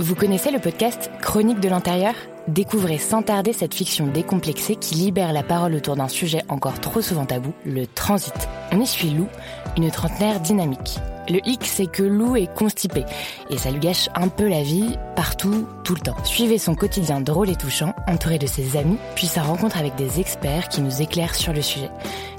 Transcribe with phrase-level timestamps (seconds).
[0.00, 2.14] Vous connaissez le podcast Chronique de l'intérieur?
[2.48, 7.00] Découvrez sans tarder cette fiction décomplexée qui libère la parole autour d'un sujet encore trop
[7.00, 8.34] souvent tabou, le transit.
[8.72, 9.28] On y suit Lou,
[9.76, 10.98] une trentenaire dynamique.
[11.28, 13.04] Le hic, c'est que Lou est constipée
[13.50, 16.16] et ça lui gâche un peu la vie partout, tout le temps.
[16.24, 20.18] Suivez son quotidien drôle et touchant, entouré de ses amis, puis sa rencontre avec des
[20.18, 21.90] experts qui nous éclairent sur le sujet.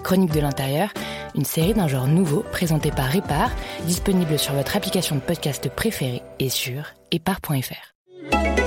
[0.04, 0.90] Chronique de l'intérieur,
[1.36, 3.52] une série d'un genre nouveau présentée par Répar,
[3.86, 8.61] disponible sur votre application de podcast préférée et sur épar.fr.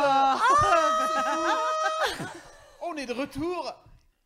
[0.00, 0.40] Ah,
[2.82, 3.72] On est de retour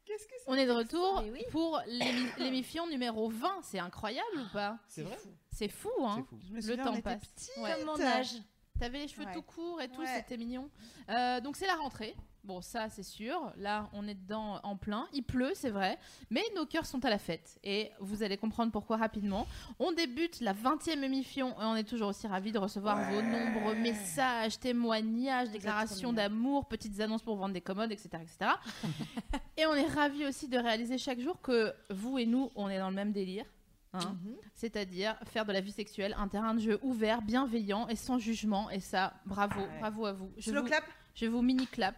[0.04, 1.44] Qu'est-ce que On est de retour oui.
[1.50, 3.60] pour l'émi- l'émission numéro 20.
[3.62, 4.78] C'est incroyable ou pas?
[4.88, 5.16] C'est vrai?
[5.50, 6.38] C'est fou, hein C'est fou.
[6.48, 7.20] Je me Le temps on passe.
[7.26, 7.60] petits.
[7.60, 7.74] Ouais.
[7.76, 8.34] Comme mon âge.
[8.80, 9.32] T'avais les cheveux Ouais.
[9.32, 10.06] tout courts et tout, Ouais.
[10.16, 10.68] c'était mignon.
[11.08, 12.16] Euh, donc c'est la rentrée.
[12.44, 13.52] Bon, ça c'est sûr.
[13.56, 15.06] Là, on est dedans en plein.
[15.12, 15.96] Il pleut, c'est vrai.
[16.28, 17.58] Mais nos cœurs sont à la fête.
[17.62, 19.46] Et vous allez comprendre pourquoi rapidement.
[19.78, 23.76] On débute la 20e émission et on est toujours aussi ravis de recevoir vos nombreux
[23.76, 28.08] messages, témoignages, déclarations d'amour, petites annonces pour vendre des commodes, etc.
[28.20, 28.50] etc.
[29.56, 32.78] et on est ravis aussi de réaliser chaque jour que vous et nous, on est
[32.78, 33.44] dans le même délire.
[33.92, 34.00] hein.
[34.24, 34.34] Mhm.
[34.54, 38.68] C'est-à-dire faire de la vie sexuelle un terrain de jeu ouvert, bienveillant et sans jugement.
[38.70, 39.78] Et ça, bravo, Ouais.
[39.78, 40.32] bravo à vous.
[40.38, 40.84] Je Slow vous, clap
[41.14, 41.94] je vous mini clap.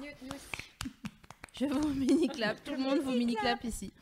[0.00, 0.38] Aussi.
[1.58, 2.62] Je vous mini clap.
[2.64, 3.92] Tout le monde vous mini clap ici.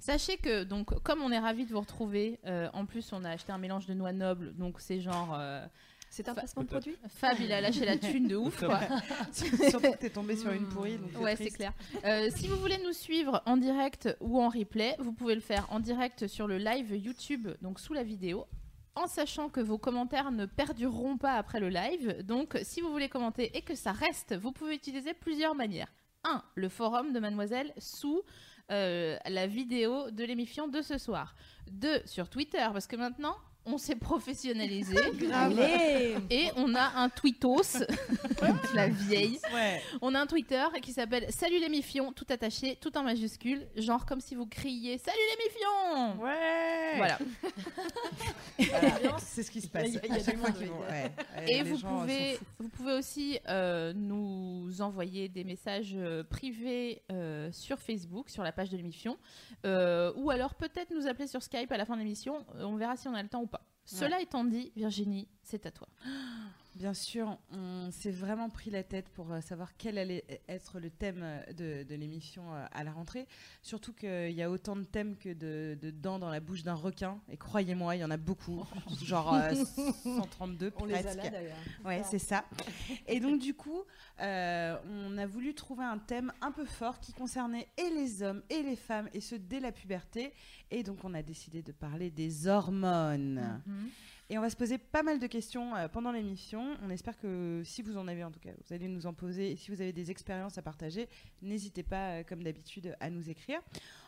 [0.00, 3.30] Sachez que donc comme on est ravis de vous retrouver, euh, en plus on a
[3.30, 5.66] acheté un mélange de noix nobles, donc c'est genre euh,
[6.10, 8.80] C'est un Fa- placement de produit Fab il a lâché la thune de ouf quoi.
[9.32, 10.96] Surtout que t'es tombé sur une pourrie.
[10.96, 11.56] donc Ouais, c'est triste.
[11.56, 11.72] clair.
[12.04, 15.66] Euh, si vous voulez nous suivre en direct ou en replay, vous pouvez le faire
[15.72, 18.46] en direct sur le live YouTube, donc sous la vidéo,
[18.96, 22.22] en sachant que vos commentaires ne perdureront pas après le live.
[22.22, 25.92] Donc, si vous voulez commenter et que ça reste, vous pouvez utiliser plusieurs manières.
[26.24, 26.42] 1.
[26.54, 28.22] Le forum de Mademoiselle sous
[28.72, 31.34] euh, la vidéo de l'émission de ce soir.
[31.70, 32.02] 2.
[32.06, 34.96] Sur Twitter, parce que maintenant, on s'est professionnalisé.
[36.30, 37.78] Et on a un tweetos,
[38.74, 39.38] la vieille.
[39.54, 39.80] Ouais.
[40.00, 44.06] On a un Twitter qui s'appelle Salut les mifions, tout attaché, tout en majuscule, genre
[44.06, 46.96] comme si vous criez Salut les mifions Ouais.
[46.96, 47.18] Voilà.
[48.58, 49.16] Voilà.
[49.18, 49.88] C'est ce qui se passe.
[49.88, 50.80] Il y a- chaque fois qu'ils vont.
[50.80, 51.10] ouais.
[51.48, 58.28] Et vous pouvez, vous aussi euh, nous envoyer des messages euh, privés euh, sur Facebook,
[58.30, 59.16] sur la page de l'émission,
[59.64, 62.44] euh, ou alors peut-être nous appeler sur Skype à la fin de l'émission.
[62.60, 63.55] On verra si on a le temps ou pas.
[63.86, 65.88] Cela étant dit, Virginie, c'est à toi.
[66.76, 70.90] Bien sûr, on s'est vraiment pris la tête pour euh, savoir quel allait être le
[70.90, 73.26] thème euh, de, de l'émission euh, à la rentrée.
[73.62, 76.74] Surtout qu'il y a autant de thèmes que de, de dents dans la bouche d'un
[76.74, 77.18] requin.
[77.30, 78.62] Et croyez-moi, il y en a beaucoup.
[79.02, 79.54] Genre euh,
[80.04, 81.16] 132 On les a presque.
[81.16, 81.56] là d'ailleurs.
[81.86, 82.44] Ouais, c'est ça.
[83.06, 83.82] Et donc, du coup,
[84.20, 88.42] euh, on a voulu trouver un thème un peu fort qui concernait et les hommes
[88.50, 90.34] et les femmes, et ce dès la puberté.
[90.70, 93.62] Et donc, on a décidé de parler des hormones.
[93.66, 93.88] Mhm.
[94.28, 96.76] Et on va se poser pas mal de questions euh, pendant l'émission.
[96.82, 99.52] On espère que si vous en avez en tout cas, vous allez nous en poser.
[99.52, 101.08] Et si vous avez des expériences à partager,
[101.42, 103.60] n'hésitez pas, euh, comme d'habitude, à nous écrire.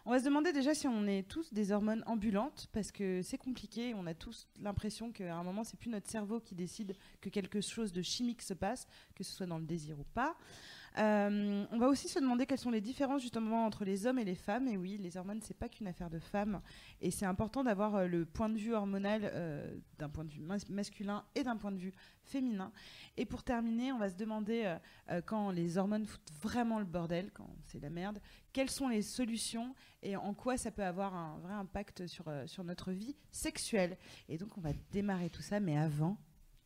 [0.07, 3.39] On va se demander déjà si on est tous des hormones ambulantes, parce que c'est
[3.39, 3.95] compliqué.
[3.95, 7.61] On a tous l'impression qu'à un moment, c'est plus notre cerveau qui décide que quelque
[7.61, 10.37] chose de chimique se passe, que ce soit dans le désir ou pas.
[10.99, 14.25] Euh, on va aussi se demander quelles sont les différences justement entre les hommes et
[14.25, 14.67] les femmes.
[14.69, 16.61] Et oui, les hormones, c'est pas qu'une affaire de femmes.
[17.01, 20.41] Et c'est important d'avoir euh, le point de vue hormonal euh, d'un point de vue
[20.41, 21.93] mas- masculin et d'un point de vue
[22.25, 22.73] féminin.
[23.17, 24.77] Et pour terminer, on va se demander
[25.25, 28.21] quand les hormones foutent vraiment le bordel, quand c'est la merde,
[28.53, 32.65] quelles sont les solutions et en quoi ça peut avoir un vrai impact sur, sur
[32.65, 33.97] notre vie sexuelle.
[34.29, 36.19] Et donc on va démarrer tout ça, mais avant,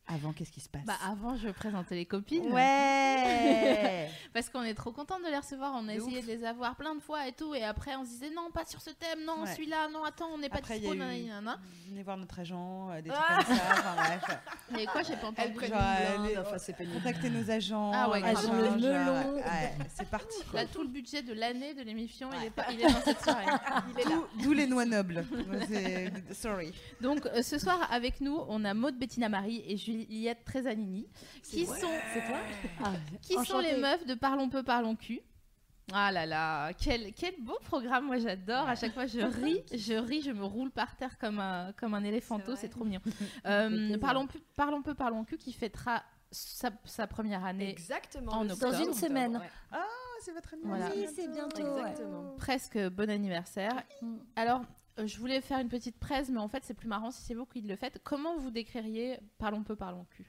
[0.07, 2.51] avant qu'est-ce qui se passe Bah, avant, je présenter les copines.
[2.51, 5.73] Ouais Parce qu'on est trop contente de les recevoir.
[5.75, 7.55] On a De essayé de les avoir plein de fois et tout.
[7.55, 9.51] Et après, on se disait non, pas sur ce thème, non, Ouais.
[9.53, 10.93] celui-là, non, attends, on n'est pas Après, dispo.
[10.93, 10.97] eu-.
[10.97, 13.63] Venez voir notre agent, euh, des Ah trucs comme ça.
[13.71, 14.39] Enfin, bref.
[14.79, 15.47] Et quoi, j'ai pas entendu.
[15.47, 16.97] Elle prenne Genre, une blinde, les- enfin c'est pénible.
[16.97, 17.91] Contactez nos agents.
[17.93, 19.35] Ah ouais, machin, agent le melon.
[19.35, 20.43] ouais, c'est parti.
[20.51, 20.61] quoi.
[20.61, 23.21] Là, tout le budget de l'année de l'émission, il, est pas- il est dans cette
[23.21, 23.45] soirée.
[24.41, 25.25] D'où- les noix nobles.
[26.31, 26.73] Sorry.
[27.01, 31.07] Donc, euh, ce soir, avec nous, on a Maud Bettina Marie et Juliette Trezanini,
[31.43, 32.37] qui sont, C'est toi
[32.83, 32.91] Ah,
[33.21, 35.21] qui sont les meufs de Parlons peu, parlons cul.
[35.91, 38.69] Ah là là, quel, quel beau programme, moi j'adore.
[38.69, 41.93] À chaque fois je ris, je ris, je me roule par terre comme un, comme
[41.93, 43.01] un éléphanto, c'est trop mignon.
[43.45, 46.01] Euh, parlons, pu- parlons peu, parlons cul, qui fêtera
[46.31, 48.31] sa, sa première année Exactement.
[48.31, 48.71] En octobre.
[48.71, 49.35] Dans une semaine.
[49.37, 49.49] ouais.
[49.71, 49.83] Ah,
[50.21, 50.85] c'est votre Voilà.
[50.85, 51.09] anniversaire.
[51.09, 51.75] Oui, c'est bientôt.
[51.75, 51.93] ouais.
[52.37, 53.83] Presque bon anniversaire.
[54.01, 54.15] Mm.
[54.37, 54.61] Alors,
[54.97, 57.45] je voulais faire une petite presse, mais en fait, c'est plus marrant si c'est vous
[57.45, 57.99] qui le faites.
[58.03, 60.25] Comment vous décririez Parlons peu, parlons cul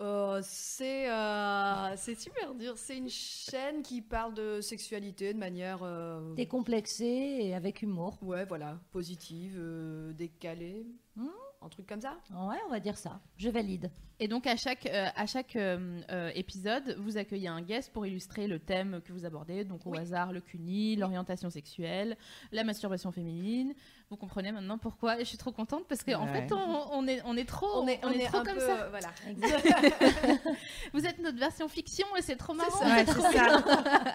[0.00, 2.76] Euh, c'est euh, c'est super dur.
[2.76, 7.04] C'est une chaîne qui parle de sexualité de manière euh, Décomplexé
[7.40, 8.18] et avec humour.
[8.22, 10.86] ouais voilà positive, euh, décalée,
[11.16, 11.28] Hmm.
[11.66, 12.16] Un truc comme ça.
[12.30, 13.20] Ouais, on va dire ça.
[13.36, 13.90] Je valide.
[14.18, 18.06] Et donc, à chaque, euh, à chaque euh, euh, épisode, vous accueillez un guest pour
[18.06, 19.64] illustrer le thème que vous abordez.
[19.64, 19.98] Donc, au Oui.
[19.98, 22.16] hasard, le CUNY, l'orientation sexuelle,
[22.50, 23.74] la masturbation féminine.
[24.08, 25.16] Vous comprenez maintenant pourquoi.
[25.16, 26.46] Et je suis trop contente parce qu'en Ouais.
[26.46, 28.60] fait, on, on est, on est trop, on est, on est trop un comme peu
[28.60, 28.88] ça.
[28.88, 29.08] voilà.
[30.94, 32.70] Vous êtes notre version fiction et c'est trop marrant.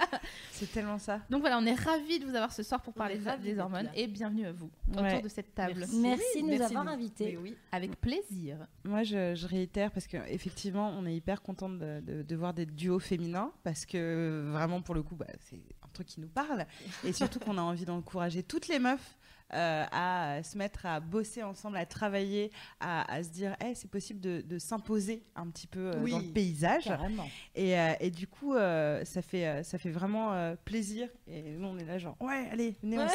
[0.51, 1.19] C'est tellement ça.
[1.29, 4.07] Donc voilà, on est ravis de vous avoir ce soir pour parler des hormones et
[4.07, 5.09] bienvenue à vous Ouais.
[5.09, 5.85] autour de cette table.
[5.93, 6.91] Merci de nous merci avoir nous.
[6.91, 7.37] invités.
[7.41, 7.55] Oui.
[7.73, 8.57] Avec plaisir.
[8.85, 12.65] Moi, je, je réitère parce qu'effectivement, on est hyper contente de, de- de voir des
[12.65, 16.65] duos féminins parce que vraiment, pour le coup, bah, c'est un truc qui nous parle
[17.03, 19.17] et surtout qu'on a envie d'encourager toutes les meufs.
[19.53, 23.89] Euh, à se mettre à bosser ensemble, à travailler, à, à se dire, Eh, c'est
[23.89, 26.11] possible de, de s'imposer un petit peu euh, Oui.
[26.11, 26.85] dans le paysage.
[26.85, 27.27] Carrément.
[27.55, 31.09] Et, euh, et du coup, ça, fait, ça fait vraiment plaisir.
[31.27, 33.07] Et nous, on est là, genre, ouais, allez, venez, on,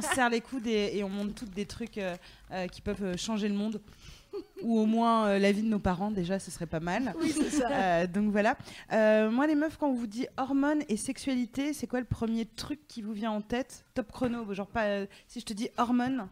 [0.00, 2.00] se serre, les coudes et, et on monte toutes des trucs
[2.72, 3.80] qui peuvent changer le monde.
[4.62, 7.14] Ou au moins euh, la vie de nos parents, déjà, ce serait pas mal.
[7.20, 7.68] Oui, c'est ça.
[7.70, 8.56] Euh, donc voilà.
[8.92, 12.46] Euh, moi, les meufs, quand on vous dit hormones et sexualité, c'est quoi le premier
[12.46, 13.84] truc qui vous vient en tête?
[13.94, 15.04] Top chrono, genre pas.
[15.26, 16.28] si je te dis hormones,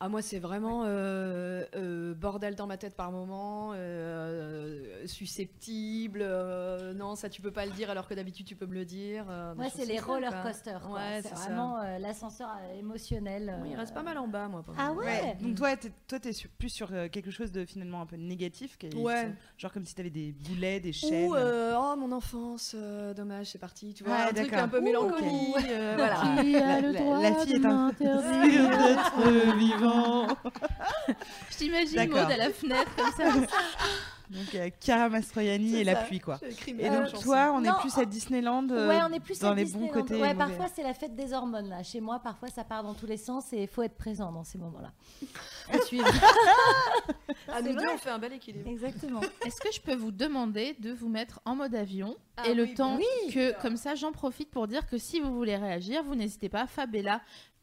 [0.00, 6.20] Ah, moi, c'est vraiment euh, euh, bordel dans ma tête par moment, euh, susceptible.
[6.22, 8.84] euh, non, ça, tu peux pas le dire alors que d'habitude, tu peux me le
[8.84, 9.24] dire.
[9.28, 10.88] euh, Ouais, choses c'est les roller coasters.
[10.88, 13.58] Ouais, c'est vraiment euh, l'ascenseur euh, émotionnel.
[13.60, 14.62] Oui, il reste pas mal en bas, moi.
[14.62, 17.64] par Ah ouais, Donc toi, t'es, toi, t'es sur- plus sur euh, quelque chose de
[17.64, 19.32] finalement un peu négatif, Ouais.
[19.56, 21.28] genre comme si t'avais des boulets, des chaînes.
[21.28, 23.94] Ou euh, oh mon enfance, euh, dommage, c'est parti.
[23.94, 25.56] Tu vois, Ouais, un truc un peu mélancolique.
[25.68, 26.22] euh, voilà.
[26.24, 29.87] La- fille de est un- d'être vivant.
[31.50, 32.22] Je t'imagine D'accord.
[32.22, 33.32] Maud à la fenêtre comme ça.
[34.30, 36.02] Donc euh, Chiara Mastroianni et la ça.
[36.02, 36.38] pluie, quoi.
[36.66, 38.68] Et donc toi, on est Non, plus à Disneyland.
[38.70, 39.92] euh, Ouais, on est plus dans à les bons Disneyland.
[39.94, 40.18] côtés.
[40.18, 41.82] et Ouais, parfois c'est la fête des hormones là.
[41.82, 44.44] Chez moi, parfois ça part dans tous les sens et il faut être présent dans
[44.44, 44.92] ces moments-là.
[45.86, 46.06] Suivre.
[47.50, 48.68] Ah, nous deux, on fait un bel équilibre.
[48.68, 49.20] Exactement.
[49.46, 52.64] Est-ce que je peux vous demander de vous mettre en mode avion Ah et le
[52.64, 52.98] oui, temps
[53.28, 53.58] que, sûr.
[53.62, 56.66] comme ça, j'en profite pour dire que si vous voulez réagir, vous n'hésitez pas.
[56.66, 56.94] Fab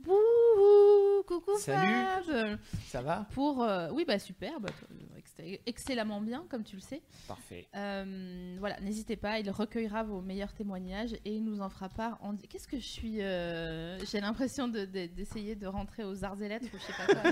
[0.06, 1.92] Bouhou, coucou Salut.
[2.26, 2.58] Fab.
[2.88, 3.26] Ça va?
[3.34, 7.02] Pour, euh, oui, bah super, bah, euh, ex- excellemment bien, comme tu le sais.
[7.28, 7.68] Parfait.
[7.76, 12.18] Euh, voilà, n'hésitez pas, il recueillera vos meilleurs témoignages et il nous en fera part.
[12.22, 12.36] En...
[12.36, 16.48] Qu'est-ce que je suis euh, J'ai l'impression de- de- d'essayer de, rentrer aux arts et
[16.50, 17.32] lettres ou je sais pas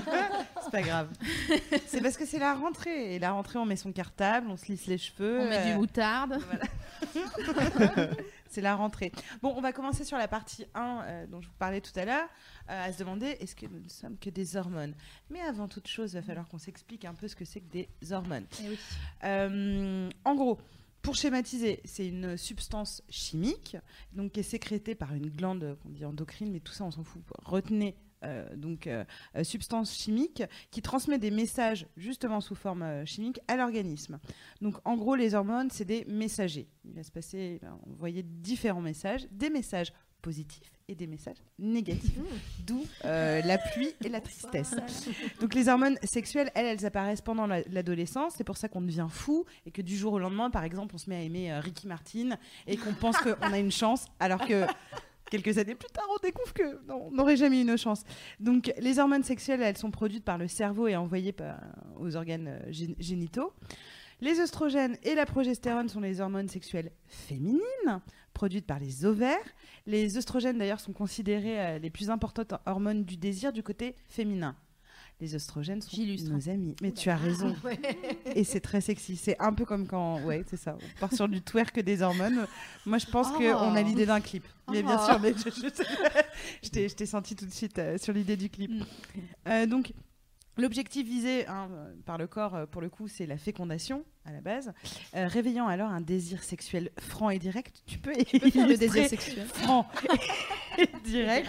[0.64, 1.08] C'est pas grave.
[1.86, 3.14] c'est parce que c'est la rentrée.
[3.14, 5.40] Et la rentrée, on met son cartable, on se lisse les cheveux.
[5.40, 6.38] On met du moutarde.
[8.54, 9.10] c'est la rentrée.
[9.42, 12.04] Bon, on va commencer sur la partie 1 euh, dont je vous parlais tout à
[12.04, 12.28] l'heure,
[12.70, 14.94] euh, à se demander est-ce que nous ne sommes que des hormones?
[15.28, 17.72] Mais avant toute chose, il va falloir qu'on s'explique un peu ce que c'est que
[17.72, 18.46] des hormones.
[18.62, 18.78] Eh oui.
[19.24, 20.58] Euh, en gros,
[21.02, 23.76] pour schématiser, c'est une substance chimique
[24.12, 27.02] donc qui est sécrétée par une glande qu'on dit endocrine, mais tout ça on s'en
[27.02, 27.22] fout.
[27.44, 27.96] Retenez
[28.56, 29.04] donc euh,
[29.36, 34.18] euh, substance chimique qui transmet des messages justement sous forme euh, chimique à l'organisme.
[34.60, 36.68] Donc en gros, les hormones c'est des messagers.
[36.84, 41.36] Il va se passer, il va envoyer différents messages, des messages positifs et des messages
[41.58, 42.18] négatifs,
[42.66, 44.74] d'où euh, la pluie et la tristesse.
[45.40, 48.34] Donc les hormones sexuelles, elles, elles apparaissent pendant la- l'adolescence.
[48.36, 50.98] C'est pour ça qu'on devient fou et que du jour au lendemain, par exemple, on
[50.98, 54.46] se met à aimer euh, Ricky Martin et qu'on pense qu'on a une chance, alors
[54.46, 54.64] que
[55.30, 58.04] quelques années plus tard, on découvre que non, on n'aurait jamais eu nos chances.
[58.40, 61.34] Donc les hormones sexuelles, elles sont produites par le cerveau et envoyées
[61.96, 63.52] aux organes euh, gén- génitaux.
[64.20, 68.00] Les oestrogènes et la progestérone sont les hormones sexuelles féminines,
[68.32, 69.36] produites par les ovaires.
[69.86, 74.56] Les oestrogènes, d'ailleurs, sont considérés euh, les plus importantes hormones du désir du côté féminin.
[75.20, 75.96] Les oestrogènes sont
[76.30, 76.74] nos amis.
[76.82, 77.54] Mais tu as raison.
[78.34, 79.16] Et c'est très sexy.
[79.16, 80.20] C'est un peu comme quand.
[80.24, 80.76] Ouais, c'est ça.
[80.96, 82.46] On part sur du twerk des hormones.
[82.84, 83.38] Moi, je pense Oh.
[83.38, 84.44] qu'on a l'idée d'un clip.
[84.70, 85.06] Mais bien Oh.
[85.06, 88.70] sûr, mais je, je- je t'ai- senti tout de suite euh, sur l'idée du clip.
[88.70, 88.82] Mm.
[89.48, 89.92] Euh, donc.
[90.56, 91.68] L'objectif visé hein,
[92.06, 94.72] par le corps, euh, pour le coup, c'est la fécondation à la base,
[95.16, 97.82] euh, réveillant alors un désir sexuel franc et direct.
[97.86, 99.44] Tu peux, faire le désir sexuel.
[99.46, 99.88] franc
[100.78, 101.48] et direct,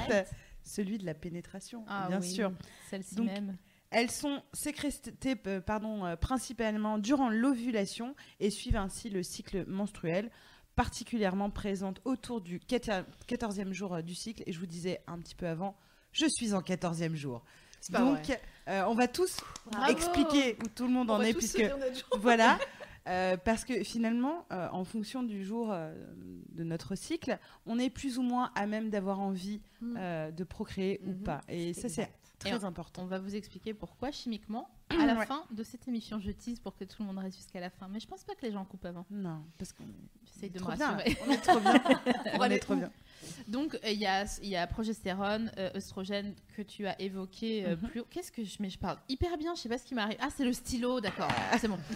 [0.66, 2.52] celui de la pénétration, Ah bien oui, sûr.
[2.90, 3.56] Celle-ci même.
[3.92, 10.30] Elles sont sécrétées euh, pardon, euh, principalement durant l'ovulation et suivent ainsi le cycle menstruel.
[10.76, 14.44] particulièrement présente autour du 14e jour euh, du cycle.
[14.46, 15.78] Et je vous disais un petit peu avant,
[16.12, 17.44] je suis en 14e jour.
[17.92, 19.38] Pas Donc, euh, on va tous
[19.72, 19.92] Bravo.
[19.92, 21.72] expliquer où tout le monde On en va est, tous puisque
[22.18, 22.58] voilà.
[23.08, 25.94] Euh, parce que finalement, euh, en fonction du jour euh,
[26.54, 29.96] de notre cycle, on est plus ou moins à même d'avoir envie Mm.
[30.00, 31.24] euh, de procréer ou Mhm.
[31.24, 31.42] pas.
[31.48, 32.10] Et ça, c'est
[32.40, 33.04] très important.
[33.04, 34.70] On va vous expliquer pourquoi chimiquement
[35.00, 35.26] à la Ouais.
[35.26, 36.20] fin de cette émission.
[36.20, 37.88] Je tease pour que tout le monde reste jusqu'à la fin.
[37.90, 39.06] Mais je pense pas que les gens coupent avant.
[39.12, 39.84] Non, parce qu'on
[40.26, 40.88] J'essaye de me bien.
[40.92, 41.18] rassurer.
[41.28, 41.74] On est trop bien.
[42.40, 42.92] on est trop bien.
[43.48, 47.66] Donc euh, il y, a, il y a progestérone, euh, œstrogène que tu as évoqué
[47.66, 47.90] euh, Mhm.
[47.90, 48.08] plus haut.
[48.10, 50.18] Qu'est-ce que je mais je parle hyper bien, je sais pas ce qui m'arrive.
[50.22, 51.28] Ah, c'est le stylo, d'accord.
[51.60, 51.80] c'est bon.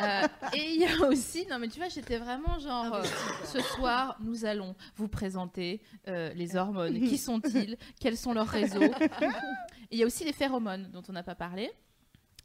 [0.00, 3.02] Euh, et il y a aussi non mais tu vois, j'étais vraiment genre euh,
[3.52, 6.98] ce soir, nous allons vous présenter euh, les hormones.
[7.08, 7.76] Qui sont-ils?
[8.00, 8.80] Quels sont leurs réseaux?
[9.90, 11.70] Et il y a aussi les phéromones dont on n'a pas parlé.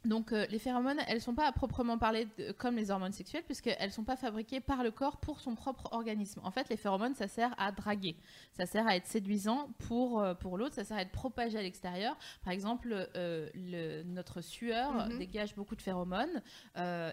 [0.04, 3.42] Donc euh, les phéromones, elles sont pas à proprement parler de- comme les hormones sexuelles
[3.44, 6.40] puisqu'elles sont pas fabriquées par le corps pour son propre organisme.
[6.44, 8.16] En fait, les phéromones, ça sert à draguer,
[8.56, 11.62] ça sert à être séduisant pour, euh, pour l'autre, ça sert à être propagé à
[11.62, 12.16] l'extérieur.
[12.44, 15.18] Par exemple, euh, le- notre sueur Mhm.
[15.18, 16.42] dégage beaucoup de phéromones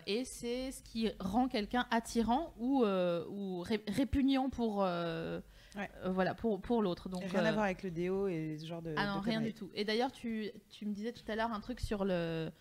[0.08, 5.90] et c'est ce qui rend quelqu'un attirant ou, ou ré- répugnant pour, Ouais.
[6.04, 7.08] euh, voilà, pour, pour l'autre.
[7.08, 8.94] Donc, Rien euh, à voir avec le déo et ce genre de.
[8.98, 9.70] ah non, de rien du tout.
[9.74, 12.52] Et d'ailleurs, tu, tu me disais tout à l'heure un truc sur le,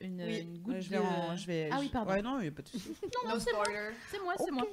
[0.00, 1.02] une, Oui, une goutte euh, je vais de...
[1.02, 2.12] en- je vais- Ah oui, pardon.
[2.12, 2.92] Ouais, non, il n'y a pas de souci.
[3.28, 3.90] No spoiler.
[4.10, 4.66] C'est moi, c'est moi.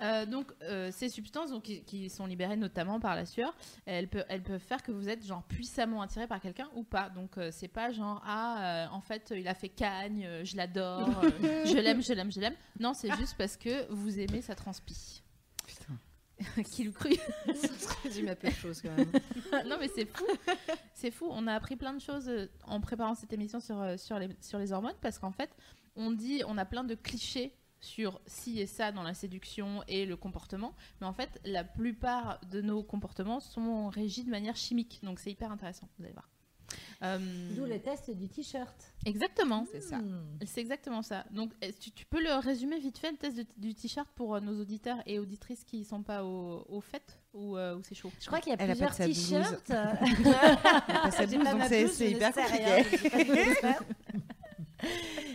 [0.00, 3.54] Euh, donc, euh, ces substances donc, qui, qui sont libérées notamment par la sueur,
[3.86, 7.08] elles, peuvent, elles peuvent faire que vous êtes genre puissamment attiré par quelqu'un ou pas.
[7.10, 10.56] Donc, euh, c'est pas genre ah, euh, en fait, il a fait cagne, euh, je
[10.56, 12.54] l'adore, euh, je l'aime, je l'aime, je l'aime.
[12.80, 15.21] Non, c'est juste parce que vous aimez sa transpi.
[16.70, 17.14] Qui le cru
[17.54, 19.10] Ça résume à peu de choses quand même.
[19.66, 20.26] non mais c'est fou,
[20.94, 21.26] c'est fou.
[21.30, 24.28] On a appris plein de choses euh, en préparant cette émission sur, euh, sur, les,
[24.40, 25.50] sur les hormones parce qu'en fait,
[25.96, 30.06] on dit, on a plein de clichés sur ci et ça dans la séduction et
[30.06, 35.00] le comportement, mais en fait, la plupart de nos comportements sont régis de manière chimique,
[35.02, 35.88] donc c'est hyper intéressant.
[35.98, 36.31] Vous allez voir.
[37.02, 37.18] Euh,
[37.56, 38.74] D'où le test du t-shirt.
[39.04, 39.66] Exactement.
[39.72, 39.98] C'est ça.
[39.98, 40.38] Hmm.
[40.46, 41.24] C'est exactement ça.
[41.30, 44.40] Donc, tu, tu peux le résumer vite fait, le test de- du t-shirt pour euh,
[44.40, 47.94] nos auditeurs et auditrices qui ne sont pas au, au fait ou, euh, ou c'est
[47.96, 48.12] chaud?
[48.20, 49.70] Je crois qu'il y a Elle plusieurs t-shirts.
[49.70, 52.84] Elle a pas sa J'ai blouse, pas donc ma c'est hyper compliqué.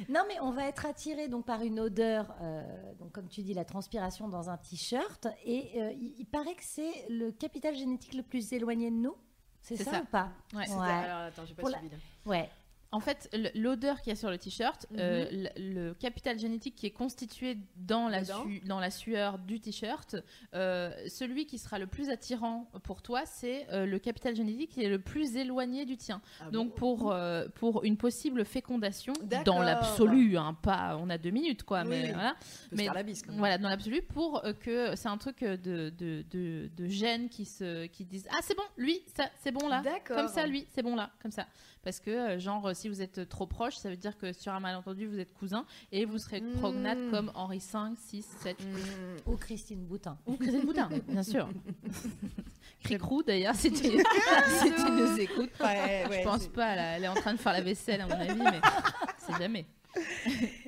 [0.09, 2.61] Non, mais on va être attiré donc par une odeur, euh,
[2.99, 5.27] donc comme tu dis, la transpiration dans un t-shirt.
[5.45, 9.15] Et euh, il, il paraît que c'est le capital génétique le plus éloigné de nous.
[9.61, 10.01] C'est ça, ça.
[10.01, 10.69] ou pas Ouais.
[10.69, 10.87] Ouais.
[10.89, 12.01] Alors attends, j'ai pas Pour la- suivi là.
[12.25, 12.49] Ouais.
[12.93, 14.97] En fait, l'odeur qu'il y a sur le t-shirt, Mhm.
[14.99, 15.25] euh,
[15.57, 20.15] le, le capital génétique qui est constitué dans la, su- dans la sueur du t-shirt,
[20.53, 24.83] euh, celui qui sera le plus attirant pour toi, c'est euh, le capital génétique qui
[24.83, 26.21] est le plus éloigné du tien.
[26.39, 27.15] Ah Donc bon pour,
[27.55, 29.11] pour une possible fécondation,
[29.43, 32.11] dans l'absolu, hein, pas, on a deux minutes quoi, Oui, mais oui.
[32.13, 32.35] voilà.
[32.37, 33.39] On peut se mais- faire la bise quand même.
[33.39, 37.85] Voilà, dans l'absolu, pour que c'est un truc de, de, de, de gènes qui, se,
[37.87, 39.83] qui disent Ah, c'est bon, lui, ça, c'est bon là.
[40.05, 41.45] Comme ça, lui, c'est bon là, comme ça.
[41.83, 45.07] Parce que, genre, si vous êtes trop proche, ça veut dire que sur un malentendu,
[45.07, 46.53] vous êtes cousins et vous serez Mm.
[46.59, 49.31] prognate comme Henri V, 6, 7 Mm.
[49.31, 50.17] Ou Christine Boutin.
[50.25, 51.49] ou Christine Boutin, bien sûr.
[52.83, 53.83] Cricrou, d'ailleurs, si tu,
[54.59, 55.49] si tu nous écoutes.
[55.59, 58.07] Ouais, ouais, Je pense pas, là, elle est en train de faire la vaisselle, à
[58.07, 58.61] mon avis, mais
[59.17, 59.65] c'est jamais.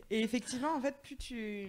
[0.09, 1.67] Et effectivement, en fait, plus tu,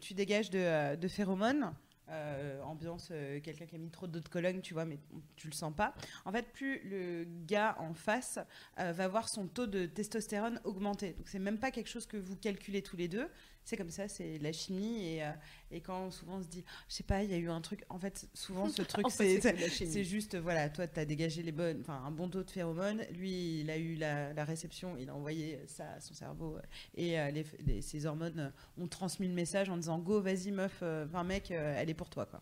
[0.00, 1.72] tu dégages de, euh, de phéromones,
[2.10, 4.98] euh, ambiance, euh, quelqu'un qui a mis trop d'eau de tu vois, mais
[5.36, 5.94] tu le sens pas.
[6.24, 8.38] En fait, plus le gars en face
[8.78, 11.12] euh, va voir son taux de testostérone augmenter.
[11.12, 13.28] Donc, c'est même pas quelque chose que vous calculez tous les deux.
[13.68, 15.04] C'est comme ça, c'est la chimie.
[15.06, 15.30] Et, euh,
[15.70, 17.84] et quand souvent on se dit, je sais pas, il y a eu un truc.
[17.90, 20.04] En fait, souvent, ce truc, c'est.
[20.04, 23.02] juste, voilà, toi, tu as dégagé les bonnes, enfin, un bon taux de phéromones.
[23.12, 26.56] Lui, il a eu la, la réception, il a envoyé ça à son cerveau.
[26.56, 26.60] euh,
[26.94, 30.50] Et euh, les, les- ces hormones euh, ont transmis le message en disant Go, vas-y,
[30.50, 32.24] meuf, enfin, mec, elle est pour toi.
[32.24, 32.40] Quoi.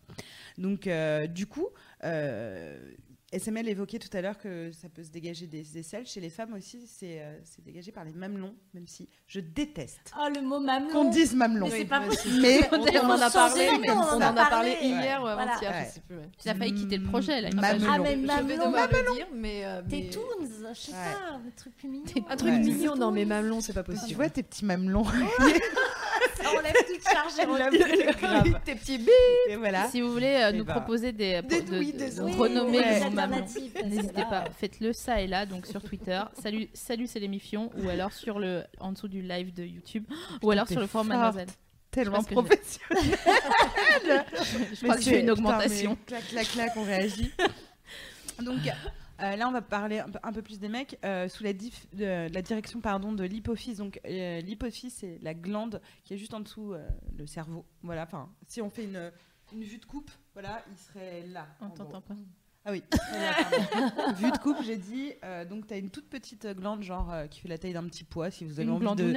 [0.57, 0.87] Donc,
[1.33, 1.67] du coup,
[3.33, 6.05] SML évoquait tout à l'heure que ça peut se dégager des aisselles.
[6.05, 10.13] Chez les femmes aussi, c'est euh, c'est dégagé par les mamelons, même si je déteste
[10.17, 10.89] Oh, le mot mamelon.
[10.93, 11.65] qu'on dise mamelon.
[11.65, 11.99] Mais c'est Oui, pas.
[12.41, 15.87] Mais On, on en a parlé, on en a hier ou avant-hier.
[16.41, 17.49] Tu as failli quitter le projet, là.
[17.53, 17.85] Mamelon.
[17.89, 18.71] Ah, mais Je vais mamelon.
[18.71, 19.65] le dire, mais.
[19.65, 20.21] euh, Tes mais- toons,
[20.69, 20.97] je sais Ouais.
[20.97, 22.05] pas, un truc plus mignon.
[22.29, 22.59] Un truc Ouais.
[22.59, 24.15] mignon, non, mais mamelon, c'est pas tu possible.
[24.15, 25.05] vois tes petits mamelons.
[27.11, 28.61] Charge.
[28.65, 29.11] Tes petits bébés.
[29.49, 29.87] Et voilà.
[29.89, 32.31] Si vous voulez euh, nous ben, proposer des, des- de- oui, des Ouais.
[32.33, 36.21] que N'hésitez pas, faites-le ça et là, donc sur Twitter.
[36.41, 40.05] Salut, salut, c'est l'émission, ou alors sur le, en dessous du live de YouTube,
[40.41, 41.07] ou alors sur le forum.
[41.07, 41.47] Mademoiselle.
[41.91, 43.15] Tellement professionnel.
[44.73, 45.97] Je crois que j'ai une augmentation.
[46.05, 47.31] Clac, clac, clac, on réagit.
[48.41, 48.59] Donc,
[49.21, 51.53] Euh, là, on va parler un peu, un peu plus des mecs euh, sous la,
[51.53, 53.77] dif- de- la direction pardon, de l'hypophyse.
[53.77, 57.65] Donc, euh, l'hypophyse, c'est la glande qui est juste en dessous euh, le cerveau.
[57.81, 58.03] Voilà.
[58.03, 59.11] Enfin, si on fait une,
[59.53, 61.47] une vue de coupe, voilà, il serait là.
[61.61, 62.15] On t'entend pas.
[62.69, 62.83] Ah oui.
[63.13, 65.13] Là, vue de coupe, j'ai dit.
[65.23, 67.85] euh, donc, tu as une toute petite glande, genre euh, qui fait la taille d'un
[67.85, 69.13] petit pois, si vous avez Une envie de,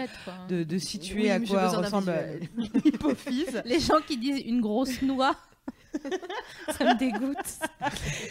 [0.48, 2.14] de, de situer Oui, à quoi ressemble
[2.84, 3.60] l'hypophyse.
[3.64, 5.36] Les gens qui disent une grosse noix,
[6.76, 7.36] ça me dégoûte.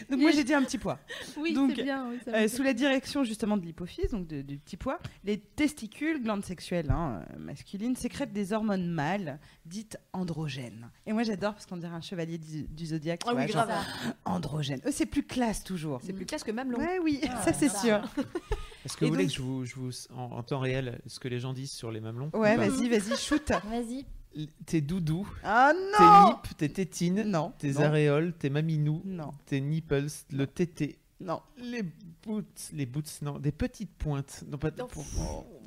[0.10, 1.00] Donc, moi, j'ai dit un petit pois.
[1.38, 2.10] Oui, Donc, c'est bien.
[2.10, 5.00] oui, ça me Euh, sous la direction justement de l'hypophyse, donc de- du petit pois,
[5.24, 10.90] les testicules, glandes sexuelles hein, euh, masculines, sécrètent des hormones mâles dites androgènes.
[11.06, 13.22] Et moi j'adore parce qu'on dirait un chevalier du, du zodiaque.
[13.26, 13.84] Ah vois, oui, genre, grave.
[14.26, 14.82] androgène.
[14.86, 16.00] Eux c'est plus classe toujours.
[16.04, 16.80] C'est plus classe que Mamelon.
[16.80, 18.02] Ouais, oui, Ah, ça c'est sûr.
[18.86, 21.20] Est-ce que Et vous voulez que je vous, je vous en, en temps réel ce
[21.20, 23.52] que les gens disent sur les mamelons Ouais, vas-y, vas-y, shoot.
[23.70, 24.06] Vas-y.
[24.66, 27.52] Tes doudous, Ah tes nips, tes tétines, Non.
[27.58, 29.32] tes non, aréoles, tes maminous, Non.
[29.48, 31.42] tes nipples, le tété, Non.
[31.58, 31.82] les
[32.24, 34.44] boots, les boots, non, des petites pointes.
[34.48, 34.86] Non, pas Non.
[34.88, 35.04] pour-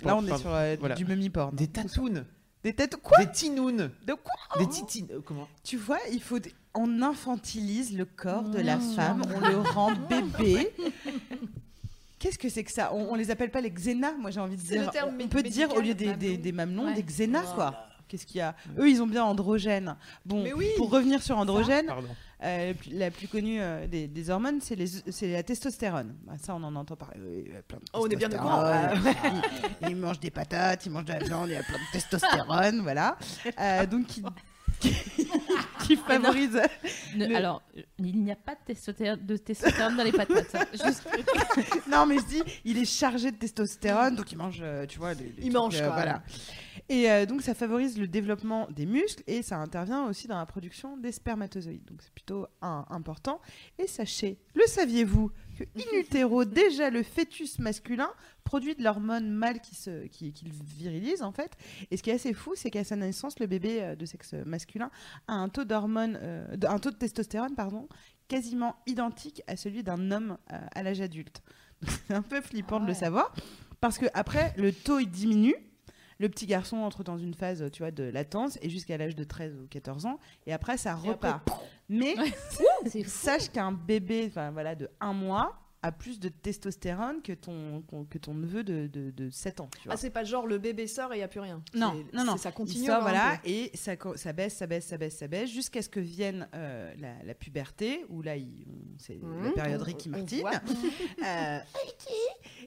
[0.04, 0.36] Là on est pardon.
[0.42, 0.94] sur euh, Voilà.
[0.94, 1.54] du mummy porn.
[1.56, 2.24] Des tatounes,
[2.62, 5.08] Des têtes quoi des tinounes, De quoi des titines.
[5.10, 6.38] euh, comment Tu vois, il faut.
[6.74, 8.92] On infantilise le corps de la Mmh.
[8.94, 10.72] femme, on le rend bébé.
[12.20, 12.94] Qu'est-ce que c'est que ça?
[12.94, 14.90] On, on les appelle pas les xénas, moi j'ai envie de C'est le dire.
[14.92, 16.94] terme on peut dire au lieu des, des, des mamelons, Ouais.
[16.94, 17.54] des xénas Voilà.
[17.72, 17.86] quoi.
[18.08, 19.96] Qu'est-ce qu'il y a Eux, ils ont bien androgène.
[20.26, 20.68] Bon, oui.
[20.76, 21.86] pour revenir sur androgène,
[22.42, 24.76] euh, la plus- connue euh, des, des hormones, c'est
[25.28, 26.14] la testostérone.
[26.24, 27.44] Bah, ça, on en entend parler.
[27.46, 29.42] Il y a plein de Oh, on est bien au testostérone.
[29.82, 31.92] ils, ils mangent des patates, ils mangent de la viande, il y a plein de
[31.92, 33.16] testostérone, voilà.
[33.60, 34.06] Euh, donc,
[35.82, 36.60] qui favorise.
[37.16, 37.62] Ne- le- Alors,
[37.98, 40.54] il n'y a pas de testostérone, de testostérone dans les patates.
[40.54, 40.64] hein.
[40.72, 41.06] Juste...
[41.90, 45.14] non, mais je dis, il est chargé de testostérone, donc il mange, euh, tu vois,
[45.14, 45.94] des, des Il trucs, mange, euh, quoi.
[45.94, 46.22] voilà.
[46.88, 50.46] Et euh, donc ça favorise le développement des muscles et ça intervient aussi dans la
[50.46, 51.84] production des spermatozoïdes.
[51.84, 53.40] Donc c'est plutôt un- important.
[53.78, 58.10] Et sachez, le saviez-vous que in utero déjà le fœtus masculin
[58.44, 61.52] produit de l'hormone mâle qui se qui, qui le virilise en fait.
[61.90, 64.34] Et ce qui est assez fou, c'est qu'à sa naissance, le bébé euh, de sexe
[64.46, 64.90] masculin
[65.28, 67.88] a un taux d'hormone, euh, de- un taux de testostérone pardon,
[68.28, 71.42] quasiment identique à celui d'un homme euh, à l'âge adulte.
[72.06, 72.98] C'est un peu flippant de le ouais.
[72.98, 73.34] savoir
[73.80, 75.56] parce que après le taux il diminue.
[76.18, 79.24] Le petit garçon entre dans une phase, tu vois, de latence et jusqu'à l'âge de
[79.24, 80.20] 13 ou 14 ans.
[80.46, 81.50] Et après, ça Et après, repart.
[81.88, 82.14] Mais
[83.06, 88.18] sache qu'un bébé enfin, voilà, de un mois a plus de testostérone que ton, que
[88.18, 89.68] ton neveu de, de, de 7 ans.
[89.80, 89.94] Tu vois.
[89.94, 91.62] Ah, c'est pas genre le bébé sort et il n'y a plus rien.
[91.74, 92.36] Non, non, non.
[92.36, 92.86] Ça Il continue.
[92.86, 95.98] sort, voilà, et ça, ça baisse, ça baisse, ça baisse, ça baisse, jusqu'à ce que
[96.00, 98.34] vienne euh, la, la puberté, où là,
[98.98, 100.36] c'est la Mmh, période Ricky Martin.
[101.24, 101.58] Euh,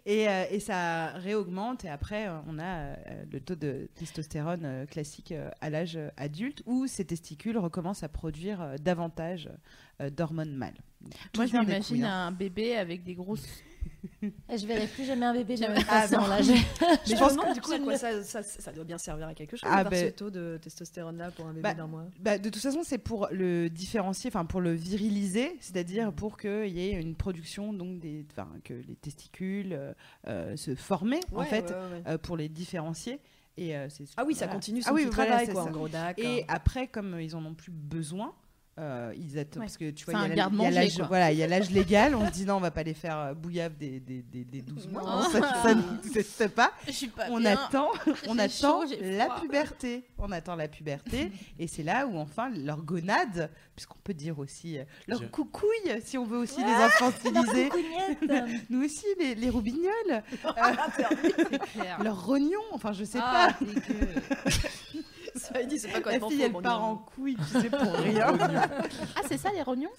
[0.05, 2.95] et, euh, et ça réaugmente, et après, on a euh,
[3.31, 8.09] le taux de testostérone euh, classique euh, à l'âge adulte, où ces testicules recommencent à
[8.09, 9.49] produire euh, davantage
[10.01, 10.77] euh, d'hormones mâles.
[11.31, 12.27] Tout Moi, je m'imagine hein.
[12.27, 13.45] un bébé avec des grosses.
[14.49, 16.21] Et Je verrai plus jamais un bébé de la même Ah, façon.
[16.21, 16.27] non.
[16.27, 16.41] là.
[16.41, 16.57] Je- Mais
[17.05, 19.57] Je je pense que- du coup quoi ça, ça, ça doit bien servir à quelque
[19.57, 22.05] chose Ah, d'avoir ben- ce taux de testostérone là pour un bébé Bah, d'un mois?
[22.19, 26.67] Bah, de toute façon, c'est pour le différencier, enfin pour le viriliser, c'est-à-dire pour qu'il
[26.67, 28.25] y ait une production, donc des,
[28.63, 29.93] que les testicules euh,
[30.27, 32.03] euh, se former en fait ouais, ouais.
[32.07, 33.19] euh, pour les différencier.
[33.57, 33.87] Et euh,
[34.17, 35.63] Ah oui, ça continue son Ah oui, petit voilà, travail quoi.
[35.63, 35.87] En gros.
[36.17, 38.33] Et après, comme ils en ont plus besoin.
[38.77, 39.65] Euh, ils attendent Ouais.
[39.67, 42.13] parce que tu vois, il y a l'âge, voilà, il y a l'âge légal.
[42.13, 44.61] On se dit non, on va pas les faire euh, bouillave des, des, des, des
[44.61, 45.01] 12 mois.
[45.01, 45.09] Non.
[45.23, 46.71] Non, ça, ça n'existe pas
[47.15, 47.53] pas on bien.
[47.53, 47.89] attend,
[48.27, 50.05] on attend chaud, la puberté.
[50.17, 51.31] On attend la puberté.
[51.59, 56.01] et c'est là où enfin leur gonade, puisqu'on peut dire aussi euh, leur Je- coucouille,
[56.03, 57.69] si on veut aussi les La infantiliser.
[58.69, 60.21] Nous aussi, les, les roubignoles,
[62.03, 63.65] leurs rognons, enfin je sais Ah, pas.
[65.63, 68.27] Dit c'est pas La complètement fille, elle part en couille, tu sais, pour rien.
[69.15, 69.89] Ah, c'est ça les rognons?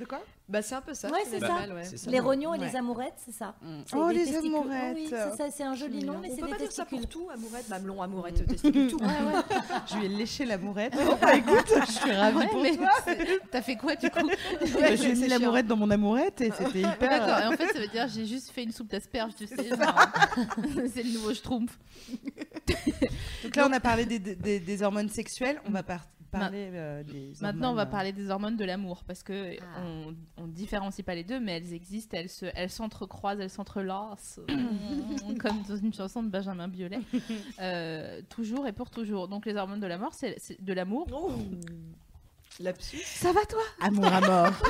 [0.00, 1.08] De quoi Bah c'est un peu ça.
[1.10, 1.46] Ouais, je c'est connais ça.
[1.54, 1.84] pas mal, ouais.
[1.84, 2.10] C'est ça.
[2.10, 2.66] Les rognons et Ouais.
[2.70, 3.54] les amourettes, c'est ça.
[3.86, 4.46] C'est Oh, les testicules.
[4.56, 4.96] amourettes.
[4.96, 6.84] Oui, c'est ça, c'est un joli nom, mais On c'est peut des pas dire ça
[6.84, 6.98] testicules.
[7.00, 8.98] pour tout, amourette, mamelon, amourette, testicule, tout.
[9.86, 10.94] Je lui ai léché l'amourette.
[11.06, 12.88] Oh, bah, écoute, je suis ravie Ouais, pour mais toi.
[13.50, 14.66] T'as fait quoi du coup Bah, je
[15.02, 16.98] lui ai c'est mis l'amourette dans mon amourette et c'était hyper.
[16.98, 19.68] D'accord, et en fait, ça veut dire j'ai juste fait une soupe d'asperges, tu sais.
[19.68, 20.06] genre,
[20.94, 21.78] C'est le nouveau schtroumpf.
[23.44, 25.60] Donc là, on a parlé des, hormones sexuelles.
[25.66, 28.64] On va par- parler euh, des Maintenant, on va hormones, euh, parler des hormones de
[28.64, 29.82] l'amour parce que Ah.
[29.84, 34.40] on, on différencie pas les deux, mais elles existent, elles se, elles s'entrecroisent, elles s'entrelacent,
[35.40, 37.00] comme dans une chanson de Benjamin Biolay.
[37.60, 39.28] Euh, toujours et pour toujours.
[39.28, 41.06] Donc les hormones de l'amour, c'est c'est de l'amour.
[41.12, 41.32] Oh.
[42.58, 42.98] Lapsus.
[43.04, 43.62] Ça va toi?
[43.80, 44.52] Amour à mort.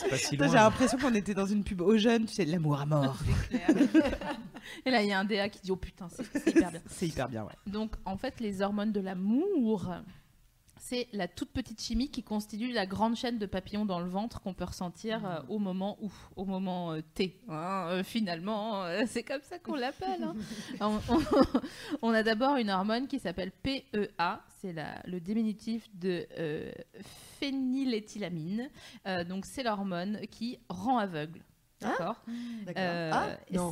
[0.00, 0.36] C'est pas si.
[0.36, 3.16] J'ai l'impression qu'on était dans une pub aux jeunes, tu sais, l'amour à mort.
[4.84, 6.80] Et là, il y a un DA qui dit oh putain, c'est c'est hyper bien.
[6.88, 7.52] C'est hyper bien, ouais.
[7.66, 9.92] Donc en fait, les hormones de l'amour,
[10.88, 14.40] c'est la toute petite chimie qui constitue la grande chaîne de papillons dans le ventre
[14.40, 17.38] qu'on peut ressentir euh, au moment où, au moment euh, T.
[17.48, 20.22] hein, euh, finalement, c'est comme ça qu'on l'appelle.
[20.24, 20.34] hein.
[20.80, 21.60] on, on-
[22.02, 24.74] on a d'abord une hormone qui s'appelle PEA, c'est
[25.06, 26.26] le diminutif de
[27.38, 28.68] phényléthylamine.
[29.28, 31.40] Donc c'est l'hormone qui rend aveugle.
[31.80, 32.16] D'accord
[32.66, 32.82] D'accord.
[32.82, 33.26] Euh, ah,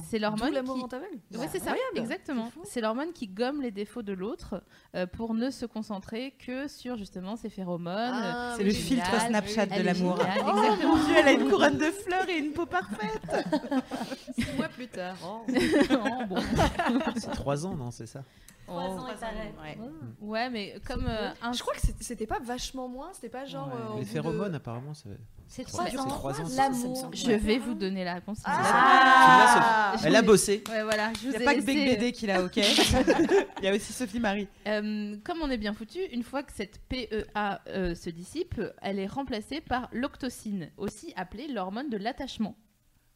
[0.09, 1.19] c'est l'hormone l'amour qui- aveugle.
[1.35, 1.99] Oui, c'est ça, Incroyable.
[1.99, 2.53] exactement.
[2.65, 4.63] C'est l'hormone qui gomme les défauts de l'autre
[4.95, 7.95] euh, pour ne se concentrer que sur justement ses phéromones.
[7.97, 9.05] Ah, C'est le génial.
[9.07, 10.19] filtre Snapchat de l'amour.
[10.19, 10.97] Oh exactement.
[10.97, 13.47] mon dieu, elle a une couronne de fleurs et une peau parfaite.
[14.39, 15.17] Six mois plus tard.
[15.25, 15.43] oh.
[15.49, 16.37] Oh, bon.
[17.17, 18.23] C'est 3 ans, non C'est ça
[18.67, 18.99] Trois Oh.
[19.01, 19.55] ans, il paraît.
[19.63, 19.79] Ouais.
[20.21, 23.69] Ouais, mais comme euh, un- Je crois que c'était pas vachement moins, c'était pas genre.
[23.69, 23.75] Ouais.
[23.75, 25.09] euh, Les bout de- phéromones, apparemment, ça.
[25.13, 26.09] C'est C'est trois ans.
[26.09, 27.11] trois ans, L'amour.
[27.13, 28.39] je vais vous donner la réponse.
[28.45, 29.95] Ah.
[30.05, 30.63] Elle a bossé.
[30.69, 31.13] Ouais, voilà.
[31.15, 33.75] Je Il n'y a ai pas que Big BD qui l'a, ok Il y a
[33.75, 34.49] aussi Sophie Marie.
[34.67, 38.99] Euh, comme on est bien foutu, une fois que cette PEA euh, se dissipe, elle
[38.99, 42.57] est remplacée par l'octocine, aussi appelée l'hormone de l'attachement.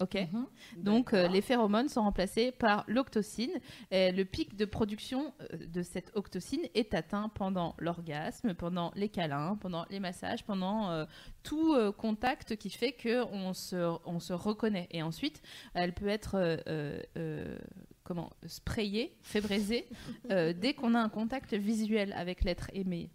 [0.01, 0.15] Ok.
[0.15, 0.47] Mhm.
[0.79, 3.53] Donc euh, les phéromones sont remplacés par l'octocine.
[3.91, 9.09] Et le pic de production euh, de cette octocine est atteint pendant l'orgasme, pendant les
[9.09, 11.05] câlins, pendant les massages, pendant euh,
[11.43, 14.89] tout euh, contact qui fait que on se, on se reconnaît.
[14.91, 15.43] Et ensuite,
[15.75, 17.59] elle peut être euh, euh, euh,
[18.03, 19.87] comment sprayée, fébrisée
[20.31, 23.11] euh, dès qu'on a un contact visuel avec l'être aimé.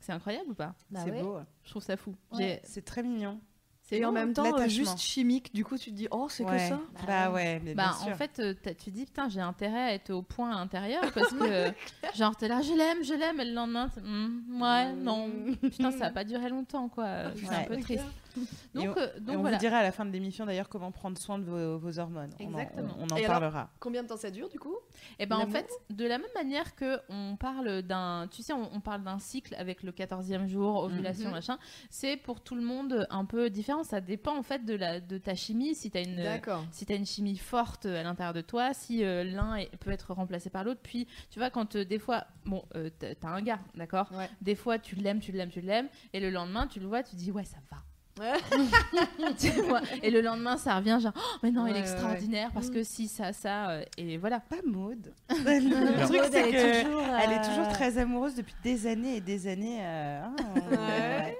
[0.00, 0.74] C'est incroyable ou pas?
[0.90, 1.22] Bah c'est ouais.
[1.22, 1.38] beau.
[1.64, 2.14] Je trouve ça fou.
[2.32, 2.60] Ouais.
[2.64, 3.40] C'est très mignon.
[3.88, 6.44] C'est Et en même temps, euh, juste chimique, du coup, tu te dis, oh, c'est
[6.44, 7.60] que ça Bah Bah ouais.
[7.64, 8.12] mais Bah, bien sûr.
[8.12, 11.02] en fait, euh, t'as- tu dis, putain, j'ai intérêt à être au point à l'intérieur
[11.12, 11.70] parce que, euh,
[12.16, 15.30] genre, t'es là, je l'aime, je l'aime, et le lendemain, c'est, Hmm, ouais, non.
[15.62, 17.32] Putain, ça a pas duré longtemps, quoi.
[17.36, 18.04] C'est un peu triste.
[18.36, 19.56] Et Donc, on- euh, donc on voilà.
[19.56, 22.30] vous dira à la fin de l'émission d'ailleurs comment prendre soin de vos, vos hormones.
[22.40, 22.96] On en- Exactement.
[22.98, 23.70] On, en Et alors parlera.
[23.80, 24.76] Combien de temps ça dure, du coup
[25.18, 28.68] Et ben en fait, de la même manière que on parle d'un, tu sais, on,
[28.74, 31.34] on parle d'un cycle avec le 14e jour, ovulation, Mhm.
[31.34, 31.58] machin,
[31.90, 33.84] c'est pour tout le monde un peu différent.
[33.84, 35.74] Ça dépend en fait de, la, de ta chimie.
[35.74, 36.64] Si tu as une, D'accord.
[36.72, 40.50] si as une chimie forte à l'intérieur de toi, si euh, l'un peut être remplacé
[40.50, 40.80] par l'autre.
[40.82, 44.10] Puis, tu vois, quand euh, des fois, bon, euh, t'as t'as un gars, d'accord?
[44.12, 44.28] Ouais.
[44.42, 47.16] Des fois, tu l'aimes, tu l'aimes, tu l'aimes, et le lendemain, tu le vois, tu
[47.16, 47.78] dis, ouais, ça va.
[48.18, 48.32] Ouais.
[49.38, 51.90] Tu vois et le lendemain, ça revient genre, oh, mais non, il Ouais, est ouais,
[51.92, 54.40] extraordinaire parce que si, ça, ça, euh, et voilà.
[54.40, 55.12] Pas Maude.
[55.30, 55.36] Le
[56.00, 59.16] le truc, c'est elle est toujours, elle est euh, toujours très amoureuse depuis des années
[59.16, 59.78] et des années.
[59.82, 60.22] euh,
[60.70, 60.76] Ouais.
[60.78, 61.36] ouais.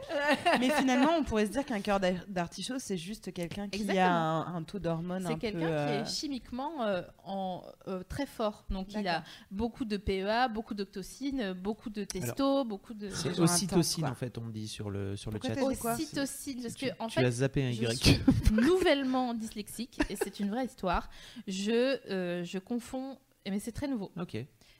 [0.60, 4.10] Mais finalement, on pourrait se dire qu'un cœur d'ar- d'artichaut, c'est juste quelqu'un qui a
[4.12, 8.64] un, un taux d'hormones C'est quelqu'un qui est chimiquement euh, en, euh, très fort.
[8.70, 13.08] Donc il a beaucoup de PEA, beaucoup d'octocine, beaucoup de testo, beaucoup de.
[13.10, 15.76] C'est ocytocine, en fait, on me dit sur le, sur le Pourquoi chat.
[15.80, 15.92] quoi?
[15.94, 18.20] Ocytocine, parce Tu, que en tu as fait, zappé un je suis
[18.52, 21.08] nouvellement dyslexique et c'est une vraie histoire.
[21.46, 24.10] Je, euh, je confonds, et mais c'est très nouveau.
[24.20, 24.36] Ok.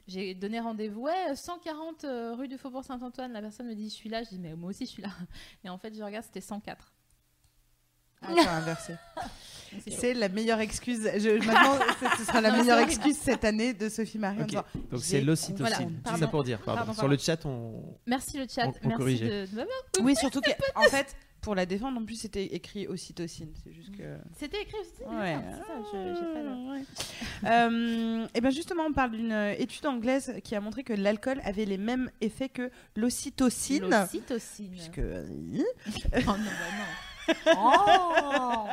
[0.08, 3.32] J'ai donné rendez-vous, ouais, 140 euh, rue du Faubourg Saint-Antoine.
[3.32, 4.22] La personne me dit, je suis là.
[4.22, 5.08] Je dis, mais moi aussi, je suis là.
[5.64, 6.92] Et en fait, je regarde, c'était 104.
[8.22, 8.94] Ah, c'est inversé.
[9.84, 9.90] C'est.
[9.90, 11.02] C'est la meilleure excuse.
[11.18, 14.38] Je, maintenant, ce- ce sera la Non, meilleure c'est excuse cette année de Sophie Marie.
[14.38, 14.48] en Ok.
[14.48, 15.66] disant, Donc c'est l'ocytocine.
[15.66, 16.18] Voilà, Tout pardon.
[16.20, 16.58] ça pour dire.
[16.62, 16.76] Pardon.
[16.78, 17.12] Pardon, Sur pardon.
[17.12, 17.98] le chat, on.
[18.06, 18.66] Merci le chat.
[18.68, 19.46] On- on Merci corrigeait.
[19.48, 19.66] de, de-
[20.02, 21.14] Oui, surtout qu'en fait,
[21.46, 23.52] pour la défendre, en plus, c'était écrit ocytocine.
[23.62, 24.16] C'est juste que.
[24.36, 25.08] C'était écrit aussi.
[25.08, 25.36] Ouais.
[25.48, 29.86] c'est ça, je- j'ai pas le- Euh, et bien justement, on parle d'une euh, étude
[29.86, 33.88] anglaise qui a montré que l'alcool avait les mêmes effets que l'ocytocine.
[33.88, 34.70] L'ocytocine.
[34.72, 35.24] Puisque euh,
[36.14, 36.84] Oh non, bah non.
[37.56, 38.66] Oh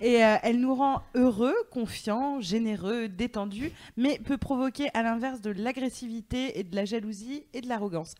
[0.00, 5.50] et euh, elle nous rend heureux, confiants, généreux, détendus, mais peut provoquer à l'inverse de
[5.50, 8.14] l'agressivité et de la jalousie et de l'arrogance.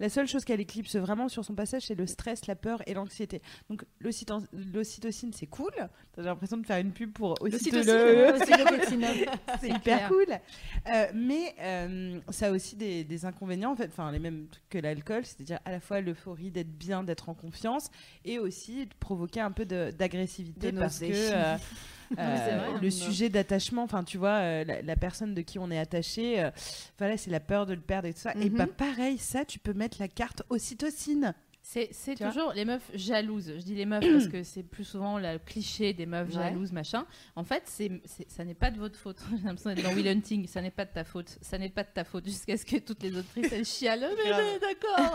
[0.00, 2.94] La seule chose qu'elle éclipse vraiment sur son passage, c'est le stress, la peur et
[2.94, 3.42] l'anxiété.
[3.70, 5.72] Donc l'ocyto- l'ocytocine, c'est cool.
[6.16, 7.50] J'ai l'impression de faire une pub pour ocyto-
[8.32, 9.06] L'ocytocine,
[9.60, 10.26] c'est hyper cool.
[10.92, 14.68] Euh, mais euh, ça a aussi des, des inconvénients, en fait, enfin les mêmes trucs
[14.68, 17.88] que l'alcool, c'est-à-dire à la fois l'euphorie d'être bien, d'être en confiance,
[18.24, 21.56] et aussi de provoquer un peu d'agressivité parce que euh,
[22.18, 22.90] euh, vrai, le hein.
[22.90, 26.50] sujet d'attachement, enfin tu vois, euh, la, la personne de qui on est attaché, euh,
[26.98, 28.34] voilà, c'est la peur de le perdre et tout ça.
[28.40, 28.56] Et Mhm.
[28.56, 31.34] bah pareil, ça, tu peux mettre la carte ocytocine.
[31.72, 33.52] C'est vois toujours les meufs jalouses.
[33.56, 36.34] Je dis les meufs parce que c'est plus souvent le cliché des meufs Ouais.
[36.34, 37.06] jalouses, machin.
[37.36, 39.18] En fait, c'est c'est- ça n'est pas de votre faute.
[39.30, 40.46] J'ai l'impression d'être dans Will Hunting.
[40.46, 41.38] Ça n'est pas de ta faute.
[41.40, 42.24] Ça n'est pas de ta faute.
[42.26, 44.08] Jusqu'à ce que toutes les autrices elles chialent.
[44.22, 44.44] Mais, Grave.
[44.44, 45.14] mais, d'accord.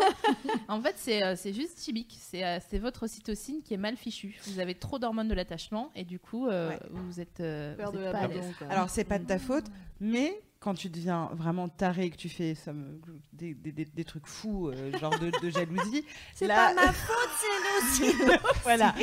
[0.67, 2.15] en fait, c'est euh, c'est juste chimique.
[2.19, 4.39] C'est euh, c'est votre ocytocine qui est mal fichue.
[4.47, 6.79] Vous avez trop d'hormones de l'attachement et du coup, euh, Ouais.
[6.91, 8.45] vous êtes, euh, Peur vous de êtes la pas à l'aise.
[8.69, 9.65] Alors c'est pas de ta faute,
[9.99, 12.99] mais quand tu deviens vraiment taré et que tu fais ça me-
[13.31, 16.03] des, des- des- des trucs fous, euh, genre de, de jalousie.
[16.35, 18.17] C'est là- pas ma faute, c'est nous aussi.
[18.63, 18.93] voilà.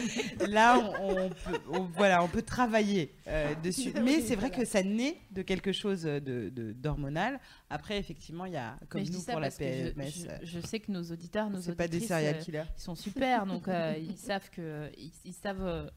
[0.47, 3.95] Là, on, on peut, on- voilà, on peut travailler euh, dessus.
[4.03, 7.41] Mais c'est vrai que ça naît de quelque chose de, de- d'hormonal.
[7.71, 10.29] Après, effectivement, il y a, comme nous ça pour la parce que je- PMS, je,
[10.29, 12.65] euh, je sais que nos auditeurs, nos c'est pas des auditrices, serial euh, killers.
[12.77, 15.91] ils sont super, donc euh, ils savent que ils, ils savent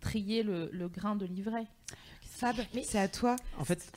[0.00, 1.68] trier le, le grain de l'ivraie.
[2.28, 3.36] Fab, c'est à toi.
[3.60, 3.92] En fait,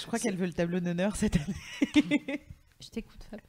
[0.00, 1.54] Je crois qu'elle veut le tableau d'honneur cette année.
[2.80, 3.40] Je t'écoute, Fab.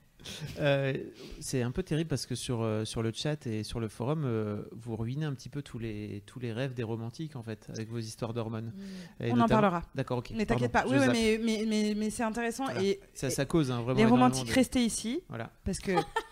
[0.59, 0.93] euh,
[1.39, 4.23] c'est un peu terrible parce que sur, euh, sur le chat et sur le forum,
[4.25, 7.67] euh, vous ruinez un petit peu tous les, tous les rêves des romantiques en fait,
[7.69, 8.73] avec vos histoires d'hormones.
[9.19, 9.83] Et On en parlera.
[9.95, 10.31] D'accord, ok.
[10.35, 10.85] Mais t'inquiète pas.
[10.87, 11.11] Oui, zappe.
[11.13, 12.65] mais, mais, mais, mais c'est intéressant.
[12.65, 12.83] Voilà.
[12.83, 13.99] Et Ça, ça cause hein, vraiment.
[13.99, 15.21] les romantiques, de- restez ici.
[15.29, 15.51] Voilà.
[15.63, 15.91] Parce que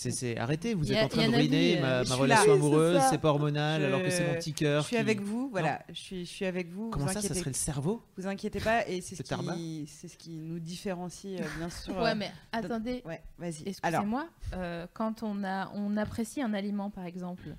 [0.00, 2.54] C'est, c'est- Arrêtez, vous êtes a- en train de ruiner ma, euh, ma relation là.
[2.54, 4.82] amoureuse, c'est pas hormonal, Je- alors que c'est mon petit cœur.
[4.82, 5.48] je suis qui- avec vous.
[5.50, 6.90] Voilà, je suis, je suis avec vous.
[6.90, 8.86] Comment vous ça, ça serait le cerveau Vous inquiétez pas.
[8.86, 11.96] Et c'est ce, qui, c'est ce qui nous différencie, euh, bien sûr.
[11.96, 13.74] Ouais, euh, mais attendez, Ouais, vas-y.
[13.82, 17.56] Alors, excusez-moi, euh, quand on, a, on apprécie un aliment, par exemple,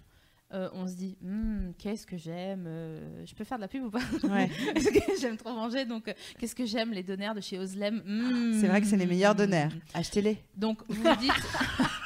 [0.53, 3.83] euh, on se dit Hmm, qu'est-ce que j'aime euh, Je peux faire de la pub
[3.83, 4.49] ou pas ouais.
[5.19, 8.01] J'aime trop manger, donc euh, qu'est-ce que j'aime Les donaires de chez Oslem.
[8.05, 8.57] Hmm.
[8.61, 9.71] c'est vrai que c'est les meilleurs donaires.
[9.93, 10.37] Achetez-les.
[10.55, 11.33] Donc vous vous dites,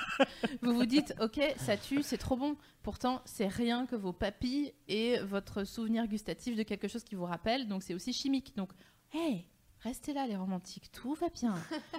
[0.61, 2.55] vous vous dites, ok, ça tue, c'est trop bon.
[2.81, 7.25] Pourtant, c'est rien que vos papilles et votre souvenir gustatif de quelque chose qui vous
[7.25, 7.67] rappelle.
[7.67, 8.53] Donc c'est aussi chimique.
[8.57, 8.69] Donc,
[9.13, 9.45] hey,
[9.79, 11.55] restez là les romantiques, tout va bien,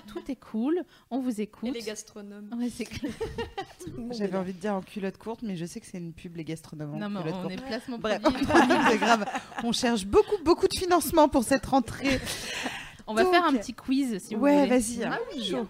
[0.07, 1.69] tout est cool, on vous écoute.
[1.69, 2.51] Et les gastronomes.
[2.59, 3.13] Ouais, c'est clair.
[4.13, 6.45] J'avais envie de dire en culotte courte, mais je sais que c'est une pub, les
[6.45, 6.95] gastronomes.
[6.95, 7.53] en Non, mais culotte on courte.
[7.53, 8.23] est placement Bref,
[8.91, 9.27] c'est grave.
[9.63, 12.21] On cherche beaucoup, beaucoup de financement pour cette rentrée.
[13.07, 14.69] On va Donc- faire un petit quiz si vous Ouais, voulez.
[14.79, 15.05] vas-y.
[15.05, 15.67] Ah oui, Chaud.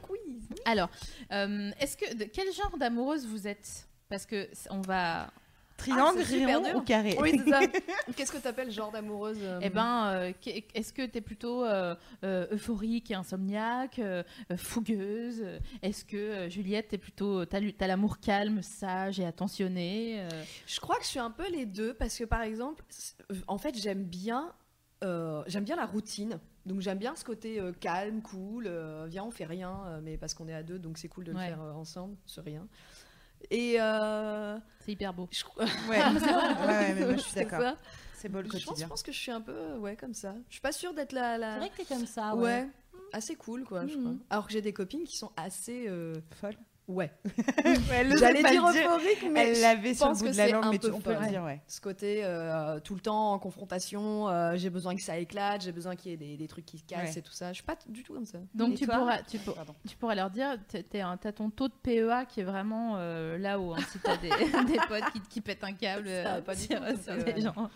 [0.64, 0.90] Alors,
[1.33, 3.88] euh, est-ce que de quel genre d'amoureuse vous êtes?
[4.09, 5.31] Parce que c- on va.
[5.77, 6.77] Triangle, Ah, c'est super rayon dur.
[6.77, 7.17] ou carré?
[7.21, 7.61] Oui, c'est ça.
[8.17, 11.64] Qu'est-ce que t'appelles genre d'amoureuse euh, Eh ben, euh, qu'est- est-ce que tu es plutôt
[11.64, 15.45] euh, euh, euphorique et insomniaque, euh, euh, fougueuse?
[15.83, 20.45] Est-ce que euh, Juliette, t'es plutôt t'as, lu- t'as l'amour calme, sage et attentionné euh,
[20.67, 22.85] Je crois que je suis un peu les deux parce que par exemple,
[23.49, 24.53] en fait, j'aime bien,
[25.03, 26.38] euh, j'aime bien la routine.
[26.66, 28.66] Donc j'aime bien ce côté euh, calme, cool.
[28.66, 31.24] euh, viens, on fait rien, euh, mais parce qu'on est à deux, donc c'est cool
[31.24, 31.46] de le Ouais.
[31.48, 32.66] faire euh, ensemble, ce rien.
[33.50, 35.29] Et euh, C'est hyper beau.
[35.31, 37.74] je, Ouais, ouais, ouais, mais moi je suis d'accord.
[38.14, 38.87] C'est beau le Je pense, quotidien.
[38.87, 40.35] je pense que je suis un peu ouais comme ça.
[40.48, 41.53] Je suis pas sûre d'être la, la...
[41.55, 42.42] C'est vrai que t'es comme ça, ouais.
[42.42, 42.68] ouais.
[43.12, 43.87] assez cool quoi.
[43.87, 44.00] Je Mhm.
[44.03, 44.14] crois.
[44.31, 46.57] Alors que j'ai des copines qui sont assez euh, Folle.
[46.88, 47.11] Ouais.
[48.18, 50.53] J'allais dire euphorique, mais Elle je l'avait sur le pense bout que de la c'est
[50.53, 51.61] langue, un mais tu- peu on peut le dire, ouais.
[51.66, 55.73] ce côté euh, tout le temps en confrontation, euh, j'ai besoin que ça éclate, j'ai
[55.73, 57.18] besoin qu'il y ait des, des trucs qui se cassent Ouais.
[57.18, 57.49] et tout ça.
[57.49, 58.38] Je suis pas du tout comme ça.
[58.55, 59.57] Donc tu pourras, tu, pour-
[59.88, 60.57] tu pourrais leur dire,
[60.90, 63.75] t'as ton taux de PEA qui est vraiment euh, là-haut.
[63.75, 64.29] hein, si t'as des,
[64.66, 67.40] des potes qui, qui pètent un câble Ça va euh, pas sur, tout, sur des
[67.40, 67.70] gens.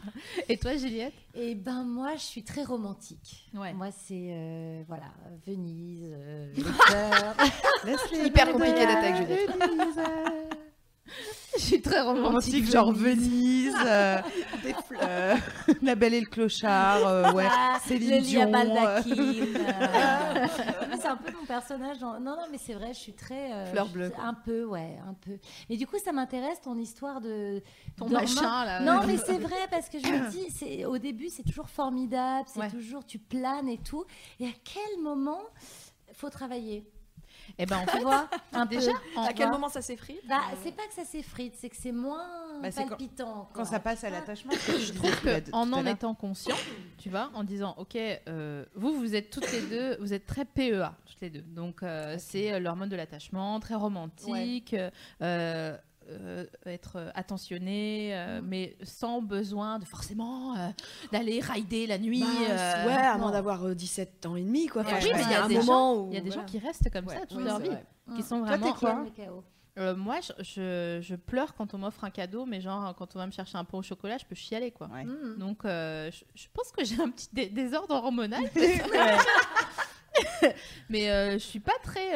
[0.49, 1.14] Et toi, Juliette?
[1.35, 3.49] Et ben moi, je suis très romantique.
[3.55, 3.73] Ouais.
[3.73, 5.07] Moi, c'est euh, voilà,
[5.47, 6.53] Venise, euh,
[8.12, 9.51] Hyper compliqué d'être avec Juliette.
[9.51, 10.01] Venise.
[11.57, 12.27] Je suis très romantique.
[12.27, 14.19] Romantique, genre Venise, euh,
[15.03, 15.35] euh,
[15.83, 19.01] La Belle et le Clochard, euh, ouais, Ah, Céline Dion, euh.
[19.07, 20.47] euh,
[21.01, 21.99] c'est un peu mon personnage.
[21.99, 23.53] dans- Non, non, mais c'est vrai, je suis très.
[23.53, 24.13] euh, Fleur bleue.
[24.23, 25.39] Un peu, ouais, un peu.
[25.71, 27.63] Mais du coup, ça m'intéresse ton histoire de.
[27.97, 28.81] Ton machin là.
[28.81, 30.31] Non, mais c'est vrai parce que je me
[30.77, 32.71] dis, au début, c'est toujours formidable, c'est Ouais.
[32.71, 34.05] toujours tu planes et tout.
[34.39, 35.41] Et à quel moment
[36.13, 36.85] faut travailler?
[37.59, 39.21] Eh ben fait, vois, un déjà, peu.
[39.21, 42.27] à quel moment ça s'effrite Bah, c'est pas que ça s'effrite, c'est que c'est moins
[42.63, 43.49] Bah, quand- palpitant.
[43.53, 44.19] Quand ça passe à vois.
[44.19, 46.57] l'attachement, je trouve tout à- que tout en étant conscient,
[46.99, 50.45] tu vois, en disant, ok, euh, vous, vous êtes toutes les deux, vous êtes très
[50.45, 51.43] PEA, toutes les deux.
[51.43, 54.75] Donc, euh, c'est euh, l'hormone de l'attachement, très romantique,
[55.23, 55.77] euh,
[56.09, 60.68] euh, être attentionné, euh, mais sans besoin de forcément euh,
[61.12, 62.21] d'aller rider la nuit.
[62.21, 64.83] Bah, euh, ouais, moins d'avoir euh, 17 ans et demi, quoi.
[64.83, 66.09] Enfin, oui, mais il y a un des moment où.
[66.11, 67.85] Il y a des gens qui restent comme ça toute Oui, leur vie, vrai.
[68.16, 68.73] qui sont Toi, vraiment.
[68.75, 69.05] quoi.
[69.79, 73.18] Euh, moi, je, je, je pleure quand on m'offre un cadeau, mais genre quand on
[73.21, 74.88] va me chercher un pot au chocolat, je peux chialer quoi.
[74.88, 75.05] Ouais.
[75.05, 75.37] Mhm.
[75.38, 78.42] Donc, euh, je, je pense que j'ai un petit dé- désordre hormonal.
[80.88, 82.14] Mais euh, je suis pas très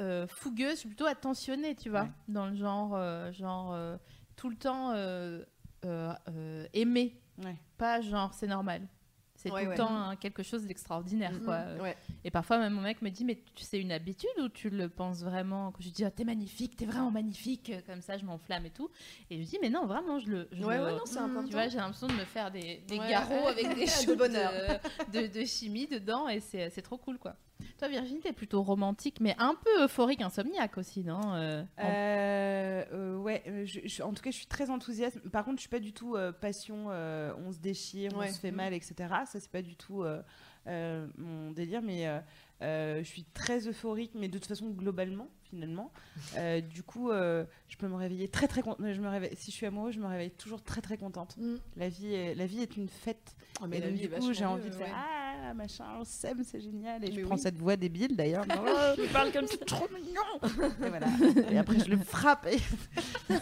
[0.00, 2.02] euh, fougueuse, je suis plutôt attentionnée, tu vois.
[2.02, 2.10] Ouais.
[2.28, 3.96] Dans le genre, euh, genre euh,
[4.36, 4.92] tout le temps
[6.74, 7.16] aimé.
[7.42, 7.56] Ouais.
[7.78, 8.82] Pas genre c'est normal.
[9.36, 11.32] C'est Ouais, tout le temps hein, quelque chose d'extraordinaire.
[11.32, 11.44] Mhm.
[11.46, 11.60] quoi.
[12.24, 14.90] Et parfois, même mon mec me dit Mais tu c'est une habitude ou tu le
[14.90, 18.66] penses vraiment Quand je dis ah, T'es magnifique, t'es vraiment magnifique, comme ça, je m'enflamme
[18.66, 18.90] et tout.
[19.30, 20.48] Et je dis Mais non, vraiment, je le.
[20.52, 21.46] je Ouais, le- ouais, non, c'est important.
[21.48, 23.64] Tu vois, j'ai l'impression de me faire des, des garrots avec
[24.06, 24.52] des bonheur.
[25.10, 27.34] de, de- de chimie dedans et c'est trop cool quoi.
[27.78, 32.84] Toi, Virginie, t'es plutôt romantique, mais un peu euphorique, insomniaque aussi, non Euh, en- Euh,
[32.92, 35.18] euh, ouais, je- je- en tout cas, je suis très enthousiaste.
[35.30, 38.26] Par contre, je suis pas du tout passion, on se déchire, Ouais.
[38.28, 38.94] on se fait mal, etc.
[39.26, 40.04] Ça, c'est pas du tout
[40.66, 42.06] mon délire, mais
[42.60, 45.92] je suis très euphorique, mais de toute façon, globalement, finalement.
[46.36, 48.86] Euh, du coup, euh, je peux me réveiller très, très contente.
[48.92, 51.36] Je me réveille, si je suis amoureuse, je me réveille toujours très, très contente.
[51.36, 51.56] Mm.
[51.76, 53.34] La vie est, la vie est une fête.
[53.60, 54.92] Ah, mais et la donc, vie du coup, j'ai envie de faire ouais.
[55.42, 57.02] Ah, machin, on s'aime, c'est génial.
[57.04, 57.40] Et je Mais prends oui.
[57.40, 58.44] cette voix débile d'ailleurs.
[58.94, 59.56] Tu parles comme ça.
[59.66, 60.22] trop mignon.
[60.84, 61.06] Et voilà.
[61.50, 62.46] Et après, je le frappe.
[62.46, 62.58] Et...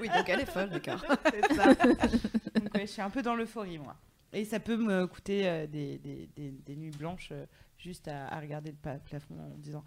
[0.00, 1.02] Oui, donc elle est folle, d'accord.
[1.30, 1.74] C'est ça.
[1.74, 3.96] Donc, ouais, je suis un peu dans l'euphorie, moi.
[4.32, 7.32] Et ça peut me coûter euh, des, des, des- des nuits blanches
[7.78, 9.84] juste à, à regarder le plafond en disant.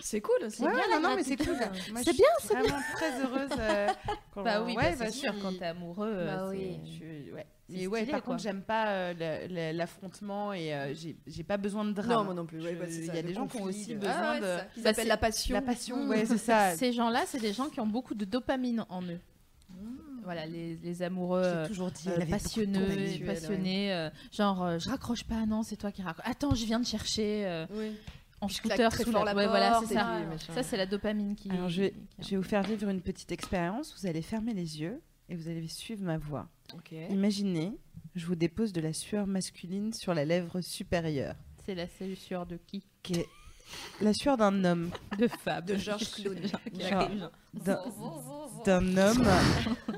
[0.00, 0.62] C'est cool aussi.
[0.62, 1.54] Ouais, bien non, la non, mais c'est cool.
[1.54, 3.50] Moi, C'est je bien, suis vraiment très heureuse.
[3.58, 3.88] euh,
[4.34, 6.10] quand- Bah oui, ouais, bah, c'est sûr, quand t'es amoureux.
[6.12, 6.80] euh, Bah c'est- oui.
[6.84, 7.46] je suis- ouais.
[7.68, 8.32] C'est Mais ouais, stylé, par quoi.
[8.34, 10.94] contre, j'aime pas euh, l'affrontement et euh,
[11.26, 12.10] j'ai pas besoin de drame.
[12.10, 12.62] Non, moi non plus.
[12.62, 14.40] ouais, bah, c'est Il y a des gens qui ont aussi de- besoin Ah ouais,
[14.40, 15.54] de c'est ça, Bah, appellent c'est- la passion.
[15.54, 16.08] la passion.
[16.08, 16.76] Ouais, c'est ça.
[16.76, 19.20] Ces gens-là, c'est des gens qui ont beaucoup de dopamine en eux.
[20.24, 22.86] Voilà, les, les amoureux J'ai euh, toujours dit, euh, passionneux,
[23.26, 26.24] passionnés, euh, genre euh, je raccroche pas, non, c'est toi qui raccroche.
[26.28, 27.90] Attends, je viens de chercher euh, Oui.
[28.42, 29.34] En scooter très sous fort la...
[29.34, 30.62] Ouais, voilà, c'est ça.
[30.62, 31.50] c'est la dopamine qui.
[31.50, 33.94] Alors, je vais, qui- je vais vous faire vivre une petite expérience.
[33.98, 36.48] Vous allez fermer les yeux et vous allez suivre ma voix.
[36.74, 36.92] Ok.
[37.10, 37.72] Imaginez,
[38.14, 42.56] je vous dépose de la sueur masculine sur la lèvre supérieure, C'est la sueur de
[42.66, 42.84] qui?
[43.02, 43.28] Qui est
[44.00, 45.64] la sueur d'un homme, De Fab.
[45.64, 46.50] De Georges Clooney.
[47.54, 47.78] D'un
[48.64, 49.26] d'un homme,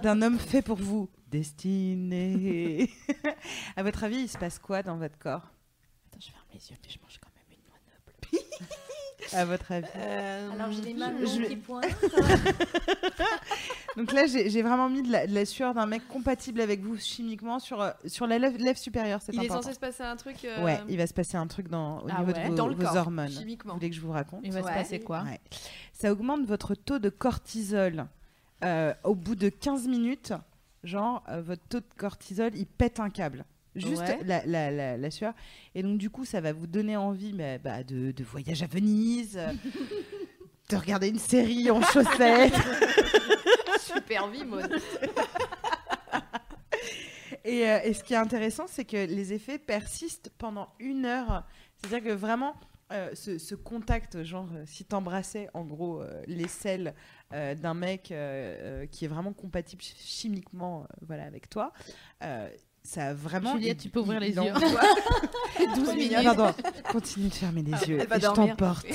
[0.02, 2.90] d'un homme fait pour vous, destiné.
[3.76, 5.50] à votre avis, il se passe quoi dans votre corps?
[6.06, 8.44] Attends, je ferme les yeux, mais je mange quand même une noix noble.
[9.32, 9.86] À votre avis?
[9.96, 11.84] Euh, Alors j'ai les mains Je- qui pointent.
[13.96, 16.96] Donc là, j'ai vraiment mis de la, de la sueur d'un mec compatible avec vous
[16.98, 19.20] chimiquement sur, euh, sur la lèvre, lèvre supérieure.
[19.32, 20.44] Il est censé se passer un truc.
[20.44, 22.54] euh, Ouais, il va se passer un truc dans, au Ah niveau ouais de vos,
[22.54, 23.28] dans le vos corps, hormones.
[23.28, 23.74] Vous chimiquement.
[23.74, 24.40] voulez que je vous raconte?
[24.42, 25.22] Il va se passer quoi?
[25.22, 25.40] Ouais.
[25.92, 28.06] Ça augmente votre taux de cortisol.
[28.64, 30.32] Euh, au bout de 15 minutes,
[30.84, 33.44] genre, euh, votre taux de cortisol, il pète un câble.
[33.76, 34.18] Juste Ouais.
[34.24, 35.34] la, la, la, la sueur.
[35.74, 38.66] Et donc, du coup, ça va vous donner envie mais, bah, de, de voyage à
[38.66, 39.38] Venise,
[40.70, 42.54] de regarder une série en chaussettes.
[43.80, 44.70] Super vie, Maud.
[47.46, 51.44] Et, euh, et ce qui est intéressant, c'est que les effets persistent pendant une heure.
[51.76, 52.54] C'est-à-dire que vraiment,
[52.90, 56.94] euh, ce, ce contact, genre, euh, si t'embrassais en gros euh, les selles
[57.34, 61.72] euh, d'un mec qui est vraiment compatible ch- chimiquement voilà, avec toi,
[62.84, 63.54] ça a vraiment.
[63.54, 64.40] Juliette, tu peux ouvrir les yeux.
[64.40, 64.80] envoie
[65.74, 66.22] 12 minutes.
[66.22, 66.52] Pardon,
[66.92, 67.98] continue de fermer les yeux.
[68.00, 68.56] elle va et je dormir.
[68.56, 68.86] t'emporte.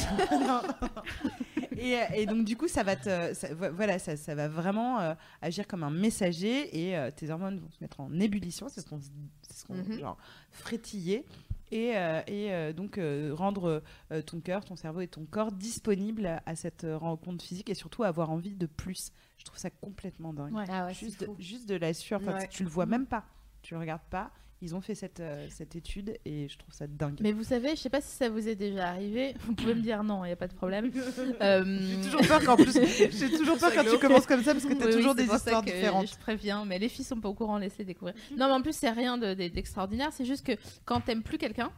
[1.82, 3.34] Et, euh, et donc, du coup, ça va te.
[3.34, 7.58] ça- voilà, ça, ça va vraiment euh, agir comme un messager et euh, tes hormones
[7.60, 8.67] vont se mettre en ébullition.
[8.67, 9.97] C'est ce qu'on ce qu'on Mhm.
[9.99, 10.17] genre
[10.52, 11.25] frétiller.
[11.71, 15.52] Et, euh, et euh, donc euh, rendre euh, ton cœur, ton cerveau et ton corps
[15.54, 19.12] disponibles à, cette rencontre physique et surtout avoir envie de plus.
[19.38, 20.54] Je trouve ça complètement dingue.
[20.54, 20.65] Ouais.
[20.67, 22.47] Ah ouais, juste, de, juste de la sueur, Ouais.
[22.49, 23.23] tu le vois même pas,
[23.69, 24.32] tu le regardes pas.
[24.62, 27.19] Ils ont fait cette, euh, cette étude et je trouve ça dingue.
[27.21, 29.34] Mais vous savez, je sais pas si ça vous est déjà arrivé.
[29.45, 30.91] Vous pouvez me dire non, il y a pas de problème.
[31.41, 34.65] Euh, J'ai toujours peur qu'en plus, j'ai toujours peur quand tu commences comme ça parce
[34.65, 36.08] que Oui, oui, toujours des pour ça histoires que différentes.
[36.12, 38.15] Je préviens, mais les filles sont pas au courant, laissez découvrir.
[38.32, 40.10] Non, mais en plus, c'est rien de- de- d'extraordinaire.
[40.12, 40.53] C'est juste que
[40.84, 41.71] quand t'aimes plus quelqu'un,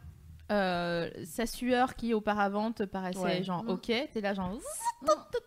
[0.50, 3.42] euh, sa sueur qui auparavant te paraissait Ouais.
[3.44, 3.70] genre Mm.
[3.70, 4.58] ok, t'es là genre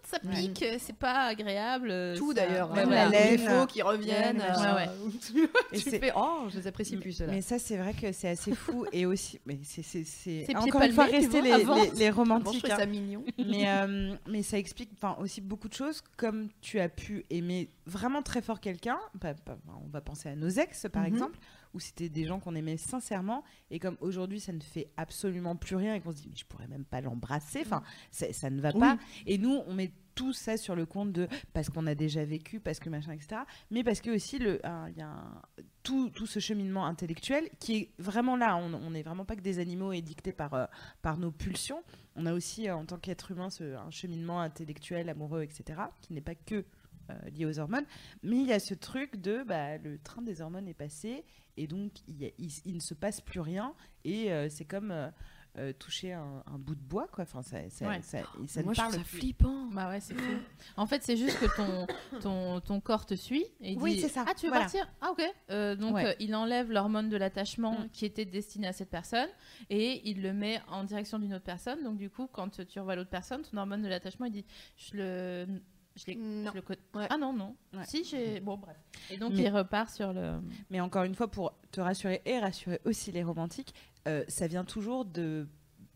[0.03, 1.93] ça pique, c'est pas agréable.
[2.17, 2.71] Tout ça- d'ailleurs.
[2.71, 3.09] Ouais, voilà.
[3.09, 3.37] la les laine.
[3.37, 4.41] défauts qui reviennent.
[4.41, 4.85] Euh,
[5.73, 7.21] Et tu c'est- fais Oh, je les apprécie plus.
[7.21, 11.05] Mais ça, c'est vrai que c'est assez fou et aussi, mais c'est encore une fois
[11.05, 11.75] rester les, avant.
[11.75, 12.69] les, les Bon, je romantiques.
[12.69, 12.77] hein.
[12.77, 13.23] ça mignon.
[13.37, 17.69] mais, euh, mais ça explique enfin, aussi beaucoup de choses, comme tu as pu aimer
[17.85, 18.99] vraiment très fort quelqu'un.
[19.23, 21.07] on va penser à nos ex, par Mhm.
[21.13, 21.39] exemple,
[21.75, 25.75] où c'était des gens qu'on aimait sincèrement, et comme aujourd'hui ça ne fait absolument plus
[25.75, 27.61] rien, et qu'on se dit mais je pourrais même pas l'embrasser.
[27.65, 28.79] Enfin, ça, ne va Oui.
[28.79, 28.97] pas.
[29.27, 32.61] Et nous, on met tout ça sur le compte de parce qu'on a déjà vécu,
[32.61, 33.41] parce que machin, etc.
[33.69, 34.59] Mais parce que aussi il
[34.97, 35.41] y a un-
[35.83, 38.55] tout, tout ce cheminement intellectuel qui est vraiment là.
[38.55, 40.65] On n'est vraiment pas que des animaux édictés par, euh,
[41.01, 41.83] par nos pulsions.
[42.15, 46.13] On a aussi, euh, en tant qu'être humain, ce, un cheminement intellectuel, amoureux, etc., qui
[46.13, 46.63] n'est pas que
[47.09, 47.85] euh, lié aux hormones.
[48.23, 51.23] Mais il y a ce truc de bah, le train des hormones est passé
[51.57, 53.73] et donc il, y a- il- il ne se passe plus rien.
[54.03, 55.09] Et euh, c'est comme euh,
[55.57, 57.23] euh, toucher un, un bout de bois, quoi.
[57.23, 58.01] Enfin, ça, ça, Ouais.
[58.01, 59.19] ça- ça Moi, je trouve parle ça plus.
[59.19, 59.67] flippant.
[59.71, 60.33] Bah ouais, c'est fou.
[60.75, 61.87] En fait, c'est juste que ton,
[62.19, 64.25] ton, ton corps te suit et il Oui, dit c'est ça.
[64.27, 64.65] Ah, tu veux Voilà.
[64.65, 64.85] partir?
[64.99, 65.21] Ah, ok.
[65.51, 66.07] Euh, donc, Ouais.
[66.07, 67.89] euh, il enlève l'hormone de l'attachement Mm.
[67.93, 69.29] qui était destinée à cette personne
[69.69, 71.81] et il le met en direction d'une autre personne.
[71.85, 74.97] Donc, du coup, quand tu revois l'autre personne, ton hormone de l'attachement, il dit Je
[74.97, 75.47] le.
[75.95, 76.51] Je, l'ai- Non.
[76.51, 76.79] je le connais.
[76.93, 77.07] Ouais.
[77.09, 77.55] Ah non, non.
[77.73, 77.85] Ouais.
[77.85, 78.39] Si, j'ai.
[78.41, 78.75] Bon, bref.
[79.09, 80.39] Et donc, Mais- il repart sur le.
[80.69, 83.73] Mais encore une fois, pour te rassurer et rassurer aussi les romantiques,
[84.07, 85.47] euh, ça vient toujours de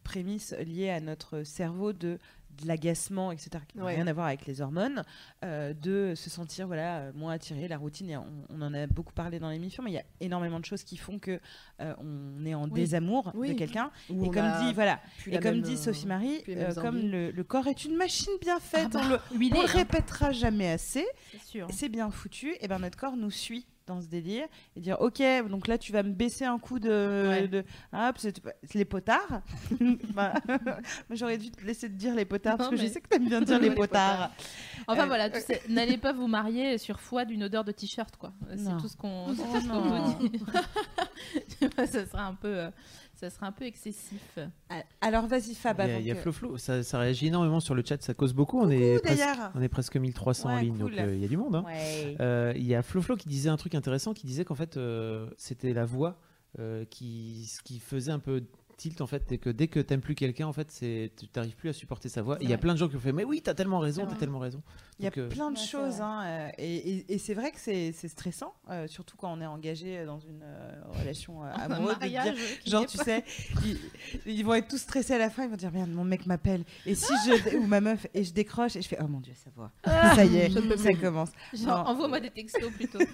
[0.03, 2.17] prémices liées à notre cerveau de
[2.61, 3.95] de l'agacement, etc., qui n'a Ouais.
[3.95, 5.03] rien à voir avec les hormones,
[5.43, 8.09] euh, de se sentir voilà euh, moins attiré, la routine.
[8.09, 10.65] et on, on en a beaucoup parlé dans l'émission, mais il y a énormément de
[10.65, 11.39] choses qui font que
[11.81, 12.71] euh, on est en Oui.
[12.71, 13.49] désamour Oui.
[13.49, 13.91] de quelqu'un.
[14.09, 17.67] Et comme dit voilà, et comme même, dit Sophie Marie, euh, comme le, le corps
[17.67, 19.65] est une machine bien faite, Ah bah, on le, on le hein.
[19.67, 21.05] répétera jamais assez.
[21.69, 25.21] C'est bien foutu, et ben notre corps nous suit dans ce délire et dire ok
[25.49, 27.47] donc là tu vas me baisser un coup de, Ouais.
[27.49, 27.59] de
[27.91, 29.41] hop c'est c'est les potards
[30.13, 30.33] Bah,
[31.09, 33.27] j'aurais dû te laisser te dire les potards parce que mais- je sais que t'aimes
[33.27, 34.31] bien dire les Les potards
[34.87, 38.15] Enfin Euh, voilà, tu sais, n'allez pas vous marier sur foi d'une odeur de t-shirt,
[38.17, 38.31] quoi.
[38.55, 40.41] C'est tout ce qu'on Oh vous dit.
[41.77, 42.69] Ça serait un peu, euh,
[43.19, 44.39] ça serait un peu excessif.
[45.01, 46.99] alors vas-y Fab Il y a, avant il y a que- Flo Flo, ça, ça
[46.99, 48.59] réagit énormément sur le chat, ça cause beaucoup.
[48.61, 49.23] On est, presque,
[49.55, 50.91] on est presque 1300 en ligne, cool.
[50.95, 51.55] donc euh, il y a du monde.
[51.55, 51.63] hein.
[51.65, 52.15] Ouais.
[52.19, 54.77] Euh, Il y a Flo Flo qui disait un truc intéressant, qui disait qu'en fait
[54.77, 56.17] euh, c'était la voix
[56.59, 58.43] euh, qui, ce qui faisait un peu
[58.79, 61.55] tilt en fait, et que dès que t'aimes plus quelqu'un en fait, c'est tu t'arrives
[61.55, 62.37] plus à supporter sa voix.
[62.41, 64.13] Il y a plein de gens qui ont fait mais oui t'as tellement raison, C'est
[64.13, 64.61] t'as tellement raison.
[64.99, 67.33] Il y a euh, plein de Ouais, c'est choses, hein, euh, et, et- et c'est
[67.33, 71.43] vrai que c'est c'est stressant, euh, surtout quand on est engagé dans une euh, relation
[71.43, 71.99] euh, Un amoureuse.
[71.99, 73.23] de dire- mariage genre, tu pas- sais,
[73.65, 73.77] ils,
[74.25, 76.63] ils vont être tous stressés à la fin, ils vont dire merde, mon mec m'appelle,
[76.85, 79.33] et si je ou ma meuf, et je décroche et je fais oh mon dieu,
[79.35, 81.29] ça voit, ça y est, ça commence.
[81.53, 82.99] Genre, envoie-moi des textos plutôt.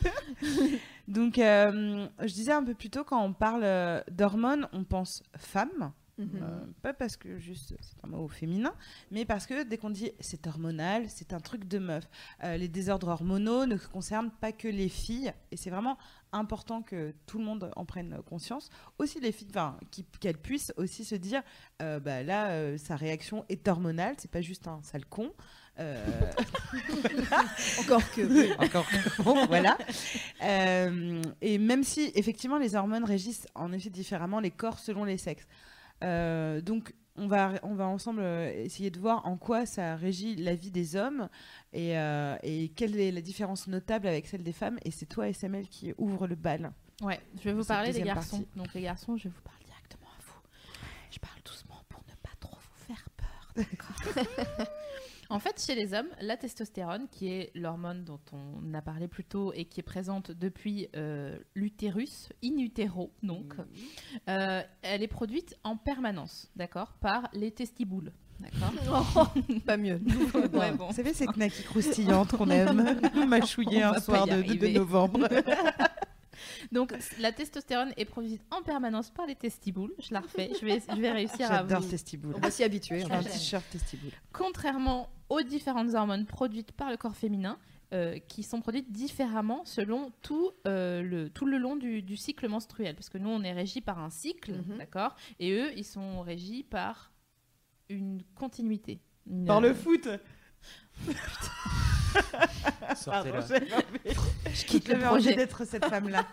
[1.07, 5.23] Donc, euh, je disais un peu plus tôt, quand on parle euh, d'hormones, on pense
[5.37, 5.93] femme.
[6.17, 6.29] Mhm.
[6.41, 8.73] Euh, pas parce que juste c'est un mot féminin,
[9.11, 12.07] mais parce que dès qu'on dit c'est hormonal, c'est un truc de meuf.
[12.43, 15.97] Euh, les désordres hormonaux ne concernent pas que les filles, et c'est vraiment
[16.31, 18.69] important que tout le monde en prenne conscience.
[18.97, 19.77] Aussi les filles, enfin,
[20.21, 21.41] qu'elles puissent aussi se dire,
[21.81, 25.33] euh, bah là, sa réaction est hormonale, c'est pas juste un sale con.
[25.79, 26.05] Euh,
[27.79, 28.63] Encore que.
[28.63, 28.85] encore
[29.19, 29.77] bon, voilà.
[30.43, 35.17] Euh, et même si effectivement les hormones régissent en effet différemment les corps selon les
[35.17, 35.47] sexes.
[36.03, 40.55] Euh, donc on va, on va ensemble essayer de voir en quoi ça régit la
[40.55, 41.29] vie des hommes
[41.73, 41.93] et,
[42.43, 44.77] et quelle est la différence notable avec celle des femmes.
[44.83, 46.71] Et c'est toi, SML, qui ouvre le bal.
[47.01, 48.39] Ouais, je vais vous parler des garçons.
[48.39, 48.57] partie.
[48.57, 50.41] Donc les garçons, je vais vous parler directement à vous.
[51.11, 54.67] Je parle doucement pour ne pas trop vous faire peur, d'accord?
[55.35, 59.25] En fait, chez les hommes, la testostérone, qui est l'hormone dont on a parlé plus
[59.25, 63.53] tôt et qui est présente depuis euh, l'utérus, in utero, donc,
[64.29, 68.13] euh, elle est produite en permanence, d'accord, par les testiboules.
[68.39, 69.33] D'accord
[69.65, 69.99] Pas mieux.
[70.53, 70.87] Ouais, bon.
[70.87, 75.27] Vous savez, ces knackis croustillantes qu'on aime mâchouiller un soir de, novembre.
[76.71, 79.93] Donc, la testostérone est produite en permanence par les testiboules.
[79.99, 80.51] Je la refais.
[80.59, 82.33] Je vais, je vais réussir à J'adore testiboules.
[82.35, 83.03] On va s'y habituer.
[83.03, 84.11] Un t-shirt testiboules.
[84.33, 87.57] Contrairement aux différentes hormones produites par le corps féminin,
[87.93, 92.47] euh, qui sont produites différemment selon tout, euh, le, tout le long du, du cycle
[92.49, 92.95] menstruel.
[92.95, 94.77] Parce que nous, on est régi par un cycle, Mhm.
[94.79, 95.15] d'accord?
[95.39, 97.11] Et eux, ils sont régis par
[97.89, 98.99] une continuité.
[99.29, 100.07] Une- Par le foot
[102.95, 103.41] sortez-la.
[104.53, 105.35] Je quitte le projet.
[105.35, 106.25] d'être cette femme-là.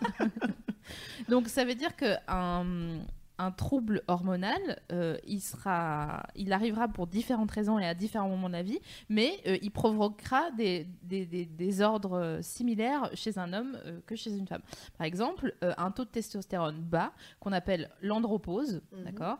[1.29, 2.99] Donc ça veut dire que un,
[3.45, 8.47] un trouble hormonal, euh, il sera, il arrivera pour différentes raisons et à différents moments
[8.47, 8.79] de la vie,
[9.09, 13.99] mais euh, il provoquera des, des, des- des ordres euh, similaires chez un homme euh,
[14.05, 14.61] que chez une femme.
[14.97, 19.03] Par exemple, un taux de testostérone bas, qu'on appelle l'andropause, Mhm.
[19.03, 19.39] d'accord,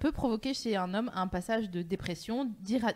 [0.00, 2.50] peut provoquer chez un homme un passage de dépression,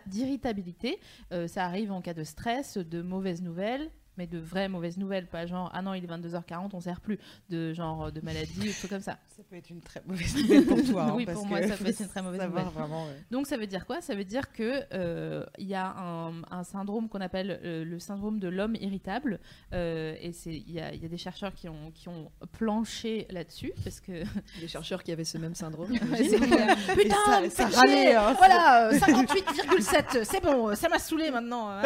[0.07, 0.99] d'irritabilité.
[1.47, 3.91] Ça arrive en cas de stress, de mauvaises nouvelles.
[4.21, 7.19] Mais de vraies mauvaises nouvelles, pas genre ah non il est 22h40 on sert plus,
[7.49, 9.17] de genre de maladie ou trucs comme ça.
[9.35, 11.03] Ça peut être une très mauvaise nouvelle pour toi.
[11.05, 12.75] hein, Oui, parce pour moi, que ça peut être une très mauvaise savoir nouvelle.
[12.83, 13.17] Vraiment, ouais.
[13.31, 14.03] Donc ça veut dire quoi?
[14.03, 17.99] Ça veut dire que euh, il y a un, un syndrome qu'on appelle euh, le
[17.99, 19.41] syndrome de l'homme irritable,
[19.73, 22.31] euh, et c'est il y a, il y a des chercheurs qui ont qui ont
[22.53, 24.23] planché là-dessus parce que
[24.61, 25.89] Des chercheurs qui avaient ce même syndrome.
[26.95, 27.17] Putain,
[27.49, 31.71] ça- ça râlait, hein, voilà, euh, 58,7, c'est bon, ça m'a saoulé maintenant.
[31.71, 31.83] hein.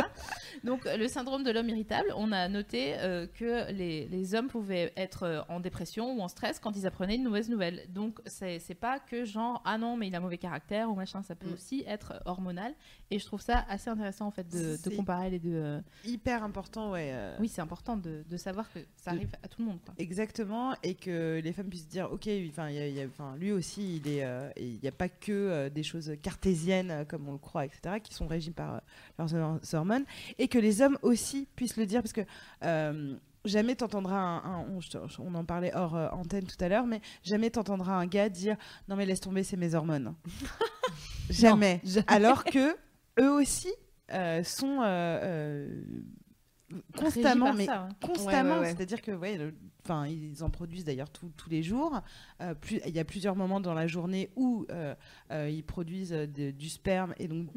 [0.65, 4.93] Donc le syndrome de l'homme irritable, on a noté euh, que les, les hommes pouvaient
[4.97, 7.83] être euh, en dépression ou en stress quand ils apprenaient une mauvaise nouvelle.
[7.89, 11.35] Donc c'est pas que genre ah non mais il a mauvais caractère ou machin, ça
[11.35, 11.53] peut Mm.
[11.55, 12.73] aussi être hormonal.
[13.11, 15.55] Et je trouve ça assez intéressant en fait de, de comparer les deux.
[15.55, 15.81] euh.
[16.05, 17.11] Hyper important, ouais.
[17.13, 19.79] euh, Oui c'est important de, de savoir que ça De- arrive à tout le monde.
[19.85, 19.95] quoi.
[19.99, 23.09] Exactement, et que les femmes puissent dire, ok, enfin, y a- y
[23.39, 27.39] lui aussi, il est, il n'y a pas que des choses cartésiennes comme on le
[27.39, 28.81] croit, etc., qui sont régies par
[29.19, 30.05] leurs hor- hormones,
[30.39, 32.23] et que les hommes aussi puissent le dire, parce que
[32.63, 34.67] euh, jamais t'entendras un, un-
[35.19, 38.57] on, en parlait hors euh, antenne tout à l'heure, mais jamais t'entendras un gars dire,
[38.89, 40.15] non mais laisse tomber, c'est mes hormones.
[41.31, 41.81] jamais.
[42.07, 42.75] Alors que
[43.21, 43.69] eux aussi
[44.13, 44.81] euh, sont
[46.97, 48.55] constamment, mais ça, constamment.
[48.55, 48.75] Ouais, ouais, ouais.
[48.75, 49.13] C'est-à-dire que,
[49.85, 52.01] enfin, ils en produisent d'ailleurs tous- les jours.
[52.41, 54.95] Euh, plus, il y a plusieurs moments dans la journée où euh,
[55.31, 57.49] euh, ils produisent de- du sperme et donc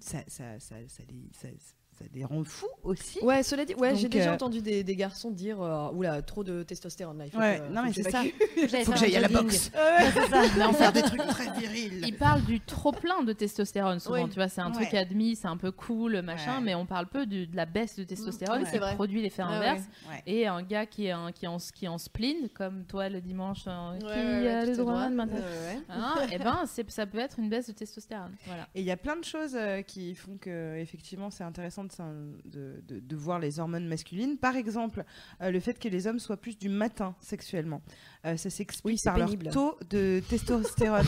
[0.00, 1.58] ça, ça, ça, ça les,
[1.98, 3.18] ça, ça les rend fous aussi.
[3.22, 6.44] Ouais, cela dit, ouais, j'ai déjà euh, entendu des, des garçons dire euh, oula, trop
[6.44, 7.24] de testostérone là.
[7.26, 8.22] Il faut Ouais, que- non, mais c'est ça.
[8.84, 9.70] Faut que j'aille à la boxe.
[10.56, 12.02] Mais en fait, des trucs très virils.
[12.06, 14.28] il parle du trop plein de testostérone souvent.
[14.28, 14.98] Tu vois, c'est un truc Ouais.
[14.98, 16.62] admis, c'est un peu cool, machin, Ouais.
[16.64, 19.82] mais on parle peu du- de la baisse de testostérone qui produit l'effet Ouais, inverse.
[20.10, 20.22] ouais.
[20.26, 23.08] Et un gars qui est, un, qui est, en, qui est en spleen, comme toi
[23.08, 25.16] le dimanche, euh, qui Ouais, ouais, ouais, a le droit de.
[25.16, 25.78] Ouais, ouais.
[25.88, 28.34] Hein, et ben, c'est- ça peut être une baisse de testostérone.
[28.46, 28.68] Voilà.
[28.74, 31.92] Et il y a plein de choses euh, qui font que effectivement c'est intéressant de,
[31.92, 32.12] s'in-
[32.44, 34.36] de, de- de voir les hormones masculines.
[34.38, 35.04] Par exemple,
[35.40, 37.82] euh, le fait que les hommes soient plus du matin sexuellement.
[38.24, 39.44] Euh, ça s'explique Oui, par pénible.
[39.46, 41.06] leur taux de testostérone.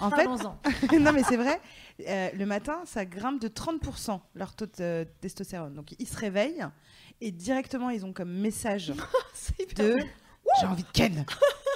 [0.00, 0.26] en fait,
[0.98, 1.60] non mais c'est vrai,
[2.06, 5.74] euh, le matin ça grimpe de 30% leur taux de testostérone.
[5.74, 6.66] Donc ils se réveillent
[7.20, 8.92] et directement ils ont comme message
[9.76, 9.96] de
[10.60, 11.24] j'ai envie de ken,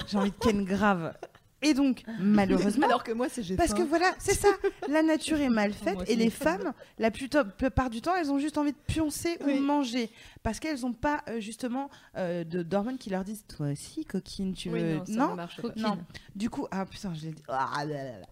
[0.07, 1.13] j'ai envie de ken grave.
[1.61, 4.49] Et donc malheureusement Alors que moi, c'est j'ai parce que voilà, c'est ça.
[4.87, 8.39] La nature est mal faite et les femmes, la plupart, plupart du temps, elles ont
[8.39, 9.53] juste envie de pioncer Oui.
[9.57, 10.09] ou manger
[10.43, 14.53] parce qu'elles n'ont pas euh, justement euh, de d'hormones qui leur disent toi aussi coquine,
[14.53, 15.69] tu Oui, veux non, ça ne marche pas.
[15.77, 15.97] non.
[16.35, 17.43] Du coup, ah putain, je l'ai dit.
[17.47, 18.25] Ah, là, là, là.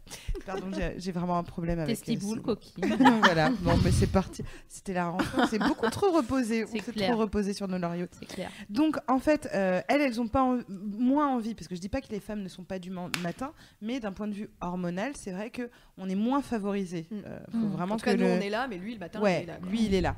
[0.46, 1.90] Pardon, j'ai- vraiment un problème avec.
[1.98, 2.74] euh, Testiboule, coquille.
[3.24, 4.44] voilà, bon, mais c'est parti.
[4.68, 5.44] C'était la rentrée.
[5.50, 6.64] C'est beaucoup trop reposé.
[6.66, 8.06] On C'est s'est trop reposé sur nos lauriers.
[8.20, 8.50] C'est clair.
[8.70, 11.90] Donc, en fait, euh, elles, elles ont pas en- moins envie, parce que je dis
[11.90, 13.52] pas que les femmes ne sont pas du matin,
[13.82, 17.08] mais d'un point de vue hormonal, c'est vrai que on est moins favorisé.
[17.12, 17.16] Mm.
[17.26, 17.72] Euh, faut Mm.
[17.72, 19.40] vraiment En tout cas, que nous, le- on est là, mais lui, le matin, ouais,
[19.40, 19.56] il est là.
[19.60, 19.70] quoi.
[19.70, 20.16] lui, il est là.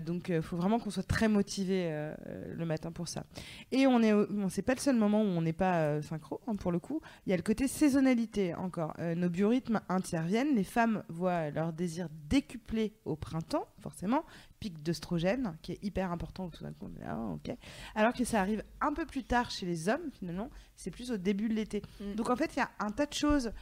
[0.00, 2.14] Donc, il faut vraiment qu'on soit très motivé euh,
[2.54, 3.24] le matin pour ça.
[3.72, 6.42] Et on est, bon, c'est pas le seul moment où on n'est pas euh, synchro,
[6.46, 7.00] hein, pour le coup.
[7.24, 8.92] Il y a le côté saisonnalité encore.
[8.98, 10.54] Euh, nos biorhythmes interviennent.
[10.54, 14.26] Les femmes voient leur désir décuplé au printemps, forcément.
[14.60, 16.50] Pic d'œstrogène, qui est hyper important.
[16.50, 17.56] Tout d'un coup, là, ah, ok.
[17.94, 20.50] Alors que ça arrive un peu plus tard chez les hommes, finalement.
[20.76, 21.80] C'est plus au début de l'été.
[21.98, 22.14] Mm.
[22.16, 23.52] Donc, en fait, il y a un tas de choses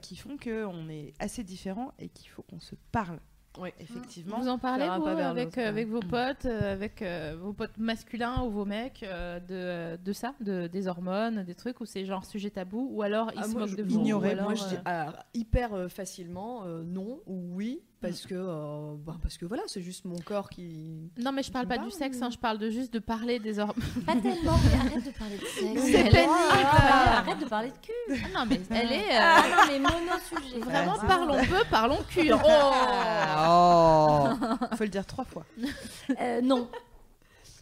[0.00, 3.18] qui font qu'on est assez différents et qu'il faut qu'on se parle.
[3.58, 3.70] Oui.
[3.78, 4.40] Effectivement.
[4.40, 8.50] Vous en parlez vous, avec, euh, vos potes, euh, avec euh, vos potes masculins ou
[8.50, 9.38] vos mecs euh,
[9.96, 13.30] de, de ça, de, des hormones, des trucs où c'est genre sujet tabou ou alors
[13.34, 15.14] ils Ah, se moi, moquent je- de vous ignorer, alors, Moi, je dis euh, alors,
[15.34, 20.04] hyper facilement euh, non ou oui, parce que, euh, bah, parce que voilà, c'est juste
[20.04, 21.10] mon corps qui.
[21.18, 22.98] Non mais je parle pas pas, du sexe, mais- hein, je parle de juste de
[22.98, 23.76] parler des hormones.
[24.06, 25.82] Pas tellement, mais arrête de parler de sexe.
[25.82, 26.30] C'est Elle- pénible.
[26.32, 28.22] Ah, Arrête de parler de cul.
[28.24, 30.58] Ah non mais elle est euh, Ah non, mais mono-sujet.
[30.60, 32.30] vraiment Ouais, parlons peu, parlons cul.
[32.44, 32.72] Oh
[33.46, 34.28] Oh
[34.76, 35.44] Faut le dire trois fois.
[36.20, 36.68] Euh, non.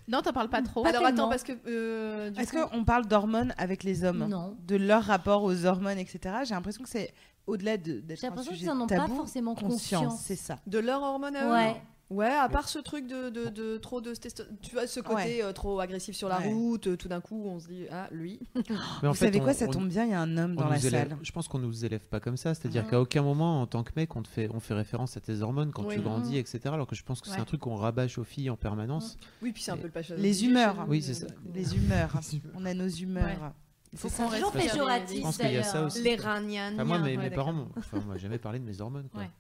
[0.09, 0.85] non t'en parles pas trop.
[0.87, 1.53] Alors attends, parce que.
[1.67, 4.27] euh, Est-ce coup- qu'on parle d'hormones avec les hommes?
[4.29, 4.57] Non.
[4.67, 6.37] De leur rapport aux hormones, etc.
[6.45, 7.13] J'ai l'impression que c'est
[7.47, 10.59] au-delà de- d'être J'ai l'impression qu'ils en ont pas tabou, forcément conscience, c'est ça.
[10.67, 11.83] De leur hormone à eux Ouais.
[12.11, 15.43] Ouais, à part ce truc de, de, de trop de testo- Tu vois, ce côté
[15.43, 16.53] euh, trop agressif sur la Ouais.
[16.53, 18.39] route, euh, tout d'un coup, on se dit, ah, lui.
[18.55, 20.55] Mais en Vous fait, savez quoi, ça on- tombe bien, il y a un homme
[20.55, 21.17] dans la élève- salle.
[21.23, 22.53] Je pense qu'on nous élève pas comme ça.
[22.53, 25.21] C'est-à-dire qu'à aucun moment, en tant que mec, on, te fait, on fait référence à
[25.21, 25.95] tes hormones quand Oui.
[25.95, 26.61] tu grandis, etc.
[26.67, 27.41] Alors que je pense que c'est Ouais.
[27.41, 29.17] un truc qu'on rabâche aux filles en permanence.
[29.41, 30.17] Oui, puis c'est un peu le.
[30.17, 30.85] Les humeurs.
[30.91, 31.29] Oui, c'est ça.
[31.55, 32.21] Les humeurs.
[32.55, 33.55] On a nos humeurs.
[33.95, 35.87] Faut C'est qu'on reste péjoratif, Je pense qu'il y a ça d'ailleurs.
[35.89, 36.03] aussi.
[36.03, 36.75] Les ragnagnas.
[36.75, 39.09] Enfin, moi, mes, Ouais, mes parents, m'ont- enfin, jamais parlé de mes hormones.
[39.11, 39.23] Quoi.
[39.23, 39.31] Ouais.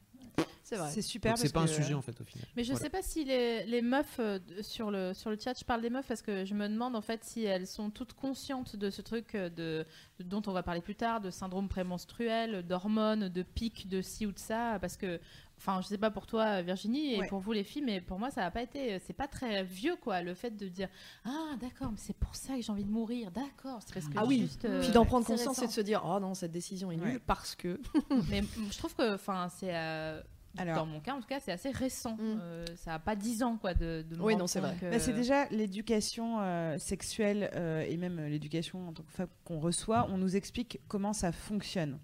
[0.64, 0.90] C'est vrai.
[0.90, 1.36] C'est super.
[1.36, 2.46] C'est pas un sujet en fait au final.
[2.56, 2.84] Mais je Voilà.
[2.84, 5.90] sais pas si les, les meufs euh, sur, le, sur le chat, je parle des
[5.90, 9.02] meufs parce que je me demande en fait si elles sont toutes conscientes de ce
[9.02, 9.84] truc euh, de,
[10.18, 14.24] de- dont on va parler plus tard, de syndrome prémenstruel, d'hormones, de pics, de ci
[14.24, 14.78] ou de ça.
[14.80, 15.20] Parce que,
[15.62, 17.26] enfin, je sais pas pour toi Virginie et Ouais.
[17.28, 19.96] pour vous les filles, mais pour moi ça a pas été, c'est pas très vieux
[19.96, 20.88] quoi, le fait de dire
[21.24, 23.78] Ah d'accord, mais c'est pour ça que j'ai envie de mourir, d'accord.
[23.86, 24.40] C'est parce que Ah oui.
[24.40, 26.96] juste, euh, Puis d'en prendre conscience et de se dire, oh non, cette décision est
[26.96, 27.18] nulle Ouais.
[27.26, 27.80] parce que.
[28.30, 29.74] mais je trouve que, enfin, c'est.
[29.74, 30.20] euh,
[30.58, 32.14] Alors- dans mon cas, en tout cas, c'est assez récent.
[32.16, 32.38] Mm.
[32.40, 34.76] Euh, ça a pas 10 ans, quoi, de, de Oui, non, c'est vrai.
[34.80, 39.28] que- Bah, c'est déjà l'éducation euh, sexuelle euh, et même l'éducation en tant que femme
[39.44, 40.06] qu'on reçoit.
[40.10, 41.98] On nous explique comment ça fonctionne.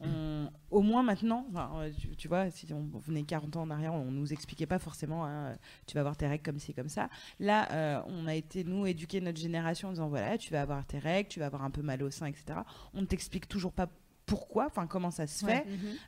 [0.00, 3.94] On- au moins maintenant, enfin, tu, tu vois, si on venait 40 ans en arrière,
[3.94, 7.08] on nous expliquait pas forcément hein, tu vas avoir tes règles comme ci, comme ça.
[7.40, 10.84] Là, euh, on a été, nous, éduquer notre génération en disant voilà, tu vas avoir
[10.84, 12.60] tes règles, tu vas avoir un peu mal au sein, etc.
[12.92, 13.88] On ne t'explique toujours pas
[14.26, 15.64] pourquoi, enfin comment ça se Ouais.
[15.64, 15.66] fait.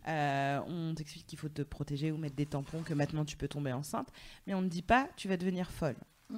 [0.08, 3.48] Euh, on t'explique qu'il faut te protéger ou mettre des tampons, que maintenant tu peux
[3.48, 4.08] tomber enceinte,
[4.46, 5.96] mais on ne dit pas tu vas devenir folle.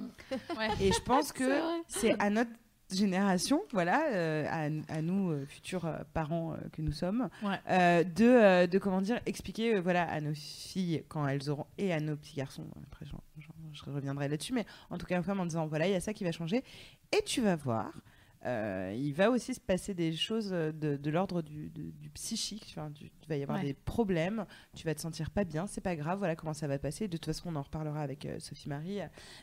[0.57, 0.69] Ouais.
[0.81, 1.49] Et je pense que
[1.87, 2.51] C'est à notre
[2.91, 7.59] génération, voilà, euh, à, à nous euh, futurs euh, parents euh, que nous sommes, Ouais.
[7.69, 11.67] euh, de, euh, de comment dire expliquer, euh, voilà, à nos filles quand elles auront
[11.77, 12.65] et à nos petits garçons.
[12.87, 15.95] Après, j'en- j'en- je reviendrai là-dessus, mais en tout cas, en disant voilà, il y
[15.95, 16.63] a ça qui va changer,
[17.15, 17.91] et tu vas voir.
[18.45, 22.09] Euh, il va aussi se passer des choses euh, de, de l'ordre du, du- du
[22.11, 22.65] psychique.
[22.69, 23.65] Enfin, du- il va y avoir Ouais.
[23.65, 24.45] des problèmes.
[24.75, 25.67] Tu vas te sentir pas bien.
[25.67, 26.19] C'est pas grave.
[26.19, 27.07] Voilà comment ça va passer.
[27.07, 28.99] De toute façon, on en reparlera avec euh, Sophie Marie.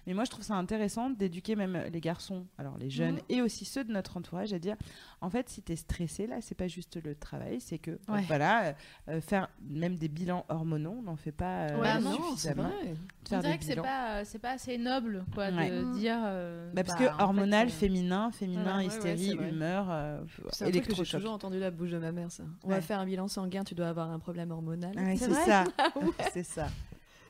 [0.07, 3.21] Mais moi, je trouve ça intéressant d'éduquer même les garçons, alors les jeunes Mhm.
[3.29, 4.77] et aussi ceux de notre entourage, à dire
[5.21, 7.99] en fait, si tu es stressé, là, c'est pas juste le travail, c'est que euh,
[8.09, 8.25] Ouais.
[8.27, 8.73] voilà, euh,
[9.09, 12.95] euh, faire même des bilans hormonaux, on n'en fait pas euh, Ouais, non, c'est vrai.
[13.33, 15.71] On dirait que c'est pas, c'est pas assez noble quoi, Ouais.
[15.71, 15.93] de Mm.
[15.99, 16.19] dire.
[16.25, 20.21] euh, Bah, parce bah, que fait, hormonal, féminin, féminin, Ouais, ouais, ouais, hystérie, humeur, euh,
[20.53, 22.45] C'est un truc que j'ai toujours entendu la bouche de ma mère, ça.
[22.65, 22.75] On Ouais.
[22.77, 24.97] va faire un bilan sanguin, tu dois avoir un problème hormonal.
[24.97, 25.65] Ouais, C'est ça,
[26.33, 26.69] c'est ça.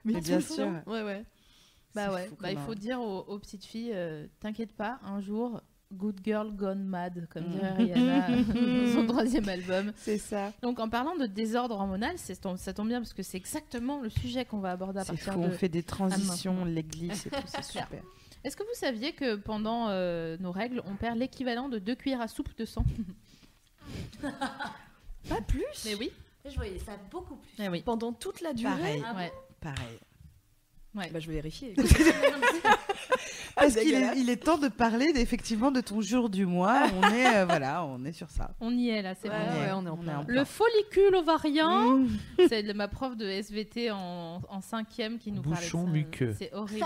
[0.05, 0.73] Mais bien sûr.
[0.87, 1.25] Ouais, ouais.
[1.95, 5.63] Bah ouais, bah, il faut dire aux, aux petites filles, euh, t'inquiète pas, un jour,
[5.93, 9.93] Good Girl Gone Mad, comme dirait Rihanna dans son troisième album.
[9.97, 10.53] C'est ça.
[10.63, 14.45] Donc en parlant de désordre hormonal, ça tombe bien parce que c'est exactement le sujet
[14.45, 15.47] qu'on va aborder à partir fou, de...
[15.47, 17.89] on fait des transitions, glisses et tout, c'est super.
[18.45, 22.21] Est-ce que vous saviez que pendant euh, nos règles, on perd l'équivalent de deux cuillères
[22.21, 22.85] à soupe de sang?
[24.21, 25.65] Pas plus?
[25.85, 26.13] Mais oui.
[26.49, 27.51] Je voyais ça beaucoup plus.
[27.59, 27.83] Eh oui.
[27.83, 28.71] Pendant toute la durée?
[28.71, 29.19] Pareil, Ah bon?
[29.19, 29.33] Ouais.
[29.61, 29.99] pareil.
[31.13, 31.75] Bah, je vais vérifier.
[33.55, 36.83] Parce qu'il est, il est temps de parler effectivement de ton jour du mois.
[36.95, 38.51] On est, euh, voilà, on est sur ça.
[38.61, 39.61] On y est là, c'est Ouais, bon.
[39.61, 40.25] ouais, on est en plein.
[40.27, 42.09] Le follicule ovarien, Mmh.
[42.49, 45.93] c'est de ma prof de SVT en, en cinquième qui nous Bouchon parlait de ça.
[45.93, 46.35] muqueux.
[46.39, 46.85] C'est horrible.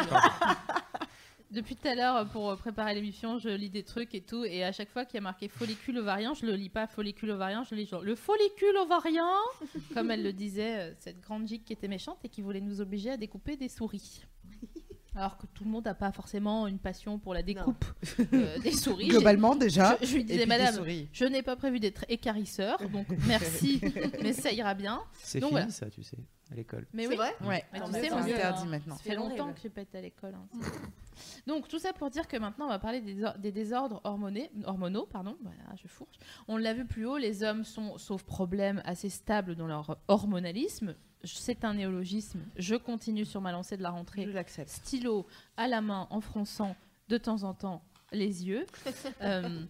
[1.51, 4.71] Depuis tout à l'heure, pour préparer l'émission, je lis des trucs et tout, et à
[4.71, 7.75] chaque fois qu'il y a marqué follicule ovarien, je le lis pas follicule ovarien, je
[7.75, 9.29] lis genre le follicule ovarien,
[9.95, 12.81] comme elle le disait, euh, cette grande gigue qui était méchante et qui voulait nous
[12.81, 14.23] obliger à découper des souris.
[15.17, 17.85] Alors que tout le monde n'a pas forcément une passion pour la découpe
[18.33, 19.09] euh, des souris.
[19.09, 19.99] Globalement déjà.
[20.01, 23.81] je, je lui disais, madame, je n'ai pas prévu d'être écarisseur, donc merci,
[24.23, 25.03] mais ça ira bien.
[25.15, 25.69] C'est fini voilà.
[25.71, 26.17] ça, tu sais,
[26.51, 26.87] à l'école.
[26.93, 28.35] Mais C'est oui, vrai Ouais, Mais tu sais, mieux.
[28.35, 28.67] interdit hein.
[28.67, 28.97] maintenant.
[28.97, 30.35] ça fait longtemps que j'ai pas été à l'école.
[30.35, 30.49] hein.
[31.47, 34.51] Donc tout ça pour dire que maintenant on va parler des, or- des désordres hormonés-
[34.65, 35.07] hormonaux.
[35.07, 36.17] Pardon, voilà, je fourche.
[36.49, 40.95] On l'a vu plus haut, les hommes sont, sauf problème, assez stables dans leur hormonalisme.
[41.25, 42.41] C'est un néologisme.
[42.57, 44.25] Je continue sur ma lancée de la rentrée.
[44.25, 44.71] Je l'accepte.
[44.71, 45.27] Stylo
[45.59, 46.75] à la main en fronçant
[47.09, 47.83] de temps en temps
[48.13, 48.65] les yeux.
[49.23, 49.61] Euh,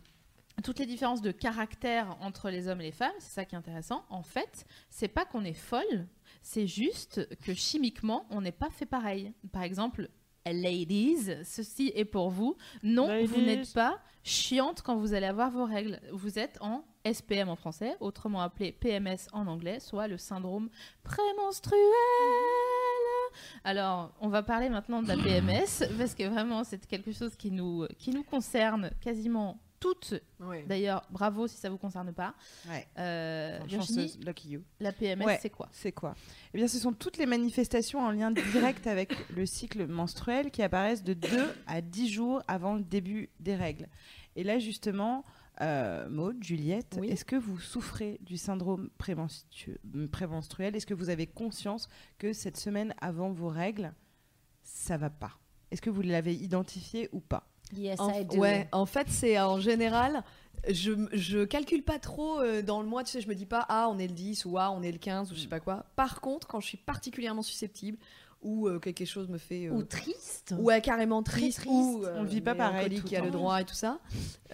[0.63, 3.59] toutes les différences de caractère entre les hommes et les femmes, c'est ça qui est
[3.59, 4.05] intéressant.
[4.11, 6.07] En fait, c'est pas qu'on est folle,
[6.43, 9.33] c'est juste que chimiquement, on n'est pas fait pareil.
[9.53, 10.09] Par exemple,
[10.47, 12.57] ladies, ceci est pour vous.
[12.83, 16.01] Non, vous n'êtes pas chiante quand vous allez avoir vos règles.
[16.13, 20.69] Vous êtes en SPM en français, autrement appelé PMS en anglais, soit le syndrome
[21.03, 21.81] prémenstruel.
[23.65, 27.51] Alors, on va parler maintenant de la PMS, parce que vraiment, c'est quelque chose qui
[27.51, 30.15] nous, qui nous concerne quasiment toutes.
[30.39, 30.65] Ouais.
[30.69, 32.35] D'ailleurs, bravo si ça vous concerne pas.
[32.69, 32.87] Ouais.
[32.99, 34.63] Euh, Enfin, Virginie, chanceuse, lucky you.
[34.79, 35.39] la PMS, Ouais.
[35.43, 36.15] c'est quoi C'est quoi
[36.55, 40.63] Eh bien, ce sont toutes les manifestations en lien direct avec le cycle menstruel qui
[40.63, 41.29] apparaissent de 2
[41.67, 43.89] à 10 jours avant le début des règles.
[44.37, 45.25] Et là, justement,
[45.63, 47.09] euh, Maud, Juliette, Oui.
[47.09, 49.79] est-ce que vous souffrez du syndrome prémenstru-
[50.13, 50.77] prémenstruel?
[50.77, 53.93] Est-ce que vous avez conscience que cette semaine avant vos règles,
[54.63, 55.33] ça va pas?
[55.71, 57.47] Est-ce que vous l'avez identifié ou pas?
[57.77, 58.39] Yes, En, I do.
[58.39, 60.23] ouais, en fait, c'est en général,
[60.69, 63.65] je, je calcule pas trop euh, dans le mois, tu sais, je me dis pas,
[63.69, 65.61] ah, on est le 10 ou ah, on est le 15 ou je sais pas
[65.61, 65.87] quoi.
[65.97, 67.99] Par contre, quand je suis particulièrement susceptible
[68.43, 69.67] ou euh, quelque chose me fait.
[69.67, 70.55] euh, Ou triste.
[70.59, 71.71] ouais, carrément triste, triste.
[71.73, 73.99] ou euh, On le vit pas pareil qui a le droit et tout ça.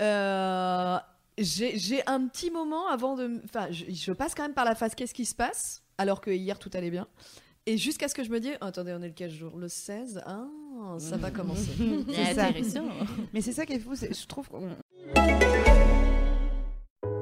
[0.01, 0.99] Euh,
[1.39, 3.41] j'ai j'ai un petit moment avant de.
[3.45, 6.31] Enfin, je, je passe quand même par la phase qu'est-ce qui se passe alors que
[6.31, 7.07] hier tout allait bien.
[7.69, 10.23] Et jusqu'à ce que je me dise, attendez, on est le quel jour Le 16
[10.25, 10.47] Ah,
[10.99, 11.73] ça va commencer.
[12.09, 12.47] C'est ça.
[12.47, 12.85] Intéressant.
[13.35, 14.69] Mais c'est ça qui est fou, je trouve qu'on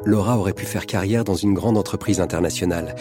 [0.04, 2.94] Laura aurait pu faire carrière dans une grande entreprise internationale.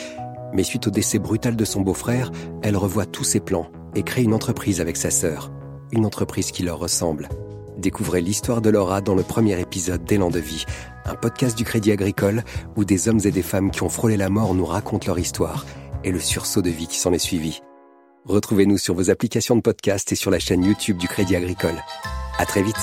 [0.54, 2.32] Mais suite au décès brutal de son beau-frère,
[2.62, 5.52] elle revoit tous ses plans et crée une entreprise avec sa sœur.
[5.92, 7.28] Une entreprise qui leur ressemble.
[7.78, 10.64] Découvrez l'histoire de Laura dans le premier épisode d'Élan de vie,
[11.04, 12.46] un podcast du Crédit Agricole
[12.78, 15.66] où des hommes et des femmes qui ont frôlé la mort nous racontent leur histoire
[16.04, 17.62] et le sursaut de vie qui s'en est suivi.
[18.26, 21.76] Retrouvez-nous sur vos applications de podcast et sur la chaîne YouTube du Crédit Agricole.
[22.40, 22.78] À très vite.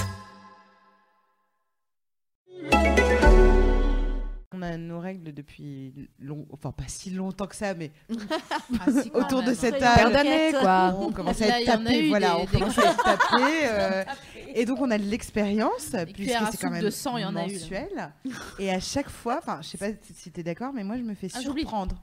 [4.52, 6.46] on a nos règles depuis long...
[6.52, 7.92] enfin pas si longtemps que ça, mais
[8.78, 9.54] Ah, si, autour de même.
[9.54, 9.96] cet Soyons âge.
[9.96, 10.94] Paire d'années, quoi.
[10.98, 13.42] On commence à être tapé, voilà, des- on des- commence à être tapé.
[13.64, 14.04] euh,
[14.54, 17.36] et donc on a de l'expérience, puisque c'est quand même de sang, il y en
[17.36, 18.12] a eu, mensuel.
[18.58, 21.02] Et à chaque fois, enfin, je sais pas si tu es d'accord, mais moi je
[21.04, 21.62] me fais Ah, j'oublie.
[21.62, 21.96] surprendre.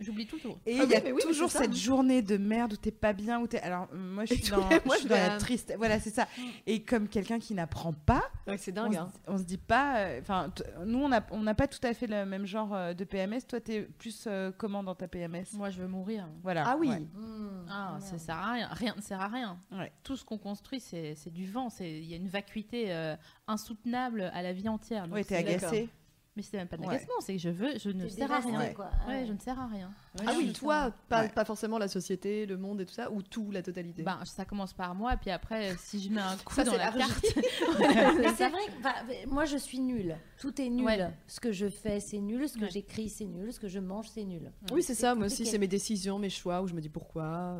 [0.00, 0.38] J'oublie tout.
[0.38, 0.56] tout.
[0.66, 3.12] Et Ah il y a oui, oui, toujours cette journée de merde où t'es pas
[3.12, 3.60] bien, où t'es.
[3.60, 5.74] Alors, moi, je suis dans, les- je moi, suis je dans la triste.
[5.76, 6.26] Voilà, c'est ça.
[6.66, 8.94] Et comme quelqu'un qui n'apprend pas, Ouais, c'est on, dingue.
[8.94, 9.12] se- hein.
[9.26, 9.98] on se dit pas.
[9.98, 10.50] euh, Enfin,
[10.86, 13.40] nous, on n'a on n'a pas tout à fait le même genre euh, de PMS.
[13.46, 16.26] Toi, t'es plus euh, comment dans ta PMS Moi, je veux mourir.
[16.42, 16.64] Voilà.
[16.66, 16.88] Ah oui.
[16.88, 17.00] ouais.
[17.00, 18.02] Mmh, Ah, merde.
[18.02, 18.68] ça sert à rien.
[18.72, 19.58] Rien ne sert à rien.
[19.70, 19.92] Ouais.
[20.02, 21.68] Tout ce qu'on construit, c'est c'est du vent.
[21.68, 25.06] C'est- Il y a une vacuité euh, insoutenable à la vie entière.
[25.10, 25.88] Ouais, t'es agacé.
[26.40, 26.88] Mais c'est même pas de Ouais.
[26.94, 28.72] l'agacement, c'est que je veux, je ne sers à rien.
[28.72, 28.86] quoi.
[29.06, 29.90] Ouais, Ah je ne sers à rien.
[30.26, 31.28] Ah oui, toi, pas, Ouais.
[31.28, 34.02] pas forcément la société, le monde et tout ça, ou tout, la totalité.
[34.02, 36.90] Ben, ça commence par moi, puis après, si je mets un coup Ça, dans la
[36.92, 37.26] carte,
[37.78, 38.94] Mais c'est vrai, que, enfin,
[39.28, 40.16] moi je suis nulle.
[40.38, 40.86] Tout est nul.
[40.86, 41.10] Ouais.
[41.26, 42.48] Ce que je fais, c'est nul.
[42.48, 42.70] Ce que Ouais.
[42.70, 43.52] j'écris, c'est nul.
[43.52, 44.50] Ce que je mange, c'est nul.
[44.72, 45.14] Oui, c'est ça.
[45.14, 47.58] Moi aussi, c'est mes décisions, mes choix, où je me dis pourquoi.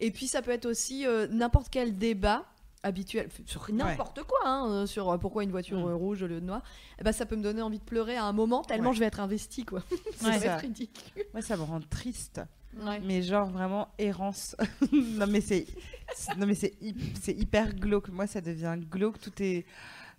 [0.00, 2.46] Et puis, ça peut être aussi euh, n'importe quel débat
[2.82, 5.88] habituel sur n'importe quoi, hein, euh, sur euh, pourquoi une voiture Mm.
[5.90, 6.62] euh, rouge au lieu de noire.
[6.98, 8.94] Eh ben, ça peut me donner envie de pleurer à un moment tellement Ouais.
[8.94, 9.82] je vais être investie, quoi.
[10.24, 10.38] Ouais.
[10.38, 10.56] Ça.
[10.56, 11.24] ridicule.
[11.32, 12.40] Moi, ça me rend triste.
[13.02, 14.54] Mais genre vraiment errance.
[14.92, 15.66] non mais c'est
[16.38, 18.10] non mais c'est hy- c'est hyper glauque.
[18.10, 19.18] Moi ça devient glauque.
[19.20, 19.66] Tout est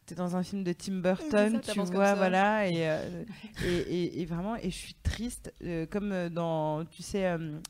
[0.05, 3.24] t'es dans un film de Tim Burton, ça, tu vois, voilà et, euh,
[3.66, 7.26] et, et- et vraiment et je suis triste euh, comme dans tu sais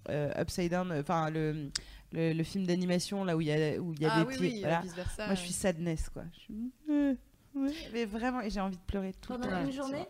[0.09, 1.69] euh, Upside Down, enfin le,
[2.11, 4.27] le le film d'animation là où il y a où il y a ah des
[4.27, 4.49] oui, pieds.
[4.55, 4.81] oui, voilà.
[4.95, 5.25] versa.
[5.27, 6.23] Moi je suis sadness quoi.
[6.33, 7.13] Je suis- euh,
[7.55, 9.65] ouais, mais vraiment j'ai envie de pleurer tout le Pendant temps.
[9.65, 10.05] une journée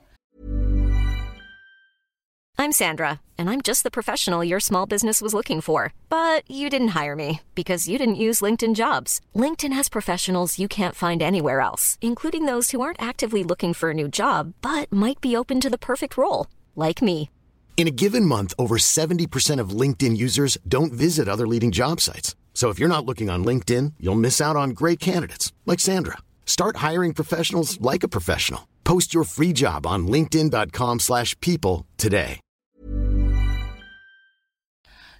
[2.57, 5.93] I'm Sandra, and I'm just the professional your small business was looking for.
[6.09, 9.19] But you didn't hire me because you didn't use LinkedIn jobs.
[9.35, 13.89] LinkedIn has professionals you can't find anywhere else, including those who aren't actively looking for
[13.89, 16.45] a new job but might be open to the perfect role,
[16.75, 17.29] like me.
[17.77, 22.35] In a given month, over 70% of LinkedIn users don't visit other leading job sites.
[22.53, 26.17] So if you're not looking on LinkedIn, you'll miss out on great candidates like Sandra.
[26.45, 28.67] Start hiring professionals like a professional.
[28.83, 32.39] Post your free job on linkedin.com/people slash people today.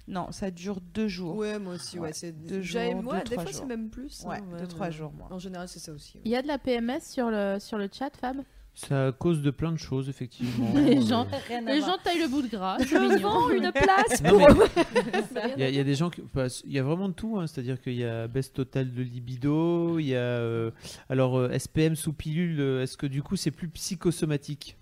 [0.08, 1.36] Non, ça dure deux jours.
[1.36, 2.08] Ouais, moi aussi, ouais.
[2.08, 4.24] Ouais, c'est deux j'avais- jours, moi, deux, des fois, c'est même plus.
[4.26, 5.28] Ouais, hein, deux, trois mais jours, moi.
[5.30, 6.16] En général, c'est ça aussi.
[6.18, 6.22] ouais.
[6.24, 8.38] il y a de la PMS sur le, sur le chat, Fab.
[8.74, 10.72] Ça cause de plein de choses, effectivement.
[10.74, 12.78] Les Euh, gens, les taillent le bout de gras.
[12.78, 13.28] Je mignon.
[13.28, 14.40] vends une place pour.
[15.56, 16.22] Il y, a- il y a des gens qui.
[16.34, 19.02] bah, Il y a vraiment de tout, hein, c'est-à-dire qu'il y a baisse totale de
[19.02, 20.18] libido, il y a.
[20.18, 20.70] euh,
[21.10, 24.76] alors, euh, SPM sous pilule, est-ce que du coup c'est plus psychosomatique?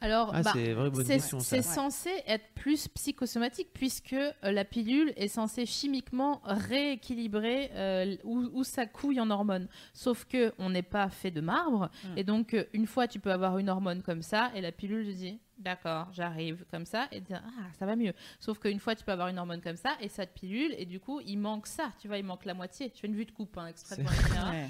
[0.00, 0.52] Alors, Ah, bah,
[1.40, 8.48] c'est censé être plus psychosomatique puisque euh, la pilule est censée chimiquement rééquilibrer euh, où,
[8.52, 9.68] où ça couille en hormones.
[9.92, 12.18] Sauf que on n'est pas fait de marbre Mm.
[12.18, 15.06] et donc euh, une fois tu peux avoir une hormone comme ça et la pilule
[15.06, 18.12] te dit d'accord j'arrive comme ça et dire ah ça va mieux.
[18.38, 20.84] Sauf qu'une fois tu peux avoir une hormone comme ça et ça te pilule et
[20.86, 22.92] du coup il manque ça tu vois il manque la moitié.
[22.94, 24.50] Je fais une vue de coupe hein, exprès C'est- pour la caméra.
[24.50, 24.68] Ouais.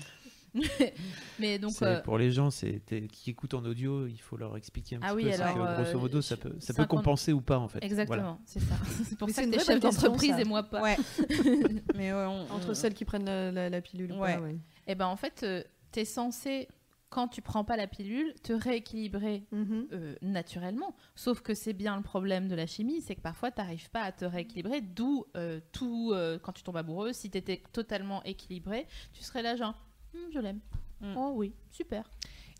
[1.39, 2.83] Mais donc euh, Pour les gens c'est-
[3.13, 5.43] qui écoutent en audio, il faut leur expliquer un Ah petit oui, peu.
[5.43, 7.83] alors, que, euh, grosso modo, ça peut, ça peut 50 compenser ou pas en fait.
[7.85, 8.39] Exactement, Voilà.
[8.45, 8.75] c'est ça.
[9.05, 10.41] C'est pour Mais ça c'est que t'es chef d'entreprise ça.
[10.41, 10.83] et moi pas.
[10.83, 10.97] Ouais.
[11.97, 14.13] mais ouais, on- Entre celles qui prennent la, la- la pilule.
[14.13, 14.39] ou pas, Ouais.
[14.39, 14.57] ouais.
[14.87, 16.69] Et ben en fait, euh, t'es censé
[17.11, 19.89] quand tu prends pas la pilule, te rééquilibrer Mhm.
[19.93, 20.95] euh, naturellement.
[21.15, 24.03] Sauf que c'est bien le problème de la chimie, c'est que parfois tu n'arrives pas
[24.03, 24.83] à te rééquilibrer.
[24.83, 29.41] D'où euh, tout, euh, quand tu tombes amoureux, si tu étais totalement équilibré, tu serais
[29.43, 29.75] là genre,
[30.15, 30.61] Hum, je l'aime.
[31.01, 31.15] Mm.
[31.17, 32.09] Oh oui, super.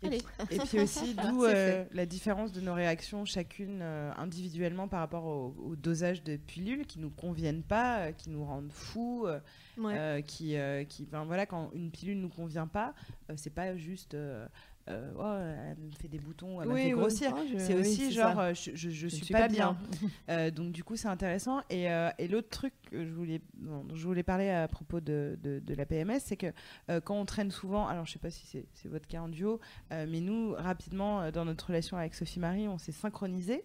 [0.01, 0.19] Et Allez.
[0.47, 5.01] puis, et puis aussi, d'où euh, la différence de nos réactions chacune euh, individuellement par
[5.01, 9.25] rapport au, au dosage de pilules qui nous conviennent pas, euh, qui nous rendent fous,
[9.27, 9.39] euh,
[9.77, 9.93] Ouais.
[9.97, 12.93] euh, qui, euh, qui, voilà, quand une pilule nous convient pas,
[13.29, 14.15] euh, c'est pas juste,
[14.89, 16.99] euh, oh, elle me fait des boutons, elle Oui, fait oui.
[16.99, 17.33] grossir.
[17.51, 18.41] Je- C'est oui, aussi genre, ça.
[18.41, 19.77] euh, je, je, suis suis pas, pas bien.
[20.29, 21.61] Euh, donc du coup, c'est intéressant.
[21.69, 25.37] Et, euh, et l'autre truc que je voulais, dont je voulais parler à propos de,
[25.43, 26.47] de, de la PMS, c'est que
[27.03, 29.59] quand on traîne souvent, alors je sais pas si c'est votre cas en duo,
[29.91, 33.63] mais nous, rapidement, dans notre relation avec Sophie Marie, on s'est synchronisé.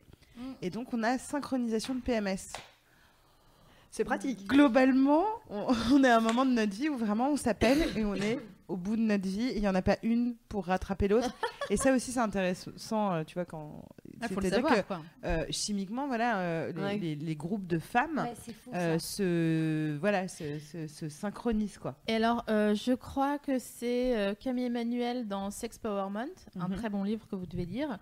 [0.63, 2.53] Et donc, on a synchronisation de PMS.
[3.91, 4.47] C'est pratique.
[4.49, 8.05] Globalement, on, on est à un moment de notre vie où vraiment on s'appelle et
[8.05, 8.39] on est
[8.69, 9.53] au bout de notre vie.
[9.55, 11.35] Il n'y en a pas une pour rattraper l'autre.
[11.71, 13.85] et ça aussi, c'est intéressant, euh, tu vois, quand.
[14.23, 15.03] Il faut le c'est-à-dire savoir, que, quoi.
[15.25, 16.97] euh, chimiquement, voilà, euh, les, Ouais.
[16.99, 21.97] les- les groupes de femmes Ouais, fou, euh, se, voilà, se, se- se synchronisent, quoi.
[22.07, 26.77] Et alors, euh, je crois que c'est Camille Emmanuel dans Sex Power Month, un Mhm.
[26.77, 27.99] très bon livre que vous devez lire,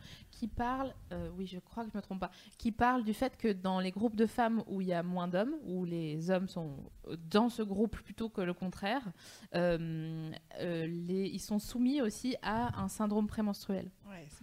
[2.58, 5.28] qui parle, du fait que dans les groupes de femmes où il y a moins
[5.28, 6.70] d'hommes, où les hommes sont
[7.30, 9.02] dans ce groupe plutôt que le contraire,
[9.54, 13.88] euh, euh, ils sont soumis aussi à un syndrome prémenstruel.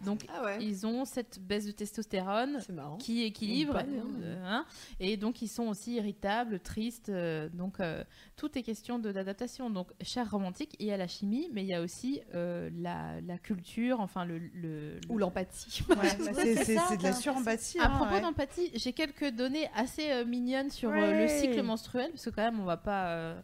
[0.05, 0.57] Donc Ah ouais.
[0.63, 2.59] ils ont cette baisse de testostérone
[2.99, 3.86] qui équilibre, hein.
[4.22, 4.65] euh, hein,
[4.99, 7.09] et donc ils sont aussi irritables, tristes.
[7.09, 8.03] euh, donc euh,
[8.36, 9.70] tout est question de- d'adaptation.
[9.70, 13.22] Donc cher romantique, il y a la chimie, mais il y a aussi euh, la,
[13.22, 15.84] la culture, enfin le, le- Ou l'empathie.
[15.89, 17.80] Ouais, bah, c'est de la surempathie.
[17.80, 18.22] À hein, propos ouais.
[18.22, 22.43] d'empathie, j'ai quelques données assez euh, mignonnes sur euh, le cycle menstruel, parce que quand
[22.43, 23.36] même, on va pas.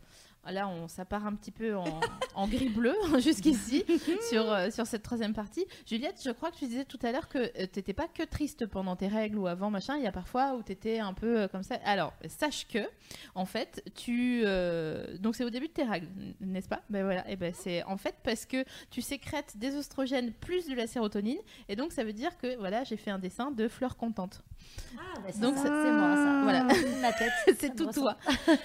[0.48, 1.84] Euh, Là, on, ça part un petit peu en,
[2.36, 3.84] en gris bleu jusqu'ici
[4.30, 5.66] sur, euh, sur cette troisième partie.
[5.86, 8.66] Juliette, je crois que tu disais tout à l'heure que tu t'étais pas que triste
[8.66, 9.98] pendant tes règles ou avant machin.
[9.98, 11.76] Il y a parfois où tu étais un peu euh, comme ça.
[11.84, 12.80] Alors, sache que,
[13.36, 14.43] en fait, tu.
[14.46, 16.08] euh, donc, c'est au début de tes règles,
[16.39, 16.82] n'est-ce pas?
[16.89, 17.30] Ben voilà.
[17.30, 21.39] Et ben, c'est en fait parce que tu sécrètes des oestrogènes plus de la sérotonine.
[21.70, 24.41] Et donc, ça veut dire que, voilà, j'ai fait un dessin de fleurs contentes.
[24.97, 26.39] Ah, bah, Donc, c'est- moi, ça.
[26.43, 26.63] Voilà.
[27.01, 27.32] Ma tête.
[27.59, 28.18] c'est tout toi.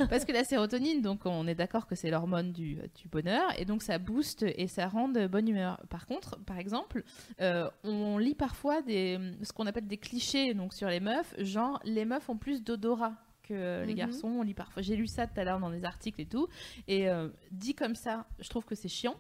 [0.09, 3.65] Parce que la sérotonine, donc on est d'accord que c'est l'hormone du, du bonheur, et
[3.65, 5.81] donc ça booste et ça rend de bonne humeur.
[5.89, 7.03] Par contre, par exemple,
[7.41, 11.81] euh, on lit parfois des, ce qu'on appelle des clichés donc sur les meufs, genre
[11.85, 13.99] les meufs ont plus d'odorat que les Mhm.
[13.99, 14.29] garçons.
[14.29, 14.83] On lit parfois.
[14.83, 16.47] J'ai lu ça tout à l'heure dans des articles et tout,
[16.87, 19.17] et euh, dit comme ça, je trouve que c'est chiant.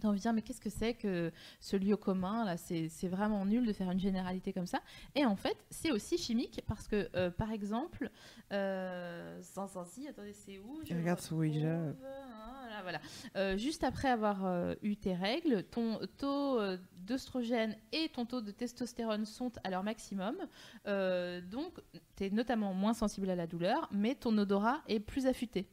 [0.00, 3.44] T'as envie de dire, mais qu'est-ce que c'est que ce lieu commun là C'est vraiment
[3.44, 4.80] nul de faire une généralité comme ça.
[5.14, 8.10] Et en fait, c'est aussi chimique parce que, euh, par exemple,
[8.52, 10.80] euh, sans sensi, attendez, c'est où?
[10.88, 11.68] Je regarde sur Ouija.
[11.68, 13.00] là, voilà.
[13.36, 16.60] Euh, juste après avoir eu tes règles, ton taux
[16.96, 20.36] d'œstrogène et ton taux de testostérone sont à leur maximum.
[20.84, 21.80] Donc,
[22.16, 25.68] tu es notamment moins sensible à la douleur, mais ton odorat est plus affûté.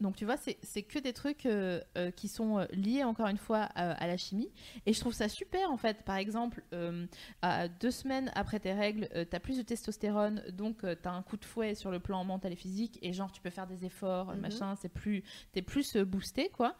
[0.00, 3.36] Donc tu vois, c'est que des trucs euh, euh, qui sont euh, liés encore une
[3.36, 4.50] fois à, à la chimie.
[4.86, 6.02] Et je trouve ça super en fait.
[6.04, 7.06] Par exemple, euh,
[7.42, 11.22] à deux semaines après tes règles, tu as plus de testostérone, donc tu as un
[11.22, 12.98] coup de fouet sur le plan mental et physique.
[13.02, 14.40] Et genre, tu peux faire des efforts, Mhm.
[14.40, 15.22] machin, c'est plus,
[15.52, 16.76] t'es plus boosté quoi.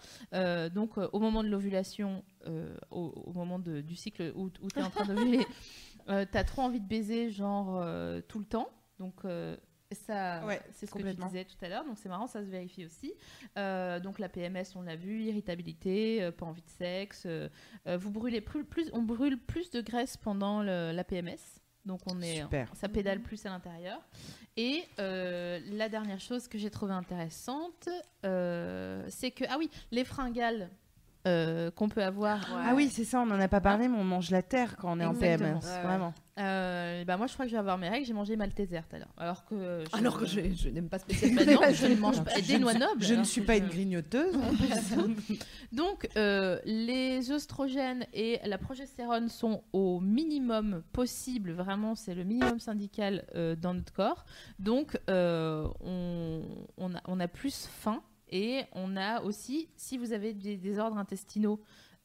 [0.74, 2.24] Donc au moment de l'ovulation,
[2.90, 5.46] au, au moment de- du cycle où, où tu es en train d'ovuler,
[6.08, 7.84] tu as trop envie de baiser genre
[8.28, 8.68] tout le temps.
[8.98, 9.22] Donc
[9.94, 12.48] ça, Ouais, c'est ce que tu disais tout à l'heure, donc c'est marrant, ça se
[12.50, 13.12] vérifie aussi.
[13.58, 17.24] Euh, donc la PMS, on l'a vu, irritabilité, euh, pas envie de sexe.
[17.26, 17.48] euh,
[17.98, 21.38] vous brûlez plus, plus, on brûle plus de graisse pendant le- la PMS,
[21.86, 22.68] donc on est, Super.
[22.74, 24.00] ça pédale plus à l'intérieur.
[24.56, 27.88] Et euh, la dernière chose que j'ai trouvée intéressante,
[28.24, 30.68] euh, c'est que ah oui, les fringales
[31.26, 32.40] euh, qu'on peut avoir.
[32.54, 34.96] Ah oui, c'est ça, on en a pas parlé, mais on mange la terre quand
[34.96, 35.14] on est en.
[35.14, 35.40] PMS.
[35.40, 35.82] Ouais, ouais.
[35.82, 36.14] Vraiment.
[36.40, 38.96] Euh, bah moi je crois que je vais avoir mes règles, j'ai mangé malteser tout
[38.96, 39.12] à l'heure.
[39.18, 41.42] Alors que je, Alors que je, je n'aime pas Bah spécialement.
[41.60, 43.02] non, je ne mange pas des noix nobles.
[43.02, 44.34] Je ne suis pas je- une grignoteuse.
[45.72, 52.58] Donc, euh, les oestrogènes et la progestérone sont au minimum possible, vraiment, c'est le minimum
[52.58, 54.24] syndical euh, dans notre corps.
[54.58, 56.42] Donc, euh, on,
[56.76, 60.98] on a, on a plus faim et on a aussi, si vous avez des désordres
[60.98, 61.60] intestinaux,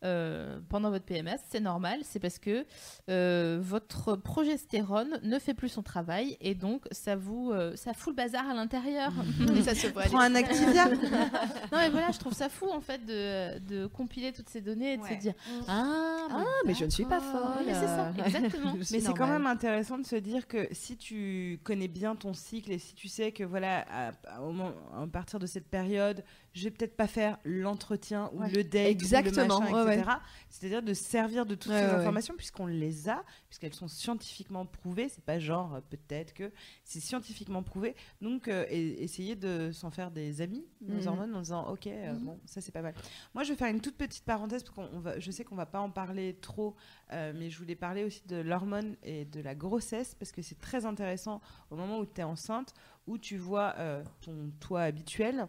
[0.05, 2.65] euh, pendant votre PMS, c'est normal, c'est parce que
[3.09, 8.11] euh, votre progestérone ne fait plus son travail et donc ça vous euh, ça fout
[8.13, 9.11] le bazar à l'intérieur.
[9.57, 10.03] Et ça se voit.
[10.03, 10.85] Prends un Activia.
[11.71, 14.93] non mais voilà, je trouve ça fou en fait de, de compiler toutes ces données
[14.93, 15.15] et de Ouais.
[15.15, 15.33] se dire
[15.67, 17.41] ah, Ah, mais je ne suis pas folle.
[17.65, 18.73] Oui, c'est ça, exactement.
[18.91, 22.71] Mais c'est quand même intéressant de se dire que si tu connais bien ton cycle
[22.71, 26.23] et si tu sais que voilà, à, à- au moment- à partir de cette période,
[26.55, 28.49] je vais peut-être pas faire l'entretien ou Ouais.
[28.49, 29.99] le date, Exactement, ou le machin, ouais, ouais.
[29.99, 30.17] etc.
[30.49, 35.09] C'est-à-dire de se servir de toutes ces informations puisqu'on les a, puisqu'elles sont scientifiquement prouvées.
[35.09, 36.51] C'est pas genre euh, peut-être que
[36.85, 37.93] c'est scientifiquement prouvé.
[38.21, 41.07] Donc euh, et- essayer de s'en faire des amis, nos Mhm.
[41.07, 42.19] hormones, en disant ok, euh, Mhm.
[42.23, 42.93] bon, ça c'est pas mal.
[43.33, 45.55] Moi, je vais faire une toute petite parenthèse parce qu'on on va, je sais qu'on
[45.55, 46.75] va pas en parler trop,
[47.11, 50.59] euh, mais je voulais parler aussi de l'hormone et de la grossesse parce que c'est
[50.61, 52.73] très intéressant au moment où tu es enceinte,
[53.07, 53.75] où tu vois
[54.21, 55.47] ton toi habituel,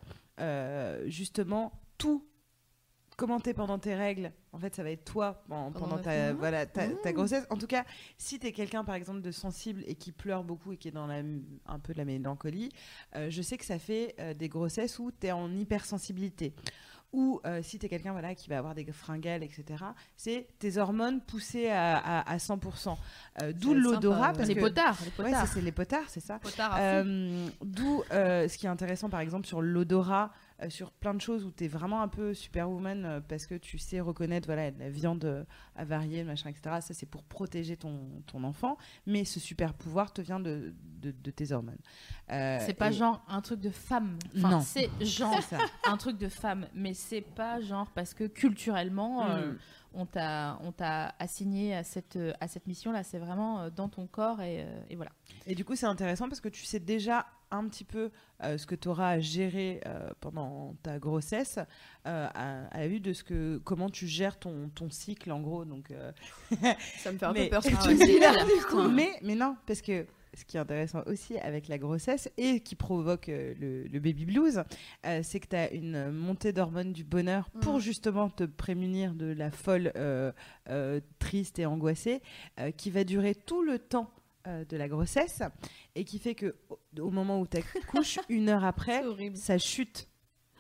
[1.07, 2.27] justement tout
[3.17, 4.33] commenter pendant tes règles.
[4.53, 7.47] En fait, ça va être toi pendant, ta, voilà, ta, ta grossesse.
[7.51, 7.85] En tout cas,
[8.19, 10.93] si tu es quelqu'un, par exemple, de sensible et qui pleure beaucoup et qui est
[10.93, 11.23] dans la,
[11.67, 12.71] un peu de la mélancolie,
[13.15, 16.55] euh, je sais que ça fait euh, des grossesses où tu es en hypersensibilité.
[17.13, 19.65] Ou euh, si tu es quelqu'un voilà, qui va avoir des fringales, etc.,
[20.17, 22.97] c'est tes hormones poussées à, à, à 100%.
[23.43, 24.29] Euh, D'où l'odorat.
[24.31, 24.37] ouais.
[24.37, 25.47] parce les que- potards, les Ouais, potards.
[25.47, 26.39] ça, c'est les potards, c'est ça.
[26.79, 30.31] Euh, D'où ce qui est intéressant, par exemple, sur l'odorat,
[30.63, 33.55] euh, sur plein de choses où tu es vraiment un peu superwoman euh, parce que
[33.55, 35.45] tu sais reconnaître voilà, la viande euh,
[35.75, 36.77] avariée, machin, etc.
[36.81, 38.77] Ça, c'est pour protéger ton, ton enfant.
[39.07, 41.77] Mais ce super pouvoir te vient de, de, de tes hormones.
[42.29, 44.19] C'est pas et- genre un truc de femme.
[44.37, 44.61] Enfin, Non.
[44.61, 45.59] c'est genre ça.
[45.87, 49.59] un truc de femme, mais c'est pas genre parce que culturellement, euh, Mm.
[49.95, 53.03] on t'a on t'a assigné à cette à cette mission là.
[53.03, 55.13] C'est vraiment dans ton corps et, euh, et voilà.
[55.47, 58.11] Et du coup, c'est intéressant parce que tu sais déjà un petit peu
[58.43, 61.59] euh, ce que tu auras à gérer euh, pendant ta grossesse
[62.07, 65.41] euh, à, à la vue de ce que comment tu gères ton, ton cycle en
[65.41, 65.65] gros.
[65.65, 65.93] Donc,
[66.99, 68.33] Ça me fait un mais- peu peur ce que tu dis là.
[68.39, 68.89] c'est du coup.
[68.89, 72.75] mais, mais non, parce que ce qui est intéressant aussi avec la grossesse et qui
[72.75, 74.63] provoque le, le baby blues,
[75.23, 77.81] c'est que tu as une montée d'hormones du bonheur pour Mm.
[77.81, 79.93] justement te prémunir de la folle
[81.19, 82.21] triste et angoissée
[82.77, 84.11] qui va durer tout le temps
[84.47, 85.43] euh, de la grossesse
[85.95, 89.03] et qui fait que au, au moment où tu accouches, une heure après,
[89.35, 90.09] ça chute.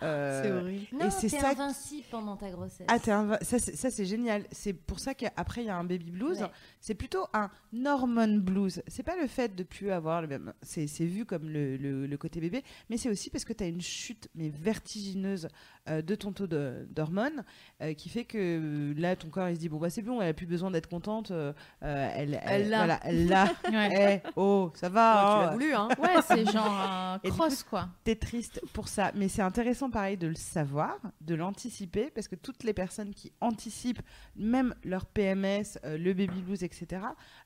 [0.02, 0.86] Euh, C'est horrible.
[0.92, 2.86] Non, et c'est t'es ça invincible pendant ta grossesse.
[2.88, 4.44] ah, t'es ça, c'est- ça c'est génial.
[4.52, 6.42] C'est pour ça qu'après il y a un baby blues.
[6.42, 6.50] Ouais.
[6.86, 7.50] C'est plutôt un
[7.84, 8.80] hormone blues.
[8.86, 10.52] C'est pas le fait de plus avoir le même.
[10.62, 13.64] C'est c'est vu comme le, le- le côté bébé, mais c'est aussi parce que tu
[13.64, 15.48] as une chute mais vertigineuse
[15.88, 17.42] euh, de ton taux de- d'hormones
[17.82, 20.20] euh, qui fait que euh, là ton corps il se dit bon bah c'est bon,
[20.22, 21.32] elle a plus besoin d'être contente.
[21.32, 22.76] euh, elle, Elle l'a.
[22.78, 23.46] voilà, elle l'a.
[23.68, 25.12] Ouais, Eh, oh, ça Ouais, va.
[25.12, 25.40] tu hein.
[25.46, 25.88] l'as voulu, hein.
[25.98, 27.88] Ouais, c'est genre un cross quoi.
[28.04, 32.36] T'es triste pour ça, mais c'est intéressant pareil de le savoir, de l'anticiper, parce que
[32.36, 34.02] toutes les personnes qui anticipent
[34.36, 36.75] même leur PMS, euh, le baby blues, etc.,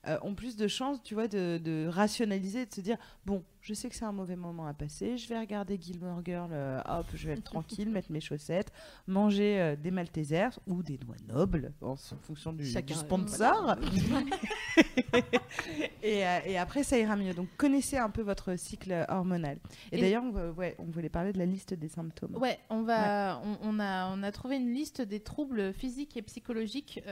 [0.06, 3.88] euh, ont plus de chances, tu vois, de rationaliser, de se dire bon, je sais
[3.90, 7.26] que c'est un mauvais moment à passer, je vais regarder Gilmore Girl, euh, hop, je
[7.26, 8.72] vais être tranquille, mettre mes chaussettes,
[9.06, 13.76] manger euh, des Maltesers ou des noix nobles, en fonction du, euh, sponsor.
[16.02, 17.34] et, euh, et après, ça ira mieux.
[17.34, 19.58] Donc, connaissez un peu votre cycle hormonal.
[19.92, 22.36] Et, Et- d'ailleurs, on, ouais, on voulait parler de la liste des symptômes.
[22.36, 26.22] Ouais, on va, on, on a, on a trouvé une liste des troubles physiques et
[26.22, 27.02] psychologiques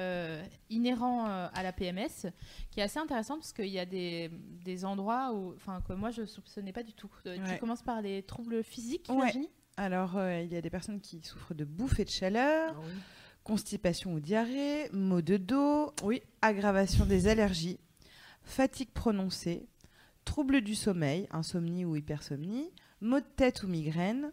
[0.70, 2.30] inhérents à la PMS,
[2.70, 4.30] qui est assez intéressante parce qu'il y a des,
[4.64, 7.11] des endroits où, enfin, que moi je soupçonnais pas du tout.
[7.26, 7.55] Euh, Ouais.
[7.55, 9.32] Tu commences par les troubles physiques, Ouais.
[9.76, 12.82] Alors, euh, il y a des personnes qui souffrent de bouffées de chaleur, Ah
[13.45, 16.20] constipation ou diarrhée, maux de dos, Oui.
[16.43, 17.78] aggravation des allergies,
[18.43, 19.66] fatigue prononcée,
[20.24, 22.70] troubles du sommeil, insomnie ou hypersomnie,
[23.01, 24.32] maux de tête ou migraine.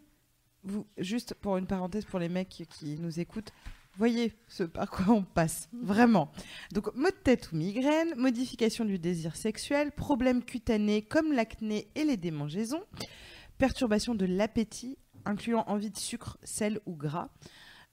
[0.64, 3.52] Vous, juste pour une parenthèse pour les mecs qui nous écoutent,
[3.98, 6.32] voyez ce par quoi on passe, vraiment.
[6.74, 12.04] Donc, maux de tête ou migraine, modification du désir sexuel, problèmes cutanés comme l'acné et
[12.04, 12.84] les démangeaisons,
[13.58, 17.30] perturbation de l'appétit, incluant envie de sucre, sel ou gras.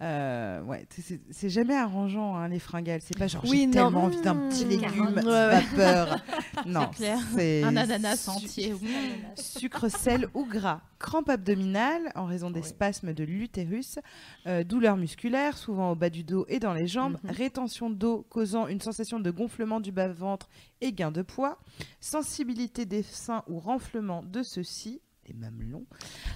[0.02, 0.84] Euh, ouais,
[1.30, 3.00] c'est- jamais arrangeant hein, les fringales.
[3.02, 4.68] C'est pas genre Oui, j'ai tellement envie d'un petit Mmh.
[4.68, 6.20] légume vapeur.
[6.66, 6.90] non,
[7.34, 8.74] C'est Un ananas entier.
[9.36, 10.80] Sucre, sel ou gras.
[10.98, 12.66] Crampe abdominale en raison des Oui.
[12.66, 13.98] spasmes de l'utérus.
[14.48, 17.18] Euh, douleurs musculaires, souvent au bas du dos et dans les jambes.
[17.22, 17.30] Mhm.
[17.30, 20.48] Rétention d'eau causant une sensation de gonflement du bas-ventre
[20.80, 21.58] et gain de poids.
[22.00, 25.00] Sensibilité des seins ou renflement de ceux-ci.
[25.28, 25.84] Les mamelons.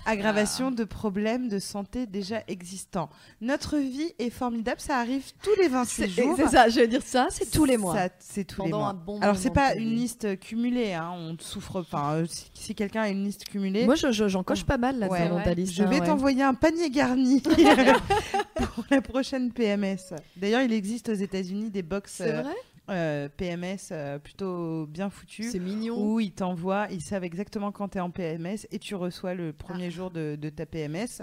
[0.05, 3.11] Aggravation de problèmes de santé déjà existants.
[3.41, 6.37] Notre vie est formidable, ça arrive tous les 28 C'est jours.
[6.37, 7.97] c'est ça, je vais dire ça, c'est tous les mois.
[8.21, 8.89] C'est tous les Pendant mois.
[8.91, 11.81] un bon Alors c'est pas une liste cumulée, hein, on souffre.
[11.81, 14.79] Enfin, euh, si, si quelqu'un a une liste cumulée, Moi, je- je- j'en coche pas
[14.79, 15.43] mal là Ouais, dans ouais.
[15.45, 15.75] ta liste.
[15.75, 16.07] je hein, vais ouais.
[16.07, 17.41] t'envoyer un panier garni
[18.55, 20.15] pour la prochaine PMS.
[20.37, 22.55] D'ailleurs, il existe aux États-Unis des box C'est euh, vrai?
[22.89, 25.51] Euh, PMS euh, plutôt bien foutus.
[25.53, 25.97] C'est mignon.
[26.01, 29.53] Où ils t'envoient, ils savent exactement quand tu es en PMS et tu reçois le
[29.53, 31.23] premier jour de, de ta PMS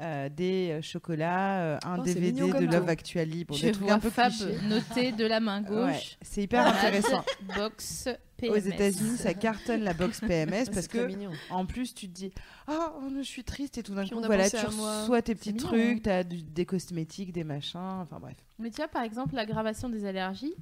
[0.00, 2.90] euh, des chocolats, euh, un Oh, DVD mignon de Love tout.
[2.90, 4.32] Actually, bon, Je des trucs vois un peu Fab
[4.68, 6.16] noté de la main Ouais, gauche.
[6.22, 7.24] c'est hyper intéressant.
[7.56, 8.08] Box
[8.38, 8.50] PMS.
[8.52, 11.30] Aux États-Unis, ça cartonne la box PMS Ah, parce que mignon.
[11.50, 12.32] en plus tu te dis
[12.66, 15.68] ah oh, je suis triste et tout d'un coup voilà tu reçois tes petits mignon,
[15.68, 16.00] trucs, hein.
[16.02, 18.34] tu as des cosmétiques, des machins, enfin bref.
[18.58, 20.54] Mais tu vois, par exemple, l'aggravation des allergies.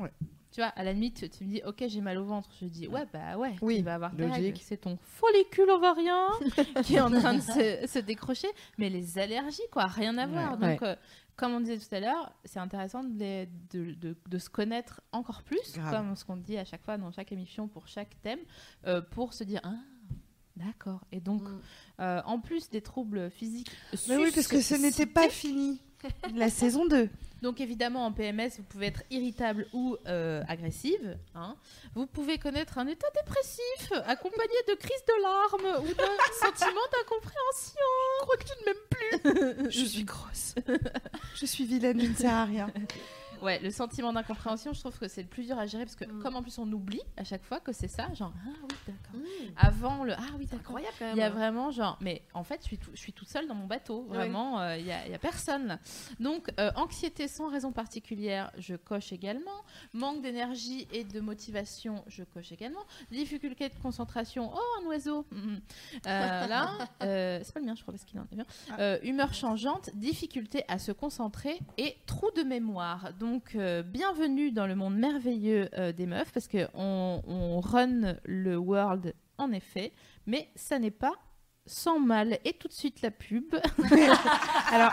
[0.00, 0.12] Ouais.
[0.50, 2.48] Tu vois, à la limite, tu me dis, ok, j'ai mal au ventre.
[2.60, 4.56] Je dis, ouais, bah ouais, Oui, tu vas avoir règles.
[4.58, 6.26] C'est ton follicule ovarien
[6.84, 8.48] qui est en train de se, se décrocher.
[8.78, 10.58] Mais les allergies, quoi, rien à voir.
[10.58, 10.70] Ouais.
[10.72, 10.96] Donc, euh,
[11.36, 15.02] comme on disait tout à l'heure, c'est intéressant de, les- de, de- de se connaître
[15.12, 15.94] encore plus, Grave.
[15.94, 18.40] comme ce qu'on dit à chaque fois dans chaque émission pour chaque thème,
[18.86, 19.74] euh, pour se dire, ah,
[20.56, 21.04] d'accord.
[21.12, 21.60] Et donc, Mm.
[22.00, 23.70] euh, en plus des troubles physiques.
[24.08, 25.80] Mais oui parce que ce n'était pas fini.
[26.34, 27.08] La saison 2.
[27.40, 31.16] Donc évidemment en PMS, vous pouvez être irritable ou euh, agressive.
[31.36, 31.54] hein.
[31.94, 36.04] Vous pouvez connaître un état dépressif accompagné de crises de larmes ou d'un
[36.46, 37.80] sentiment d'incompréhension.
[38.20, 39.70] Je crois que tu ne m'aimes plus.
[39.80, 40.54] Je suis grosse.
[41.36, 42.72] je suis vilaine, je ne sers à rien.
[43.42, 46.04] Ouais, le sentiment d'incompréhension, je trouve que c'est le plus dur à gérer parce que
[46.04, 46.22] Mm.
[46.22, 49.20] comme en plus on oublie à chaque fois que c'est ça, genre ah oui d'accord.
[49.20, 49.52] Mmh.
[49.56, 50.12] Avant le.
[50.14, 50.78] Ah oui, d'accord.
[50.80, 53.46] Il y a vraiment genre, mais en fait, je suis, tout- je suis toute seule
[53.46, 54.02] dans mon bateau.
[54.08, 55.66] Vraiment, euh, il y, a, y a personne.
[55.66, 55.78] là.
[56.20, 59.64] Donc, euh, anxiété sans raison particulière, je coche également.
[59.92, 62.80] Manque d'énergie et de motivation, je coche également.
[63.10, 65.26] Difficulté de concentration, oh, un oiseau.
[66.06, 66.70] Euh, là,
[67.00, 68.44] c'est pas le mien, je crois, parce qu'il en est bien.
[68.78, 73.12] Euh, humeur changeante, difficulté à se concentrer et trou de mémoire.
[73.18, 78.16] Donc, euh, bienvenue dans le monde merveilleux euh, des meufs, parce que on, on run
[78.24, 79.92] le world en effet,
[80.26, 81.12] mais ça n'est pas
[81.66, 82.38] sans mal.
[82.46, 83.44] Et tout de suite la pub.
[84.72, 84.92] Alors,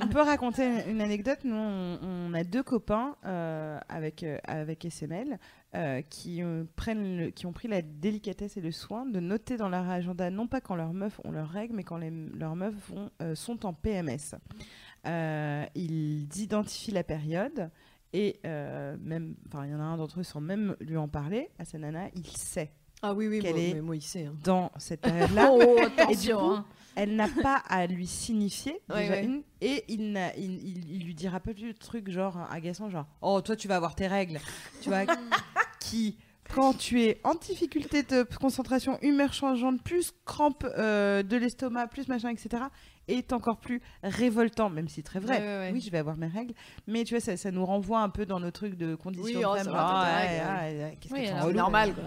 [0.00, 1.40] on peut raconter une anecdote.
[1.42, 5.38] Nous, on, on a deux copains euh, avec, avec SML
[6.08, 6.40] qui,
[6.76, 10.30] prennent le- qui ont pris la délicatesse et le soin de noter dans leur agenda,
[10.30, 13.66] non pas quand leurs meufs ont leurs règles, mais quand les- leurs meufs vont, sont
[13.66, 14.36] en PMS.
[15.06, 17.70] Euh, ils identifient la période.
[18.12, 21.08] Et euh, même, enfin, il y en a un d'entre eux sans même lui en
[21.08, 22.70] parler à sa nana, il sait
[23.02, 24.26] Ah oui, oui, qu'elle est mais moi, il sait.
[24.26, 24.36] hein.
[24.44, 25.50] dans cette période-là.
[25.52, 26.64] Oh, Et du attention, coup, hein.
[26.94, 29.24] elle n'a pas à lui signifier Ouais, déjà ouais.
[29.24, 30.00] une, et il,
[30.38, 33.66] il, il- il lui dira pas plus de trucs genre agaçant genre oh toi tu
[33.66, 34.38] vas avoir tes règles
[34.80, 35.06] tu vois
[35.80, 36.16] qui
[36.54, 42.06] quand tu es en difficulté de concentration humeur changeante plus crampe euh, de l'estomac plus
[42.08, 42.64] machin etc
[43.08, 45.70] est encore plus révoltant même si c'est très vrai Ouais, ouais, ouais.
[45.72, 46.54] oui je vais avoir mes règles
[46.86, 49.44] mais tu vois ça, ça nous renvoie un peu dans nos trucs de conditions Oui,
[49.46, 49.64] oh, C'est
[51.52, 52.02] normal, euh, quoi.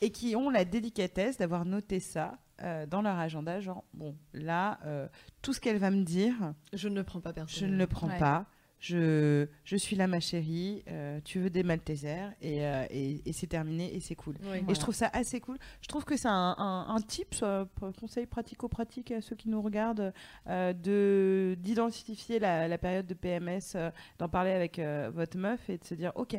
[0.00, 4.80] et qui ont la délicatesse d'avoir noté ça euh, dans leur agenda, genre, bon, là,
[4.84, 5.06] euh,
[5.42, 6.34] tout ce qu'elle va me dire,
[6.72, 7.74] Je ne le prends pas je personnellement.
[7.76, 8.46] ne le prends pas.
[8.80, 13.32] Je, je suis là, ma chérie, euh, tu veux des Maltesers, et, euh, et, et
[13.32, 14.36] c'est terminé, et c'est cool.
[14.44, 14.58] Oui.
[14.68, 15.58] Et je trouve ça assez cool.
[15.80, 17.64] Je trouve que c'est un, un, un tip, euh,
[18.00, 20.12] conseil pratico-pratique à ceux qui nous regardent,
[20.46, 23.76] euh, de d'identifier la, la période de PMS,
[24.18, 24.78] d'en parler avec
[25.12, 26.36] votre meuf et de se dire, ok,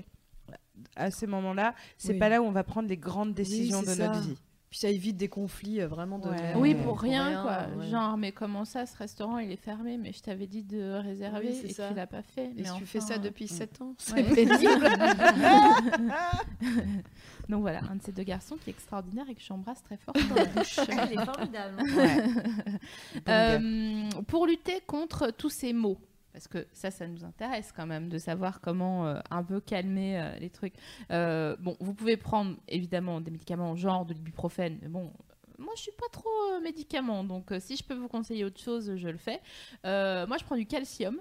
[0.96, 2.20] à ces moments-là, c'est Oui.
[2.20, 4.38] pas là où on va prendre des grandes décisions de notre vie.
[4.70, 6.30] Puis ça évite des conflits euh, vraiment de.
[6.30, 6.54] Ouais.
[6.56, 7.66] Oui, euh, pour rien, quoi.
[7.76, 7.88] ouais.
[7.90, 11.48] Genre, mais comment ça, ce restaurant, il est fermé, mais je t'avais dit de réserver
[11.50, 11.88] Oui, et ça.
[11.90, 12.46] tu l'as pas fait.
[12.46, 13.48] Et mais si tu fais ça depuis mm.
[13.48, 14.24] 7 ans, c'est Ouais.
[14.36, 14.88] pénible.
[17.50, 20.14] Donc voilà, un de ces deux garçons qui est extraordinaire et que j'embrasse très fort
[20.30, 20.80] dans la bouche.
[20.88, 21.82] Elle est formidable.
[21.98, 22.24] Ouais.
[23.28, 25.98] Euh, pour lutter contre tous ces mots,
[26.40, 30.22] parce que ça, ça nous intéresse quand même de savoir comment euh, un peu calmer
[30.22, 30.74] euh, les trucs.
[31.12, 35.12] Euh, bon, vous pouvez prendre évidemment des médicaments genre de l'ibuprofène, mais bon.
[35.58, 39.10] Moi, je suis pas trop médicament, donc si je peux vous conseiller autre chose, je
[39.10, 39.42] le fais.
[39.84, 41.20] Moi, je prends du calcium.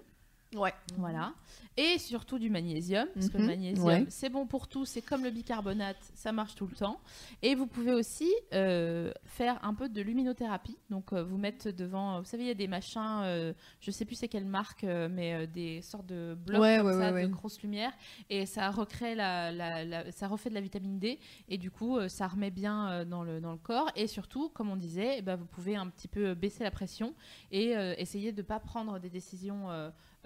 [0.54, 0.72] Ouais.
[0.96, 1.34] Voilà.
[1.76, 3.48] Et surtout du magnésium, parce que le Mhm.
[3.50, 4.06] magnésium, Ouais.
[4.08, 6.98] c'est bon pour tout, c'est comme le bicarbonate, ça marche tout le temps.
[7.42, 10.76] Et vous pouvez aussi euh, faire un peu de luminothérapie.
[10.90, 14.04] Donc, euh, vous mettre devant, vous savez, il y a des machins, euh, je sais
[14.06, 17.22] plus c'est quelle marque, euh, mais des sortes de blocs Ouais, comme ouais, ça, ouais,
[17.24, 17.92] de grosses lumières.
[18.30, 21.20] Et ça recrée la, la- la- ça refait de la vitamine D.
[21.48, 23.90] Et du coup, ça remet bien dans, le, dans le corps.
[23.94, 27.14] Et surtout, comme on disait, eh ben, vous pouvez un petit peu baisser la pression
[27.52, 29.68] et essayer de ne pas prendre des décisions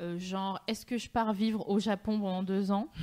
[0.00, 2.88] euh, genre est-ce que je pars vivre au Japon pendant deux ans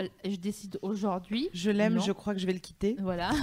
[0.00, 1.48] Euh, Je décide aujourd'hui.
[1.52, 2.96] Je l'aime, je crois que je vais le quitter.
[3.00, 3.30] Voilà.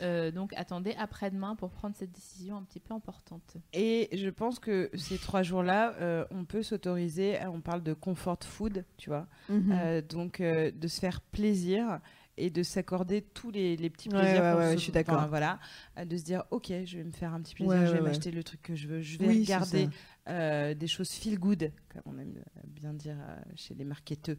[0.00, 3.56] Euh, donc attendez après-demain pour prendre cette décision un petit peu importante.
[3.72, 8.38] Et je pense que ces trois jours-là, euh, on peut s'autoriser, on parle de comfort
[8.42, 9.72] food, tu vois, Mhm.
[9.72, 12.00] Euh, donc euh, de se faire plaisir
[12.38, 14.56] et de s'accorder tous les, les petits plaisirs.
[14.56, 15.16] ouais, se- je suis d'accord.
[15.16, 15.58] enfin, voilà,
[15.98, 17.92] euh, de se dire, ok, je vais me faire un petit plaisir, Ouais, je vais
[17.92, 18.08] ouais, ouais.
[18.08, 19.88] m'acheter le truc que je veux, je vais Oui, regarder
[20.28, 24.36] euh, des choses feel good, comme on aime euh, bien dire euh, chez les marketeurs.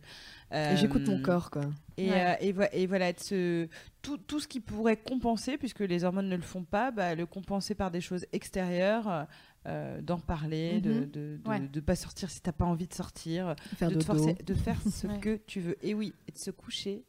[0.52, 1.62] Et J'écoute mon corps, quoi.
[1.98, 2.26] Et, Ouais.
[2.26, 3.70] euh, et, vo- et voilà, de
[4.02, 7.26] tout, tout ce qui pourrait compenser, puisque les hormones ne le font pas, bah, le
[7.26, 9.24] compenser par des choses extérieures, euh,
[9.68, 11.60] euh, d'en parler, de ne de, de, Ouais.
[11.60, 14.20] de pas sortir si t'as pas envie de sortir, Faire de, te dodo.
[14.24, 15.20] forcer, de faire ce Ouais.
[15.20, 15.76] que tu veux.
[15.86, 17.04] Et oui, et de se coucher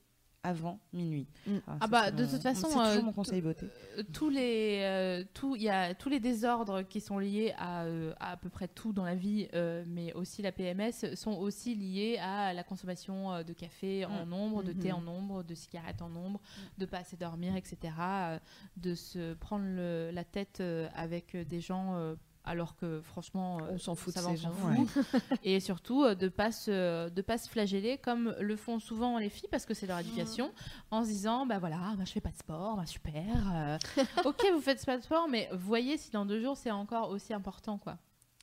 [0.45, 1.26] avant minuit.
[1.47, 1.57] Mm.
[1.66, 3.66] Ah, Ah bah, de toute façon, c'est toujours euh, mon conseil beauté.
[3.99, 7.84] Euh, tous les euh, tout il y a tous les désordres qui sont liés à,
[7.84, 11.32] euh, à à peu près tout dans la vie euh, mais aussi la PMS sont
[11.32, 14.28] aussi liés à la consommation de café en Mm.
[14.28, 14.95] nombre de thé Mhm.
[14.95, 16.41] en nombre de cigarettes en nombre
[16.78, 18.39] de pas assez dormir etc euh,
[18.76, 20.62] de se prendre le- la tête
[20.95, 22.14] avec des gens euh,
[22.49, 25.22] alors que franchement euh, On s'en fout de ça va, ces on s'en gens, fout.
[25.44, 29.28] et surtout euh, de pas se de pas se flageller comme le font souvent les
[29.28, 30.53] filles parce que c'est leur éducation
[30.90, 33.78] en se disant bah voilà bah, je fais pas de sport bah super euh,
[34.24, 37.32] ok vous faites pas de sport mais voyez si dans deux jours c'est encore aussi
[37.34, 37.99] important quoi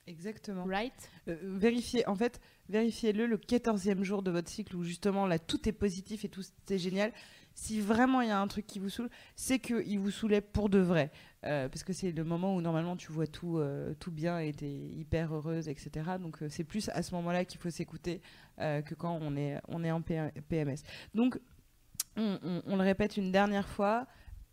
[0.07, 0.65] Exactement.
[0.65, 0.93] right?
[1.27, 2.39] Euh, vérifiez, en fait,
[2.69, 6.43] vérifiez-le le 14e jour de votre cycle où justement là tout est positif et tout
[6.69, 7.11] est génial.
[7.55, 10.69] Si vraiment il y a un truc qui vous saoule, c'est qu'il vous saoulait pour
[10.69, 11.09] de vrai.
[11.45, 14.51] Euh, parce que c'est le moment où normalement tu vois tout, euh, tout bien et
[14.51, 15.89] t'es hyper heureuse, etc.
[16.19, 18.21] Donc euh, c'est plus à ce moment-là qu'il faut s'écouter
[18.57, 20.77] que quand on est, on est en PMS.
[21.13, 21.39] Donc
[22.17, 24.05] on, on- on le répète une dernière fois.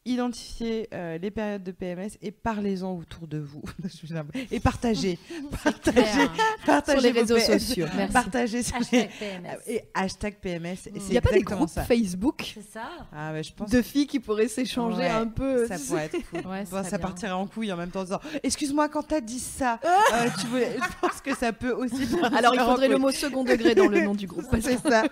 [0.05, 3.62] Identifiez euh, les périodes de PMS et parlez-en autour de vous.
[4.50, 5.16] et partagez.
[5.62, 6.03] partagez.
[6.03, 6.30] clair.
[6.66, 7.59] partagez Sur les réseaux PMS.
[7.61, 7.86] sociaux.
[7.96, 8.12] Merci.
[8.12, 9.59] Partagez sur Hashtag les- PMS.
[9.68, 10.66] Et hashtag PMS.
[10.66, 11.84] et Il c'est n'y a pas des groupes ça.
[11.84, 12.88] Facebook C'est ça.
[13.12, 15.68] Ah ouais, je pense de filles qui pourraient s'échanger Ouais, un peu.
[15.68, 16.40] ça pourrait être cool.
[16.50, 17.07] Ouais, Bon, serait ça bien.
[17.07, 20.46] partirait en couille en même temps en disant Excuse-moi, quand t'as dit ça, euh, tu
[20.48, 22.09] voulais- je pense que ça peut aussi.
[22.36, 24.46] Alors il faudrait le mot second degré dans le nom du groupe.
[24.61, 25.05] C'est ça.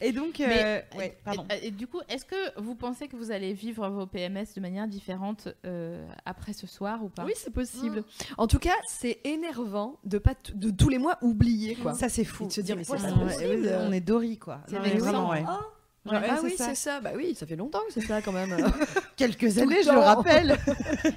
[0.00, 1.44] Et donc, euh, Mais, ouais, pardon.
[1.62, 4.60] Et, et du coup, est-ce que vous pensez que vous allez vivre vos PMS de
[4.60, 8.04] manière différente euh, après ce soir ou pas Oui, c'est possible.
[8.36, 11.94] En tout cas, c'est énervant de pas de tous les mois oublier quoi.
[11.94, 12.44] Ça, c'est fou.
[12.44, 13.66] Et de se dire, mais c'est pas possible.
[13.66, 14.60] ouais, on est Dory, quoi.
[14.68, 15.44] C'est vraiment, ouais.
[15.48, 16.64] Oh, Ouais, ah c'est oui, ça.
[16.68, 17.00] c'est ça.
[17.00, 18.56] Bah oui, ça fait longtemps que c'est ça quand même.
[19.16, 20.52] Quelques années, je le rappelle.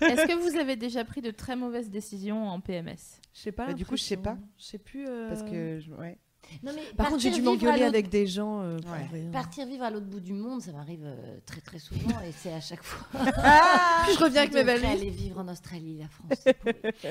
[0.01, 2.97] Est-ce que vous avez déjà pris de très mauvaises décisions en PMS
[3.33, 3.67] Je sais pas.
[3.67, 4.37] Bah, du coup, je sais pas.
[4.57, 5.07] Je sais plus.
[5.07, 6.17] euh, Parce que, ouais.
[6.63, 8.61] Non, mais Par contre, j'ai dû m'engueuler avec des gens.
[8.61, 9.07] euh, Ouais.
[9.11, 9.31] rien.
[9.31, 12.53] Partir vivre à l'autre bout du monde, ça m'arrive euh, très très souvent et c'est
[12.53, 13.07] à chaque fois.
[13.13, 15.01] Puis je reviens avec mes devrais valises.
[15.01, 16.55] aller vivre en Australie, la France.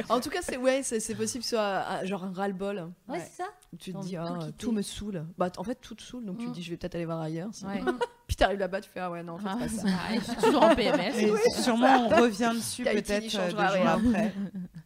[0.09, 2.77] En tout cas, c'est ouais, c'est possible soit ah, genre un ras-le-bol.
[3.09, 3.21] Ouais, Ouais.
[3.21, 3.49] c'est ça.
[3.79, 5.25] Tu te dis, ah, tout me saoule.
[5.39, 6.53] Bah, en fait, tout te saoule, donc tu te Mm.
[6.55, 7.51] dis, je vais peut-être aller voir ailleurs.
[7.65, 7.81] Ouais.
[8.27, 9.87] Puis t'arrives là-bas, tu fais, ah ouais, non, en fait, Ah, pas ça.
[10.15, 11.15] je suis toujours en PMS.
[11.19, 13.51] Et sûrement, on revient dessus peut-être euh, deux jours
[13.89, 14.35] après.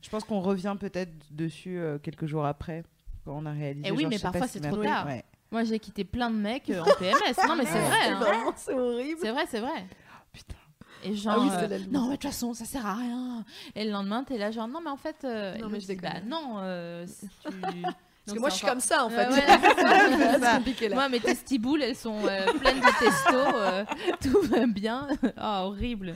[0.00, 2.84] Je pense qu'on revient peut-être dessus euh, quelques jours après.
[3.24, 3.86] Quand on a réalisé.
[3.88, 5.06] Eh oui, genre, mais parfois, ce c'est trop tard.
[5.06, 5.24] Ouais.
[5.50, 7.46] Moi, j'ai quitté plein de mecs euh, en PMS.
[7.48, 8.08] Non, mais c'est vrai.
[8.10, 8.52] hein.
[8.56, 9.18] c'est horrible.
[9.22, 9.86] C'est vrai, c'est vrai.
[10.32, 10.54] Putain.
[11.04, 11.92] Et genre, Ah oui, euh, c'est la limite.
[11.92, 13.44] non, mais de toute façon, ça sert à rien.
[13.74, 15.94] Et le lendemain, t'es là, genre, non, mais en fait, euh, Non, mais je bah
[15.94, 16.28] déconne.
[16.28, 17.48] non, euh, si tu.
[18.26, 19.28] Parce que moi, je suis comme ça, en fait.
[19.28, 20.94] Ouais, ouais, c'est compliqué là.
[20.94, 23.36] Moi, mes testiboules, elles sont euh, pleines de testo.
[23.36, 23.84] euh,
[24.22, 25.08] tout va bien.
[25.36, 26.14] Ah, horrible.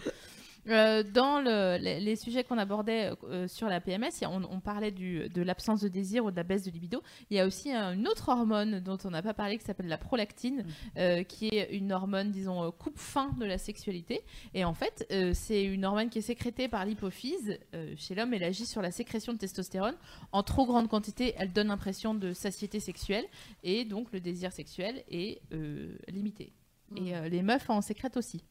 [0.69, 4.91] Euh, dans le- les, les sujets qu'on abordait euh, sur la PMS, on, on parlait
[4.91, 7.03] du- de l'absence de désir ou de la baisse de libido.
[7.31, 9.89] Il y a aussi euh, une autre hormone dont on n'a pas parlé qui s'appelle
[9.89, 10.65] la prolactine,
[10.97, 14.21] euh, qui est une hormone, disons, euh, coupe-fin de la sexualité.
[14.55, 18.35] Et en fait, euh, c'est une hormone qui est sécrétée par l'hypophyse euh, chez l'homme.
[18.35, 19.95] Elle agit sur la sécrétion de testostérone.
[20.33, 23.25] En trop grande quantité, elle donne l'impression de satiété sexuelle
[23.63, 26.53] et donc le désir sexuel est euh, limité.
[26.97, 28.43] Et euh, les meufs en sécrètent aussi.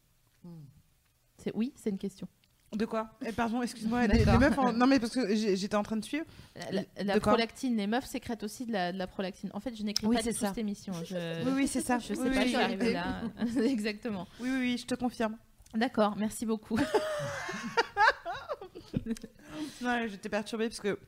[0.43, 0.49] Mm.
[1.43, 2.27] C'est oui, c'est une question.
[2.75, 3.09] De quoi?
[3.25, 4.07] Eh, Pardon, excuse-moi.
[4.07, 6.25] les- meufs en- Non, mais parce que j'étais en train de suivre.
[7.01, 9.49] La, De prolactine, les meufs sécrètent aussi de la, de la prolactine.
[9.53, 10.33] En fait, je n'écris Oui, pas ça.
[10.49, 10.91] cette émission.
[11.05, 11.97] Je, Oui, oui, c'est ça.
[11.99, 13.21] je sais Oui, pas, oui, je suis arrivée là.
[13.63, 14.27] Exactement.
[14.41, 15.37] Oui, oui, oui, je te confirme.
[15.73, 16.77] D'accord, merci beaucoup.
[19.81, 20.99] Non, j'étais perturbée parce que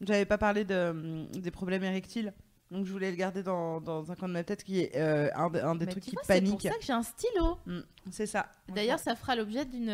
[0.00, 2.32] j'avais pas parlé de, des problèmes érectiles.
[2.70, 5.28] Donc je voulais le garder dans, dans un coin de ma tête qui est euh,
[5.36, 6.62] un, de- un des Mais trucs qui vois, c'est pour panique.
[6.72, 7.58] ça que j'ai un stylo.
[7.66, 7.78] Mm,
[8.10, 8.50] c'est ça.
[8.68, 9.88] D'ailleurs, ça fera l'objet d'une.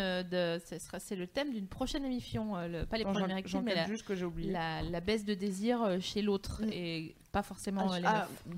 [0.99, 2.57] C'est le thème d'une prochaine émission.
[2.57, 5.83] euh, le- pas les problèmes érectiles, mais la, juste que la, la baisse de désir
[5.83, 6.71] euh, chez l'autre Mm.
[6.73, 8.57] et pas forcément Ah, les ah, meufs.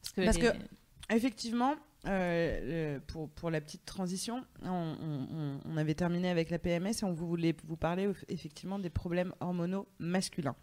[0.00, 1.74] Parce que, Parce les- que- Effectivement,
[2.06, 7.12] euh, pour, pour la petite transition, on, on- avait terminé avec la PMS et on
[7.12, 10.56] voulait vous parler eff- effectivement des problèmes hormonaux masculins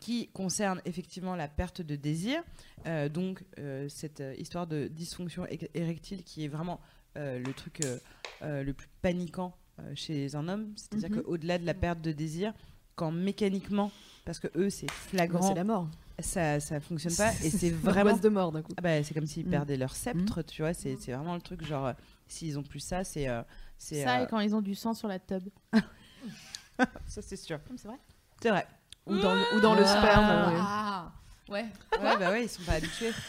[0.00, 2.42] qui concernent effectivement la perte de désir,
[2.86, 6.80] euh, donc euh, cette euh, histoire de dysfonction érectile qui est vraiment
[7.16, 7.98] euh, le truc euh,
[8.42, 11.22] euh, le plus paniquant euh, chez un homme, c'est-à-dire Mhm.
[11.22, 12.52] qu'au-delà de la perte de désir,
[12.96, 13.92] quand mécaniquement,
[14.24, 15.88] parce que eux c'est flagrant, c'est la mort.
[16.20, 18.72] ça ça fonctionne pas et c'est vraiment de mort d'un coup.
[18.76, 19.50] ah bah, c'est comme s'ils Mm.
[19.50, 20.74] perdaient leur sceptre, tu vois.
[20.74, 21.92] C'est c'est vraiment le truc, genre, euh,
[22.28, 23.28] s'ils ont plus ça, c'est.
[23.28, 23.42] euh,
[23.78, 25.44] c'est, Ça, euh, et quand ils ont du sang sur la tub.
[27.06, 27.58] ça, c'est sûr.
[27.76, 27.98] C'est vrai
[28.42, 28.66] C'est vrai.
[29.08, 30.52] Ou dans le, ou dans le sperme.
[30.52, 30.60] ouais.
[30.60, 31.12] Ah
[31.48, 31.64] Ouais.
[32.02, 33.12] Ouais, bah ouais, ils sont pas habitués.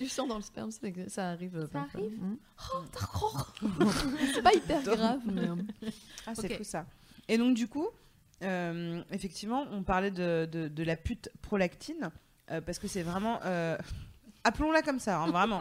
[0.00, 1.56] Du sang dans le sperme, c'est- ça arrive.
[1.58, 2.00] euh, Ça parfois.
[2.00, 2.36] arrive Mm.
[2.74, 3.52] Oh, d'accord.
[4.34, 5.20] C'est pas hyper grave.
[5.26, 5.56] mais, euh,
[6.26, 6.56] Ah, c'est Ok.
[6.58, 6.86] fou ça.
[7.28, 7.86] Et donc, du coup,
[8.42, 12.10] euh, effectivement, on parlait de, de, de la pute prolactine,
[12.50, 13.40] euh, parce que c'est vraiment.
[13.44, 13.76] euh,
[14.44, 15.60] Appelons-la comme ça, hein, vraiment.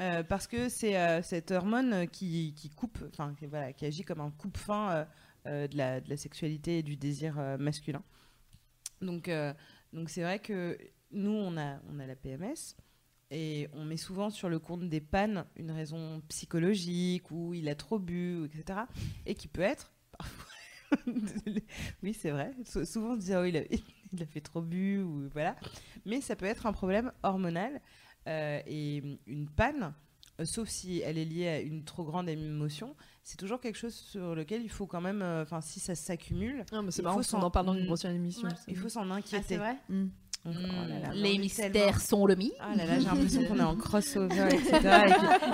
[0.00, 4.04] Euh, parce que c'est euh, cette hormone qui, qui coupe, enfin, qui, voilà, qui agit
[4.04, 5.04] comme un coupe-fin euh,
[5.46, 8.02] euh, de, la, de la sexualité et du désir euh, masculin.
[9.02, 9.52] Donc, euh,
[9.92, 10.78] donc c'est vrai que
[11.10, 12.76] nous, on a, on a la PMS.
[13.34, 17.74] Et on met souvent sur le compte des pannes une raison psychologique ou il a
[17.74, 18.80] trop bu, etc.
[19.24, 19.92] Et qui peut être
[22.02, 22.52] oui, c'est vrai.
[22.64, 23.62] Sou- souvent on se dit oh, il, a,
[24.12, 25.56] il a fait trop bu ou voilà.
[26.04, 27.80] Mais ça peut être un problème hormonal
[28.28, 29.94] euh, et une panne,
[30.40, 33.94] euh, sauf si elle est liée à une trop grande émotion, c'est toujours quelque chose
[33.94, 37.22] sur lequel il faut quand même, euh, enfin si ça s'accumule, Ah, c'est Il marrant
[37.22, 37.86] s'en- en parle dans une Mm.
[37.86, 38.48] prochaine émission.
[38.48, 38.54] Ouais.
[38.68, 39.44] il faut s'en Ah, inquiéter.
[39.46, 40.06] c'est vrai Mm.
[40.44, 42.52] Donc, oh là là, Les on mystères tellement- sont le mythe.
[42.58, 44.80] Ah là là, j'ai l'impression qu'on est en crossover, etc.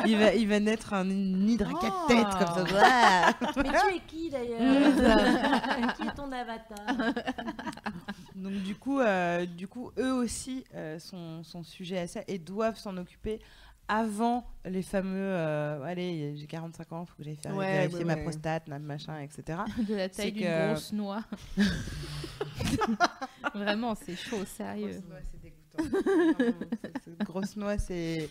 [0.06, 2.08] et il, va, il va naître un hydre à quatre Oh.
[2.08, 3.34] têtes comme ça.
[3.62, 4.58] Mais tu es qui d'ailleurs
[5.96, 6.86] Qui est ton avatar
[8.34, 12.38] Donc du coup, euh, du coup, eux aussi euh, sont, sont sujets à ça et
[12.38, 13.40] doivent s'en occuper
[13.88, 18.04] avant les fameux euh, allez j'ai 45 ans faut que j'aille faire Ouais, vérifier ouais,
[18.04, 18.22] ma ouais.
[18.22, 21.24] prostate machin etc De la taille d'une que- grosse noix.
[23.54, 24.90] Vraiment, c'est chaud, sérieux.
[24.90, 26.54] Grosse noix, c'est dégoûtant.
[27.24, 28.28] Grosse noix, c'est.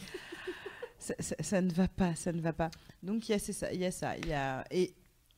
[0.99, 2.69] Ça, ça- ça ne va pas, ça ne va pas.
[3.03, 4.93] Donc il y a c'est ça, il y a ça, il y a et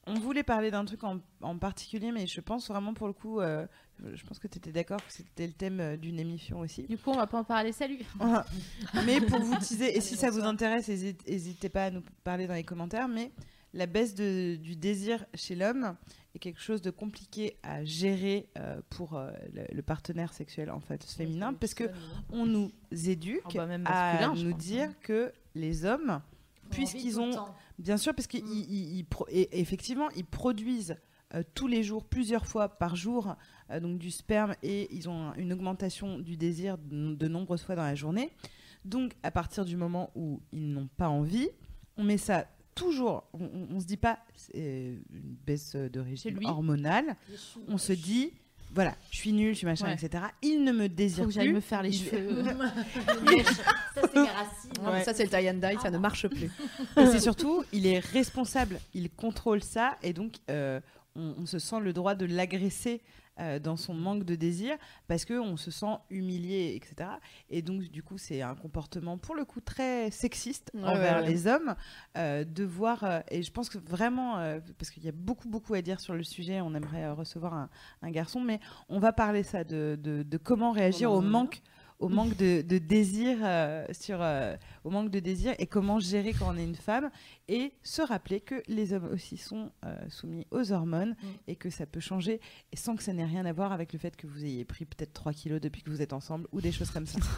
[0.10, 3.40] on voulait parler d'un truc en, en particulier, mais je pense vraiment pour le coup,
[3.40, 3.66] euh,
[4.14, 6.84] je pense que tu étais d'accord que c'était le thème euh, d'une émission aussi.
[6.84, 7.72] Du coup, on va pas en parler.
[7.72, 8.00] Salut.
[9.06, 12.54] mais pour vous teaser, et si ça vous intéresse, n'hésitez pas à nous parler dans
[12.56, 13.08] les commentaires.
[13.08, 13.32] Mais
[13.74, 15.96] la baisse de- du désir chez l'homme
[16.36, 20.80] est quelque chose de compliqué à gérer euh, pour euh, le, le partenaire sexuel en
[20.80, 21.86] fait féminin, parce que
[22.32, 24.96] on nous éduque Oh bah, même à nous pense, dire hein.
[25.02, 26.22] que les hommes,
[26.72, 27.32] puisqu'ils ont,
[27.80, 28.44] bien sûr, parce qu'ils
[29.30, 30.96] et- effectivement ils produisent
[31.36, 33.36] euh, tous les jours, plusieurs fois par jour,
[33.70, 37.62] euh, donc du sperme et ils ont un- une augmentation du désir de, de nombreuses
[37.62, 38.32] fois dans la journée.
[38.86, 41.50] Donc à partir du moment où ils n'ont pas envie,
[41.98, 47.16] on met ça toujours, on, on se dit pas c'est une baisse de régime hormonal,
[47.68, 48.32] on se dit
[48.74, 49.94] voilà, je suis nulle, je suis machin, Ouais.
[49.94, 50.24] etc.
[50.42, 51.56] Il ne me désire Faut que j'aille plus.
[51.56, 52.44] me faire les cheveux.
[53.96, 54.20] Ça, c'est
[54.82, 55.04] Ouais.
[55.04, 56.50] ça, c'est le tie and die, ça ne marche plus.
[56.98, 60.80] Et c'est surtout, il est responsable, il contrôle ça, et donc euh,
[61.16, 63.02] on, on se sent le droit de l'agresser
[63.40, 64.76] euh, dans son manque de désir,
[65.08, 67.10] parce qu'on se sent humilié, etc.
[67.50, 71.24] Et donc, du coup, c'est un comportement, pour le coup, très sexiste Ouais, envers ouais,
[71.24, 71.30] ouais.
[71.30, 71.76] les hommes,
[72.18, 74.36] euh, de voir, euh, et je pense que vraiment,
[74.78, 77.70] parce qu'il y a beaucoup, beaucoup à dire sur le sujet, on aimerait recevoir un,
[78.02, 78.60] un garçon, mais
[78.90, 81.62] on va parler ça, de, de- de comment réagir au manque
[82.00, 84.56] au manque de, de désir euh, sur euh,
[84.86, 87.12] au manque de désir et comment gérer quand on est une femme
[87.50, 91.16] et se rappeler que les hommes aussi sont euh, soumis aux hormones
[91.48, 92.40] et que ça peut changer
[92.72, 94.86] et sans que ça n'ait rien à voir avec le fait que vous ayez pris
[94.86, 97.20] peut-être 3 kilos depuis que vous êtes ensemble ou des choses comme ça.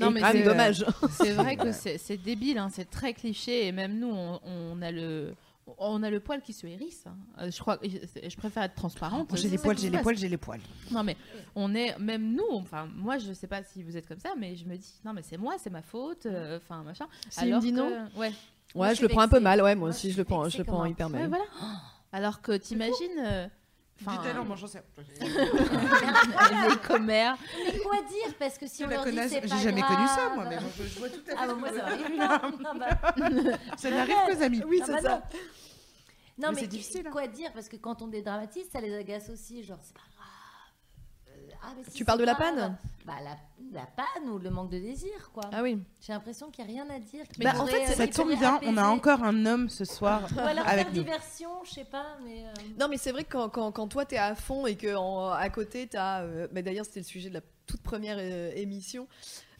[0.00, 0.84] Non, mais c'est- dommage.
[1.10, 4.82] C'est vrai que c'est c'est débile, hein, c'est très cliché, et même nous, on, on
[4.82, 5.32] a le.
[5.78, 7.04] On a le poil qui se hérisse.
[7.06, 7.16] hein.
[7.40, 9.28] Euh, Je crois, je préfère être transparente.
[9.36, 10.60] j'ai les poils, j'ai les poils, j'ai les poils.
[10.92, 11.16] Non mais
[11.56, 12.44] on est même nous.
[12.52, 15.12] Enfin moi je sais pas si vous êtes comme ça, mais je me dis non
[15.12, 16.26] mais c'est moi, c'est ma faute.
[16.26, 17.06] euh, Enfin machin.
[17.30, 18.32] S'il me dit que- non ouais.
[18.74, 20.24] Ouais, je je le prends un peu mal, ouais, moi Moi, aussi, je je le
[20.24, 21.28] prends, je le prends hyper Ouais, mal.
[21.28, 21.44] voilà.
[22.12, 23.50] Alors que t'imagines.
[24.04, 24.80] Enfin, mangeant ça.
[26.68, 27.36] les commères.
[27.64, 30.06] Mais quoi dire Parce que si on la leur dit c'est j'ai pas jamais connu
[30.06, 30.34] ça, grave.
[30.34, 31.36] moi, mais je, je vois tout à fait.
[31.38, 32.20] Ah moi ça m'arrive.
[32.20, 34.62] Ah bah, Ça n'arrive qu'aux amis.
[34.66, 35.08] Oui, ah c'est bah ça.
[35.08, 35.20] non.
[36.38, 37.10] Non Mais mais, c'est difficile, hein.
[37.10, 39.62] Quoi dire Parce que quand on dédramatise, ça les agace aussi.
[39.62, 40.15] Genre c'est pas grave.
[41.62, 43.36] Ah, mais si, Tu parles de la panne Bah la,
[43.72, 45.44] la panne ou le manque de désir quoi.
[45.52, 45.82] Ah oui.
[46.00, 47.24] J'ai l'impression qu'il n'y a rien à dire.
[47.38, 50.66] Bah, en fait, Ça tombe bien, on a encore un homme ce soir Ou alors
[50.66, 51.02] avec faire nous.
[51.02, 52.44] diversion, je sais pas, mais.
[52.46, 54.94] euh, Non, mais c'est vrai que quand, quand, quand toi t'es à fond et que
[54.96, 56.22] en- à côté t'as.
[56.22, 59.06] Euh, bah, D'ailleurs, c'était le sujet de la toute première euh, émission.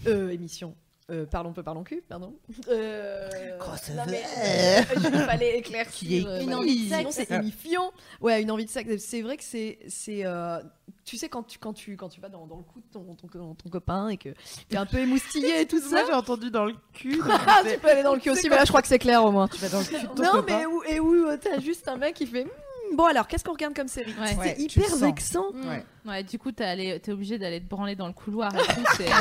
[0.06, 0.74] Euh, émission.
[1.08, 2.34] Euh, parlons peu, parlons cul, pardon.
[2.68, 3.96] Euh, Crossover.
[3.96, 6.08] non, mais, euh, il fallait éclaircir.
[6.08, 6.58] Qui est euh, voilà.
[6.58, 7.28] envie de Sinon, sexe.
[7.28, 7.92] c'est émifiant.
[8.20, 9.04] Ouais, une envie de sexe.
[9.04, 9.78] C'est vrai que c'est.
[9.86, 10.58] c'est euh,
[11.04, 13.14] tu sais, quand tu, quand, tu, quand tu vas dans, dans le cou de ton,
[13.14, 14.30] ton, ton, ton copain et que
[14.68, 16.06] t'es un peu émoustillé et tout Moi, ça.
[16.08, 17.20] j'ai entendu dans le cul.
[17.30, 19.24] Ah, tu peux aller dans le cul aussi, mais là, je crois que c'est clair
[19.24, 19.46] au moins.
[19.46, 20.58] Tu vas dans le cul de ton Non, copain.
[20.58, 22.48] mais où, et où euh, t'as juste un mec qui fait Hmm,
[22.94, 24.28] Bon, alors, qu'est-ce qu'on regarde comme série Ouais.
[24.28, 25.00] C'est Ouais, tu hyper le sens.
[25.00, 25.46] vexant.
[25.64, 25.84] Ouais.
[26.06, 28.54] Ouais, du coup, t'es allé- t'es obligé d'aller te branler dans le couloir.
[28.54, 29.14] Et tout, c'est, euh,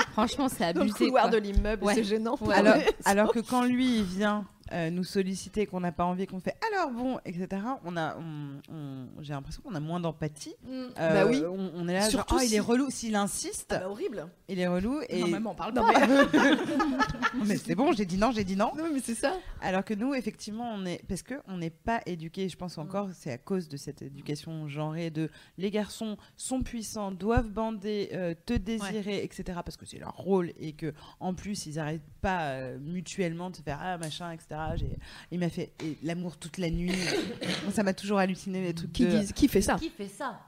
[0.12, 0.94] franchement, c'est Dans abusé.
[1.00, 1.32] le couloir quoi.
[1.32, 1.94] de l'immeuble, Ouais.
[1.94, 2.36] c'est gênant.
[2.40, 2.54] Ouais.
[2.54, 6.40] alors, alors que quand lui il vient euh, nous solliciter, qu'on n'a pas envie, qu'on
[6.40, 7.48] fait alors bon, etc.
[7.84, 10.54] On a, on- on- j'ai l'impression qu'on a moins d'empathie.
[10.68, 11.42] Euh, Bah oui.
[11.46, 12.90] On, on est là, Surtout genre, oh, il est relou.
[12.90, 14.26] S'il insiste, Ah bah, horrible.
[14.48, 15.00] il est relou.
[15.08, 15.20] Et...
[15.20, 16.06] Non, maman, parle Non, pas.
[16.06, 16.16] mais,
[17.46, 18.72] mais c'est bon, j'ai dit non, j'ai dit non.
[18.76, 19.34] non, mais c'est ça.
[19.60, 22.48] Alors que nous, effectivement, on est parce que on n'est pas éduqué.
[22.48, 27.10] Je pense encore, c'est à cause de cette éducation genrée de les garçons sont puissants,
[27.12, 29.58] doivent bander, euh, te désirer, etc.
[29.64, 33.62] Parce que c'est leur rôle et que en plus ils n'arrêtent pas mutuellement de se
[33.62, 34.59] faire ah machin, etc.
[34.76, 34.96] J'ai-
[35.30, 36.92] Il m'a fait et l'amour toute la nuit.
[37.72, 38.92] Ça m'a toujours halluciné les trucs.
[38.92, 40.40] Qui, de- qui, qui fait ça Qui fait ça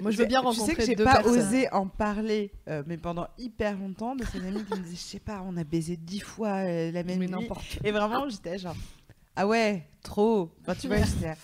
[0.00, 1.38] Moi, je veux bien Tu sais rencontrer que j'ai pas personnes.
[1.48, 5.00] osé en parler, euh, mais pendant hyper longtemps, de ces amis qui me disaient, je
[5.00, 7.48] sais pas, on a baisé dix fois euh, la même Mais nuit.
[7.84, 8.76] Et vraiment, j'étais genre,
[9.36, 10.50] ah ouais, trop.
[10.62, 11.34] Enfin, tu vois, j'étais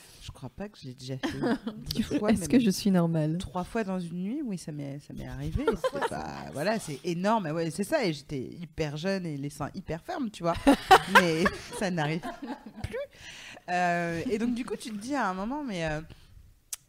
[0.49, 1.29] crois pas que j'ai déjà fait
[1.77, 2.31] dix fois.
[2.31, 3.39] Est-ce que je suis normale?
[3.39, 5.65] Trois fois dans une nuit, oui, ça m'est, ça m'est arrivé.
[6.11, 7.47] Pas- voilà, c'est énorme.
[7.47, 8.05] Ouais, c'est ça.
[8.05, 10.55] Et j'étais hyper jeune et les seins hyper fermes, tu vois.
[11.15, 11.45] mais
[11.79, 12.21] ça n'arrive
[12.83, 12.99] plus.
[13.71, 16.01] Euh, et donc, du coup, tu te dis à un moment, mais euh,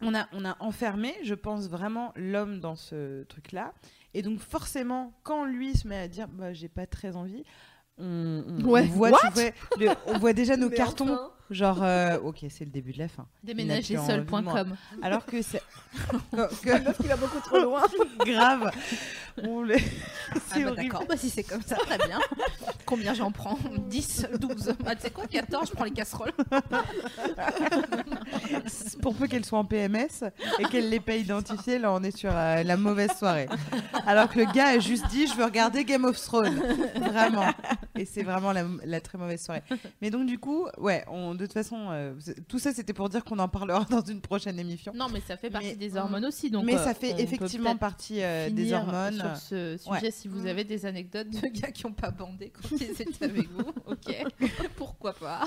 [0.02, 3.74] on, a, on a enfermé, je pense vraiment, l'homme dans ce truc-là.
[4.14, 7.44] Et donc, forcément, quand lui se met à dire, bah, j'ai pas très envie.
[7.98, 8.82] On, on- Ouais.
[8.84, 9.20] on voit, What?
[9.22, 9.44] tu vois,
[9.80, 11.32] le- on voit déjà nos Mais cartons, enfin.
[11.50, 13.26] Genre, euh, ok, c'est le début de la fin.
[13.44, 14.76] Déménagersseul.com.
[15.02, 15.62] Alors que c'est.
[16.32, 17.84] que- que- meuf qui va beaucoup trop loin.
[18.26, 18.72] grave.
[19.44, 20.76] On le- Ah c'est bah horrible.
[20.94, 22.20] d'accord, bah si c'est comme ça, très bien.
[22.86, 23.58] Combien j'en prends?
[23.88, 24.74] 10, 12.
[24.86, 26.32] Ah, tu sais quoi, 14, je prends les casseroles.
[29.02, 30.24] Pour peu qu'elle soit en PMS
[30.60, 33.48] et qu'elle l'ait pas identifié, là on est sur euh, la mauvaise soirée.
[34.08, 36.62] Alors que le gars a juste dit je veux regarder Game of Thrones.
[36.96, 37.46] Vraiment.
[37.96, 39.64] Et c'est vraiment la, la très mauvaise soirée.
[40.02, 42.14] Mais donc du coup, ouais, on, de toute façon, euh,
[42.48, 44.94] tout ça c'était pour dire qu'on en parlera dans une prochaine émission.
[44.96, 46.50] Non, mais ça fait partie Mais- des hormones aussi.
[46.50, 49.16] Donc, mais euh, ça fait on effectivement partie euh, des hormones.
[49.20, 50.12] Sur ce sujet, Ouais.
[50.12, 53.50] si vous avez des anecdotes de gars qui n'ont pas bandé quand ils étaient avec
[53.52, 54.26] vous, ok,
[54.76, 55.44] pourquoi pas.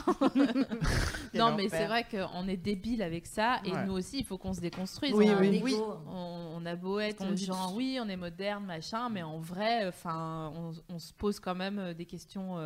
[1.34, 3.84] Non, mais c'est vrai qu'on est débile avec ça, et Ouais.
[3.86, 5.12] nous aussi, il faut qu'on se déconstruise.
[5.14, 5.60] Oui, oui.
[5.62, 5.74] Oui.
[6.08, 9.86] On, on a beau être dit genre oui, on est moderne, machin, mais en vrai,
[9.86, 12.56] enfin, on, on se pose quand même des questions.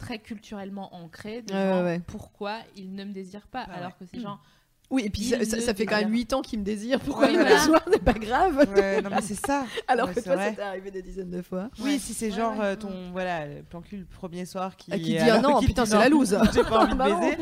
[0.00, 2.00] Très culturellement ancrées de Ouais, genre, ouais, ouais.
[2.06, 3.62] pourquoi il ne me désire pas?
[3.62, 4.42] Alors que c'est genre
[4.90, 6.18] Oui, et puis ça, ça- ne ça fait quand même désire.
[6.20, 6.98] 8 ans qu'il me désire.
[7.00, 7.50] Pourquoi me voilà.
[7.50, 8.68] la soir C'est pas grave.
[8.74, 9.64] Ouais, non mais c'est ça.
[9.88, 10.50] Alors Ouais, que toi, vrai.
[10.50, 11.70] ça t'est arrivé des dizaines de fois.
[11.80, 12.64] Oui, si c'est Ouais, genre ouais.
[12.64, 15.60] euh, ton voilà le plan cul le premier soir qui, Ah, qui dit, ah non,
[15.60, 16.36] putain, c'est la loose.
[16.54, 17.20] J'ai pas envie de non.
[17.20, 17.36] baiser.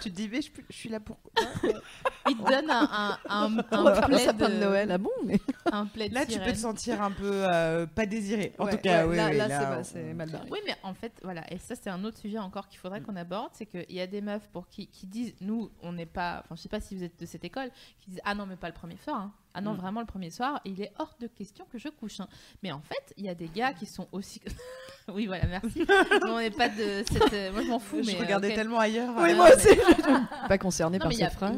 [0.00, 1.18] tu te dis mais je, je suis là pour
[2.28, 4.90] il te donne un, un, un, un le plaid, de Noël.
[4.90, 5.38] Ah bon mais...
[5.70, 8.54] un plaid Là, tu peux te sentir un peu euh, pas désiré.
[8.58, 10.48] En Ouais, tout cas, ouais, oui, là, c'est mal barré.
[10.50, 13.16] Oui, mais en fait, voilà, et ça c'est un autre sujet encore qu'il faudrait qu'on
[13.16, 16.42] aborde, c'est qu'il y a des meufs pour qui, qui disent, nous, on n'est pas,
[16.44, 18.56] enfin, je sais pas si vous êtes de cette école, qui disent, ah non, mais
[18.56, 19.32] pas le premier soir, hein.
[19.54, 19.76] ah non, Mm.
[19.76, 22.20] vraiment le premier soir, il est hors de question que je couche.
[22.20, 22.28] hein.
[22.62, 24.40] Mais en fait, il y a des gars qui sont aussi,
[25.12, 25.84] oui, voilà, merci.
[26.24, 28.78] Mais on n'est pas de cette, euh, moi je m'en fous, je mais regardais tellement
[28.78, 29.14] ailleurs.
[29.18, 29.68] Oui, euh, moi mais- aussi.
[29.78, 31.52] je- Pas concerné Non, par mais il y a- cette phrase.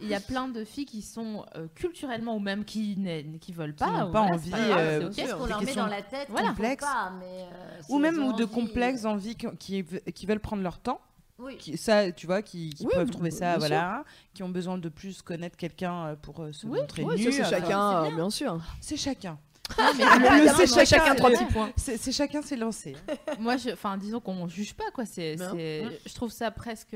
[0.00, 2.96] il y a- plein de filles qui sont euh, culturellement ou même qui,
[3.40, 5.10] qui veulent pas, n'ont ou pas voilà, envie, euh.
[5.14, 6.52] Qu'est-ce qu'on leur met dans la tête Voilà.
[6.78, 9.84] pas, mais, euh, si ou même ou de envie, complexes euh, envie qui, qui,
[10.14, 11.00] qui veulent prendre leur temps.
[11.44, 11.56] Oui.
[11.58, 13.58] Qui, ça, tu vois, qui, qui Oui, peuvent trouver ça, sûr.
[13.60, 17.18] voilà, qui ont besoin de plus connaître quelqu'un euh, pour euh, se Oui, montrer nu.
[17.18, 18.58] ça, c'est chacun, euh, bien sûr.
[18.80, 19.38] C'est chacun.
[19.98, 21.70] Mais Le c'est moi, chacun, chacun, trois petits points.
[21.76, 22.94] C'est chacun s'est lancé.
[23.40, 25.06] Moi, je, enfin, disons qu'on juge pas, quoi.
[25.06, 25.90] C'est, Mm.
[26.04, 26.94] je trouve ça presque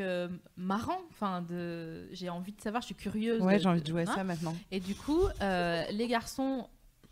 [0.56, 1.00] marrant.
[1.10, 2.82] Enfin, de, j'ai envie de savoir.
[2.82, 3.40] Je suis curieuse.
[3.40, 4.12] Ouais, j'ai envie de jouer hein.
[4.14, 4.54] ça maintenant.
[4.70, 6.68] Et du coup, euh, les garçons,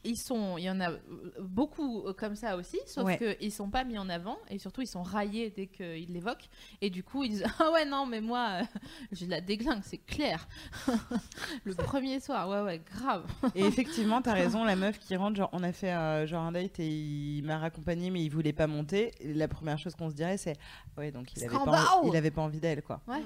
[0.07, 0.99] ils sont, il y en a euh,
[1.41, 3.37] beaucoup euh, comme ça aussi, sauf Ouais.
[3.39, 6.49] qu'ils sont pas mis en avant et surtout ils sont raillés dès qu'ils l'évoquent.
[6.81, 8.65] Et du coup, ils disent ah ouais non mais moi, euh,
[9.13, 10.49] j'ai de la déglingue, c'est clair.
[11.65, 13.25] Le premier soir, ouais ouais, grave.
[13.55, 16.53] Et effectivement, t'as raison, la meuf qui rentre, genre, on a fait euh, genre un
[16.53, 19.13] date et il m'a raccompagné, mais il voulait pas monter.
[19.21, 20.57] Et la première chose qu'on se dirait, c'est
[20.97, 23.01] ouais, donc il avait, pas, Scandale en- il avait pas envie d'elle, quoi.
[23.07, 23.21] Ouais.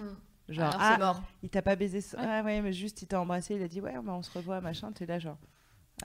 [0.48, 1.23] Genre, Alors, ah, c'est mort.
[1.44, 2.24] il t'a pas baisé, Ouais.
[2.27, 4.61] ah ouais, mais juste il t'a embrassé, il a dit ouais, bah, on se revoit,
[4.61, 4.90] machin.
[4.93, 5.39] T'es là, genre.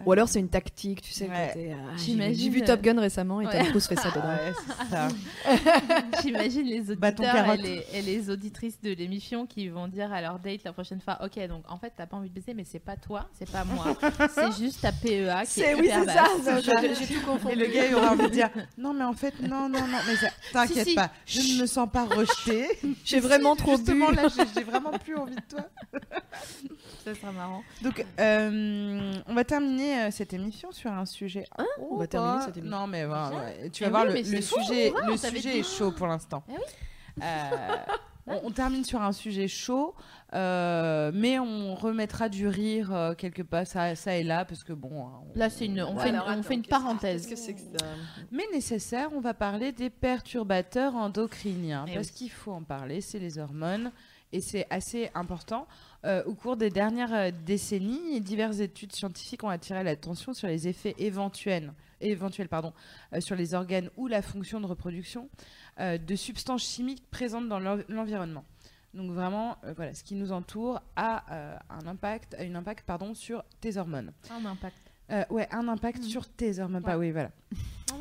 [0.06, 1.30] Ou alors c'est une tactique, tu sais.
[1.30, 1.52] Ouais.
[1.56, 3.58] ah, j'ai- J'imagine, J'ai vu Top Gun récemment et ouais.
[3.60, 4.28] Tom Cruise fait ça dedans.
[4.28, 5.08] Ouais, c'est ça.
[6.22, 10.40] J'imagine les auditeurs et les, et les auditrices de l'émission qui vont dire à leur
[10.40, 12.80] date la prochaine fois Ok, donc en fait, t'as pas envie de baiser, mais c'est
[12.80, 13.96] pas toi, c'est pas moi,
[14.34, 16.26] c'est juste ta PEA qui est, C'est- oui, c'est ça,
[16.60, 17.54] j'ai- tout confondu.
[17.54, 19.98] Et le gars, il aura envie de dire non, mais en fait, non, non, non,
[20.08, 20.96] mais t'inquiète Si, si.
[20.96, 22.68] pas, je ne me sens pas rejetée.
[23.06, 23.78] J'ai vraiment trop bu.
[23.78, 25.70] Justement, là, j'ai j'ai vraiment plus envie de toi.
[27.06, 27.62] Ça sera marrant.
[27.84, 31.46] Donc, euh, on va terminer euh, cette émission sur un sujet.
[31.58, 32.80] Hein Oh, On va terminer cette émission.
[32.80, 33.70] Non, mais voilà, Déjà ouais.
[33.70, 35.60] tu Eh vas voir, oui, le, fou, sujet, le sujet dit.
[35.60, 36.44] est chaud pour l'instant.
[36.50, 37.24] Eh oui.
[37.24, 37.76] Euh,
[38.28, 39.94] on, on termine sur un sujet chaud,
[40.34, 44.74] euh, mais on remettra du rire euh, quelque part, ça, ça et là, parce que
[44.74, 45.06] bon.
[45.08, 47.28] hein, on- Là, c'est une, on, fait une, Alors, on attends, fait une qu'est-ce- parenthèse.
[47.28, 47.86] Qu'est-ce que c'est que ça
[48.32, 52.14] Mais nécessaire, on va parler des perturbateurs endocriniens, Eh parce oui.
[52.16, 53.92] qu'il faut en parler, c'est les hormones,
[54.34, 55.68] et c'est assez important.
[56.06, 60.68] Euh, au cours des dernières euh, décennies, diverses études scientifiques ont attiré l'attention sur les
[60.68, 62.74] effets éventuels, éventuels pardon,
[63.14, 65.30] euh, sur les organes ou la fonction de reproduction
[65.80, 68.46] euh, de substances chimiques présentes dans l'env- l'environnement.
[68.94, 73.44] Donc vraiment, voilà, ce qui nous entoure a un impact, a une impact pardon, sur
[73.60, 74.14] tes hormones.
[74.32, 74.78] Un impact.
[75.30, 77.30] Ouais, un impact sur tes hormones, pas oui, voilà.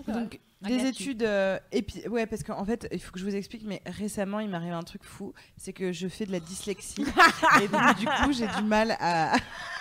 [0.06, 0.86] Donc, I des you.
[0.88, 1.22] études.
[1.22, 4.40] euh, et puis, ouais, parce qu'en fait, il faut que je vous explique, mais récemment,
[4.40, 7.04] il m'arrive un truc fou c'est que je fais de la dyslexie.
[7.62, 9.36] et donc, du coup, j'ai du mal à.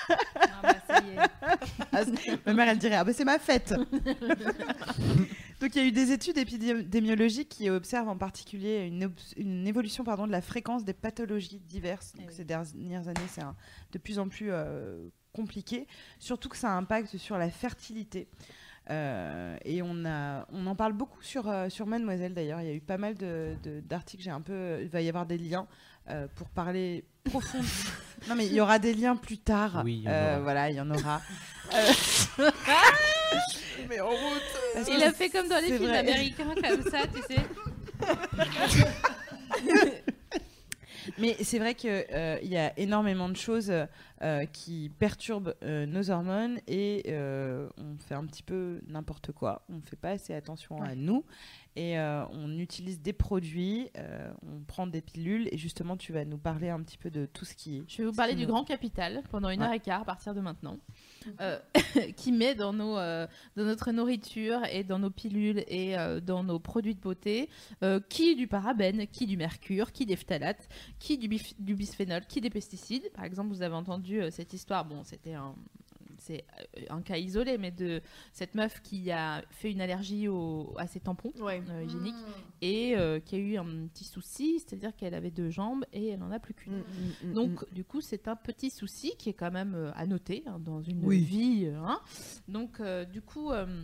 [0.10, 1.18] Ah bah, ça y est.
[1.96, 3.74] à- Ma mère, elle dirait Ah, bah, c'est ma fête
[5.62, 10.04] Donc, il y a eu des études épidémiologiques qui observent en particulier une, une évolution
[10.04, 12.12] pardon, de la fréquence des pathologies diverses.
[12.14, 12.36] Donc, Eh oui.
[12.36, 13.44] ces dernières années, c'est
[13.94, 15.88] de plus en plus euh, compliqué.
[16.20, 18.28] Surtout que ça impacte sur la fertilité.
[18.90, 22.60] Euh, et on, a, on en parle beaucoup sur, euh, sur Mademoiselle d'ailleurs.
[22.62, 24.24] Il y a eu pas mal de- de- d'articles.
[24.24, 25.68] J'ai un peu, il va y avoir des liens
[26.10, 27.60] euh, pour parler profond.
[28.28, 29.82] non mais il y aura des liens plus tard.
[29.86, 30.40] Oui, il Euh.
[30.44, 31.22] Voilà, il y en aura.
[33.90, 34.88] Mais en route.
[34.90, 35.98] Il a fait comme dans les films vrai.
[36.00, 37.42] américains, comme ça, tu sais.
[41.18, 41.90] Mais c'est vrai qu'il
[42.44, 43.72] y a énormément de choses
[44.22, 49.64] euh, qui perturbent euh, nos hormones et euh, on fait un petit peu n'importe quoi.
[49.70, 51.26] On ne fait pas assez attention à nous
[51.76, 53.90] et on utilise des produits,
[54.44, 57.46] on prend des pilules et justement tu vas nous parler un petit peu de tout
[57.46, 57.84] ce qui.
[57.88, 59.68] Je vais vous parler du grand capital pendant une Ouais.
[59.68, 60.78] heure et quart à partir de maintenant,
[61.42, 61.60] euh,
[62.18, 66.44] qui met dans, nos, euh, dans notre nourriture et dans nos pilules et euh, dans
[66.44, 67.50] nos produits de beauté,
[68.10, 70.68] qui du parabène, qui du mercure, qui des phtalates,
[71.00, 71.28] qui du,
[71.60, 73.12] du bisphénol, qui des pesticides.
[73.14, 75.56] Par exemple, vous avez entendu cette histoire, bon, c'était un.
[76.26, 76.46] C'est
[76.78, 78.02] euh, un cas isolé, mais de
[78.32, 82.16] cette meuf qui a fait une allergie au- à ses tampons euh, hygiéniques
[82.62, 86.24] et euh, qui a eu un petit souci, c'est-à-dire qu'elle avait deux jambes et elle
[86.24, 86.82] en a plus qu'une.
[87.24, 90.60] mm, Donc, du coup, c'est un petit souci qui est quand même à noter hein,
[90.60, 91.20] dans une Oui.
[91.24, 91.68] vie.
[91.68, 92.00] hein.
[92.48, 93.84] Donc, euh, du coup, euh,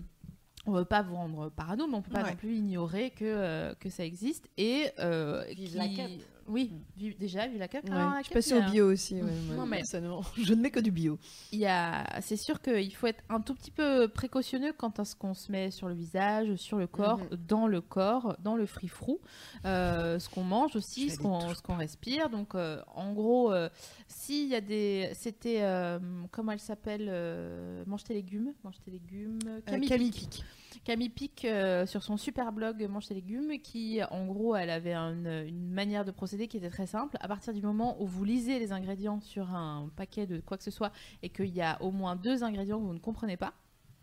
[0.66, 2.32] on ne veut pas vous rendre parano, mais on ne peut pas Ouais.
[2.32, 4.50] non plus ignorer que, euh, que ça existe.
[4.58, 6.22] Et euh, Vive qui- la cup.
[6.50, 6.72] Oui,
[7.20, 7.84] déjà, vu la cup.
[7.86, 9.16] Ouais, Alors, la je suis passée au a- bio aussi.
[9.22, 9.22] ouais,
[9.56, 9.84] Non, mais
[10.38, 11.20] je ne mets que du bio.
[11.52, 15.06] il y a, c'est sûr qu'il faut être un tout petit peu précautionneux quant à
[15.06, 17.38] ce qu'on se met sur le visage, sur le corps, Mhm.
[17.48, 19.20] dans le corps, dans le free-frou,
[19.66, 22.30] euh, ce qu'on mange aussi, ce qu'on, ce qu'on respire.
[22.30, 23.70] Donc, euh, en gros, euh,
[24.08, 26.00] s'il y a des, c'était, euh,
[26.32, 30.44] comment elle s'appelle, euh, mange tes légumes, mange tes légumes, Camille, Camille Pic.
[30.84, 34.94] Camille Pic euh, sur son super blog Mange tes légumes, qui en gros, elle avait
[34.96, 37.18] une, une manière de procéder qui était très simple.
[37.20, 40.64] À partir du moment où vous lisez les ingrédients sur un paquet de quoi que
[40.64, 40.92] ce soit
[41.24, 43.54] et qu'il y a au moins deux ingrédients que vous ne comprenez pas,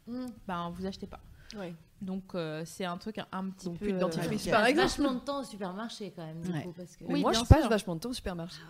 [0.08, 0.26] Mm.
[0.46, 1.18] ben vous achetez pas.
[1.58, 1.74] Ouais.
[2.02, 3.86] Donc euh, c'est un truc un, un petit Donc, peu.
[3.86, 4.46] plus de dentifrice.
[4.46, 6.62] euh, Par Passe exemple- vachement de temps au supermarché quand même, du Ouais.
[6.62, 7.04] coup, parce que...
[7.04, 7.68] Mais Oui, moi, je passe sûr.
[7.70, 8.60] vachement de temps au supermarché.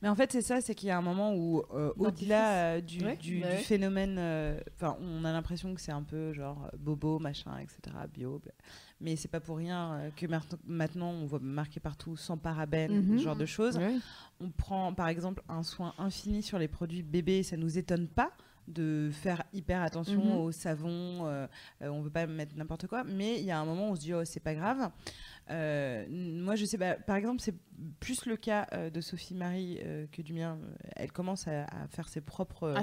[0.00, 2.80] Mais en fait, c'est ça, c'est qu'il y a un moment où, euh, au-delà euh,
[2.80, 3.58] du, Ouais, du, bah du ouais.
[3.58, 7.78] phénomène, euh, enfin, on a l'impression que c'est un peu genre bobo, machin, etc.,
[8.12, 8.40] bio.
[8.42, 8.52] bla.
[9.00, 10.26] Mais c'est pas pour rien que
[10.66, 13.18] maintenant on voit marqué partout sans parabènes, Mhm.
[13.18, 13.76] ce genre de choses.
[13.76, 13.96] Ouais.
[14.40, 18.30] On prend par exemple un soin infini sur les produits bébés, ça nous étonne pas
[18.68, 20.40] de faire hyper attention Mhm.
[20.40, 21.46] au savon, euh,
[21.82, 23.96] euh, on veut pas mettre n'importe quoi, mais il y a un moment où on
[23.96, 24.90] se dit oh c'est pas grave.
[25.50, 27.54] Euh, moi je sais par exemple c'est
[27.98, 29.80] plus le cas de Sophie Marie
[30.12, 30.58] que du mien.
[30.96, 32.74] Elle commence à, à faire ses propres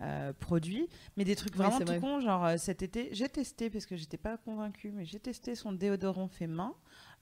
[0.00, 2.00] Ah, produits, mais des trucs vraiment c'est tout vrai.
[2.00, 2.20] cons.
[2.20, 6.28] Genre cet été, j'ai testé parce que j'étais pas convaincue, mais j'ai testé son déodorant
[6.28, 6.74] fait main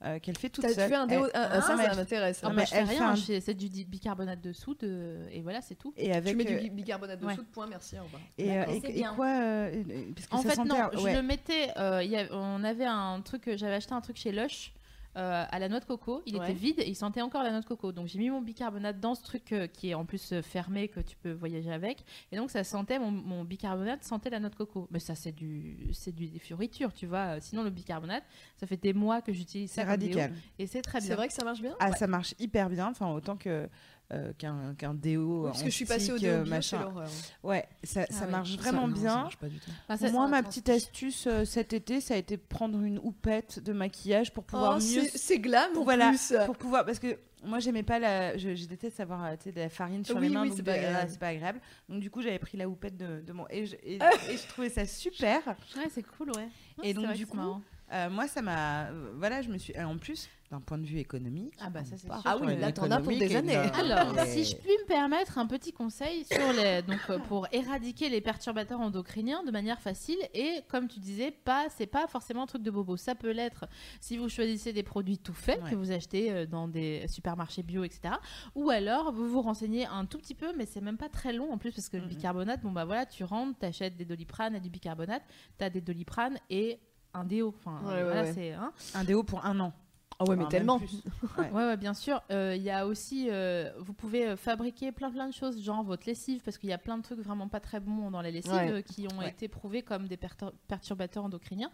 [0.05, 0.89] euh, qu'elle fait toute T'as seule.
[0.89, 1.25] fait un déo.
[1.25, 2.43] Elle- ah, ça, ça m'intéresse.
[2.43, 4.77] Non, Ah, mais bah, je fais rien, un- je fais- c'est du bicarbonate de soude
[4.83, 5.93] euh, et voilà, c'est tout.
[5.97, 7.35] Et avec Tu mets euh, du bi- bicarbonate de ouais.
[7.35, 8.21] soude, point, merci, au revoir.
[8.37, 10.75] et, euh, et- c'est et quoi euh, euh, parce que En ça fait, sentait non,
[10.83, 11.15] un- je ouais.
[11.15, 11.71] le mettais.
[11.77, 14.73] euh, y a- on avait un truc, j'avais acheté un truc chez Lush.
[15.17, 16.45] Euh, à la noix de coco, il Ouais.
[16.51, 17.91] était vide et il sentait encore la noix de coco.
[17.91, 20.87] Donc j'ai mis mon bicarbonate dans ce truc euh, qui est en plus euh, fermé
[20.87, 22.03] que tu peux voyager avec.
[22.31, 24.87] Et donc ça sentait mon, mon bicarbonate sentait la noix de coco.
[24.91, 27.39] Mais ça c'est du c'est du des fioritures, tu vois.
[27.41, 28.23] Sinon le bicarbonate,
[28.57, 30.33] ça fait des mois que j'utilise ça C'est déo radical.
[30.59, 31.07] et c'est très bien.
[31.07, 31.75] C'est vrai que ça marche bien?
[31.79, 33.67] Ah, ça marche hyper bien, enfin autant que
[34.13, 35.43] euh, qu'un qu'un déo.
[35.45, 36.79] Parce que je suis passée au déo euh, machin.
[36.81, 37.09] l'horreur.
[37.43, 38.31] Ouais, ça, Ah ça ouais.
[38.31, 39.15] marche Ça, vraiment non, bien.
[39.15, 39.71] marche pas du tout.
[39.87, 43.59] Enfin, ça- Moi, ma petite astuce euh, cet été, ça a été prendre une houppette
[43.59, 46.33] de maquillage pour pouvoir Oh, mieux c'est glam en voilà, plus.
[46.45, 49.69] pour pouvoir parce que moi j'aimais pas la je, je déteste avoir euh, de la
[49.69, 51.09] farine sur Oui, les mains oui, donc c'est pas agréable.
[51.11, 53.75] c'est pas agréable donc du coup j'avais pris la houppette de, de mon et je,
[53.83, 53.95] et,
[54.31, 56.47] et je trouvais ça super Ouais, c'est cool, ouais.
[56.83, 57.61] Et donc, du coup, marrant.
[57.93, 60.99] Euh, moi ça m'a voilà je me suis et en plus d'un point de vue
[60.99, 62.21] économique Ah bah, ça, on c'est sûr.
[62.23, 63.57] Ah oui, là, t'en as pour des années.
[63.57, 67.47] Alors, mais- si je puis me permettre un petit conseil sur les, donc euh, pour
[67.51, 72.43] éradiquer les perturbateurs endocriniens de manière facile et comme tu disais, pas, c'est pas forcément
[72.43, 72.95] un truc de bobo.
[72.95, 73.65] Ça peut l'être
[73.99, 75.71] si vous choisissez des produits tout faits Ouais.
[75.71, 78.13] que vous achetez euh, dans des supermarchés bio, etc.
[78.55, 81.51] Ou alors vous vous renseignez un tout petit peu, mais c'est même pas très long
[81.51, 84.61] en plus parce que le bicarbonate, bon bah voilà, tu rentres, t'achètes des doliprane et
[84.61, 85.23] du bicarbonate,
[85.57, 86.79] t'as des doliprane et
[87.17, 87.53] un déo.
[87.59, 88.33] Enfin, Ouais, ouais, voilà, ouais.
[88.33, 88.53] c'est.
[88.53, 88.71] hein.
[88.95, 89.73] un déo pour un an
[90.19, 90.81] Ah ouais, mais Enfin, tellement.
[91.37, 92.23] Ouais, ouais, bien sûr.
[92.31, 95.83] Euh, Il y a aussi, euh, vous pouvez euh, fabriquer plein plein de choses, genre
[95.83, 98.31] votre lessive, parce qu'il y a plein de trucs vraiment pas très bons dans les
[98.31, 98.71] lessives Ouais.
[98.71, 99.29] euh, qui ont Ouais.
[99.29, 101.69] été prouvés comme des pertur- perturbateurs endocriniens.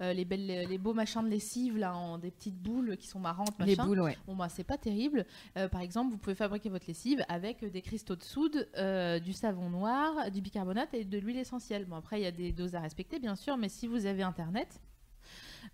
[0.00, 3.18] Euh, les belles, les beaux machins de lessive là, en des petites boules qui sont
[3.18, 3.84] marrantes, les machin.
[3.86, 5.26] boules ouais Bon bah c'est pas terrible.
[5.56, 9.18] Euh, par exemple, vous pouvez fabriquer votre lessive avec euh, des cristaux de soude, euh,
[9.18, 11.84] du savon noir, du bicarbonate et de l'huile essentielle.
[11.86, 14.22] Bon après il y a des doses à respecter bien sûr, mais si vous avez
[14.22, 14.80] internet.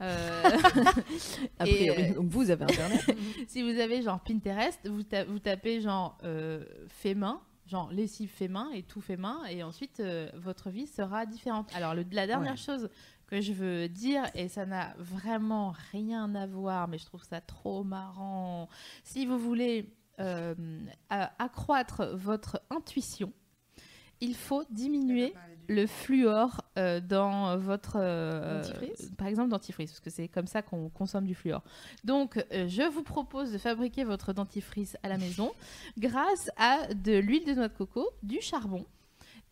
[0.00, 0.42] Euh,
[1.58, 2.02] A priori.
[2.10, 3.00] euh, Donc vous avez internet.
[3.48, 8.30] si vous avez genre Pinterest, vous, ta- vous tapez genre euh, fait main, genre lessive
[8.30, 11.70] fait main et tout fait main, et ensuite euh, votre vie sera différente.
[11.74, 12.56] Alors le- la dernière Ouais.
[12.58, 12.88] chose
[13.26, 17.40] que je veux dire, et ça n'a vraiment rien à voir, mais je trouve ça
[17.40, 18.68] trop marrant,
[19.02, 19.88] si vous voulez
[20.20, 20.54] euh,
[21.10, 23.32] accroître votre intuition,
[24.20, 25.34] il faut diminuer
[25.68, 30.62] le fluor euh, dans votre euh, Dentifrice par exemple dentifrice parce que c'est comme ça
[30.62, 31.62] qu'on consomme du fluor.
[32.04, 35.52] Donc euh, je vous propose de fabriquer votre dentifrice à la maison
[35.98, 38.84] grâce à de l'huile de noix de coco, du charbon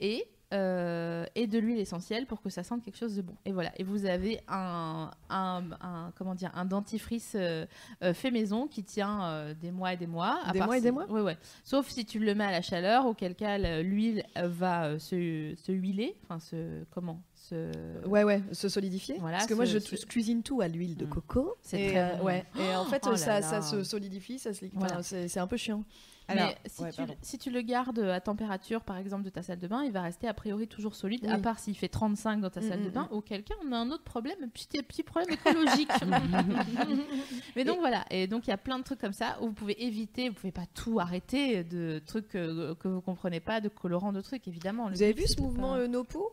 [0.01, 3.35] et euh, et de l'huile essentielle pour que ça sente quelque chose de bon.
[3.45, 3.73] Et voilà.
[3.79, 7.67] Et vous avez un, un, un- comment dire un dentifrice euh,
[8.03, 10.39] euh, fait maison qui tient des mois et des mois.
[10.45, 11.37] à Des part mois et si- des mois Ouais ouais.
[11.65, 15.73] Sauf si tu le mets à la chaleur, auquel cas le- l'huile va se, se
[15.73, 17.73] huiler, enfin se comment se
[18.07, 19.17] Ouais, ouais, se solidifier.
[19.19, 21.57] Voilà, Parce que moi, je, cuisine tout à l'huile de coco.
[21.63, 22.45] C'est très euh, ouais.
[22.59, 24.65] Et en fait, Oh là ça, se solidifie, ça se.
[24.75, 24.95] Voilà.
[24.95, 25.83] Enfin, c'est c'est un peu chiant.
[26.29, 29.43] Alors, Mais si, ouais, tu, si tu le gardes à température, par exemple, de ta
[29.43, 32.41] salle de bain, il va rester a priori toujours solide, à part s'il fait 35
[32.41, 34.49] dans ta Mm, salle de mm, bain, auquel cas on a un autre problème, un
[34.49, 35.91] petit, petit problème écologique.
[37.57, 39.53] Mais donc voilà, et donc il y a plein de trucs comme ça où vous
[39.53, 43.69] pouvez éviter, vous pouvez pas tout arrêter de trucs euh, que vous comprenez pas, de
[43.69, 44.89] colorants, de trucs, évidemment.
[44.91, 46.33] Vous avez but, vu ce mouvement pas- euh, Nopo?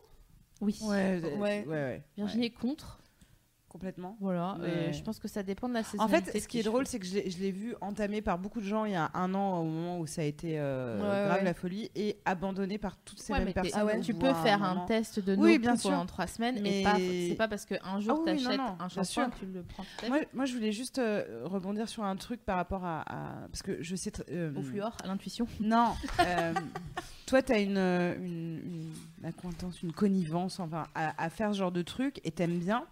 [0.60, 0.78] Oui.
[0.82, 1.32] Ouais, Ouais.
[1.36, 2.02] ouais, ouais.
[2.16, 2.99] Virginie est contre.
[3.70, 4.16] Complètement.
[4.20, 6.32] Voilà, Mais- euh, je pense que ça dépend de la En saisonnalité.
[6.32, 8.60] fait, ce qui est drôle, c'est que je l'ai- je l'ai vu entamé par beaucoup
[8.60, 11.26] de gens il y a un an, au moment où ça a été euh, Ouais,
[11.28, 11.44] grave ouais.
[11.44, 13.88] la folie, et abandonné par toutes ces Ouais, mêmes mais personnes.
[13.94, 14.86] ah tu peux faire un moment.
[14.86, 15.90] test de Oui, bien sûr.
[15.90, 16.82] pendant trois semaines Mais-
[17.28, 20.18] c'est pas parce qu'un jour Ah oui, t'achètes un shampoing que tu le prends Moi,
[20.34, 23.80] moi, je voulais juste euh, rebondir sur un truc par rapport à, à- parce que
[23.80, 25.46] je sais euh, Au fluor, à l'intuition.
[25.60, 25.92] Non.
[26.26, 26.52] euh,
[27.24, 28.90] toi, tu as une, euh, une,
[29.20, 32.84] une acquaintance, une connivence enfin, à, à faire ce genre de truc et t'aimes bien.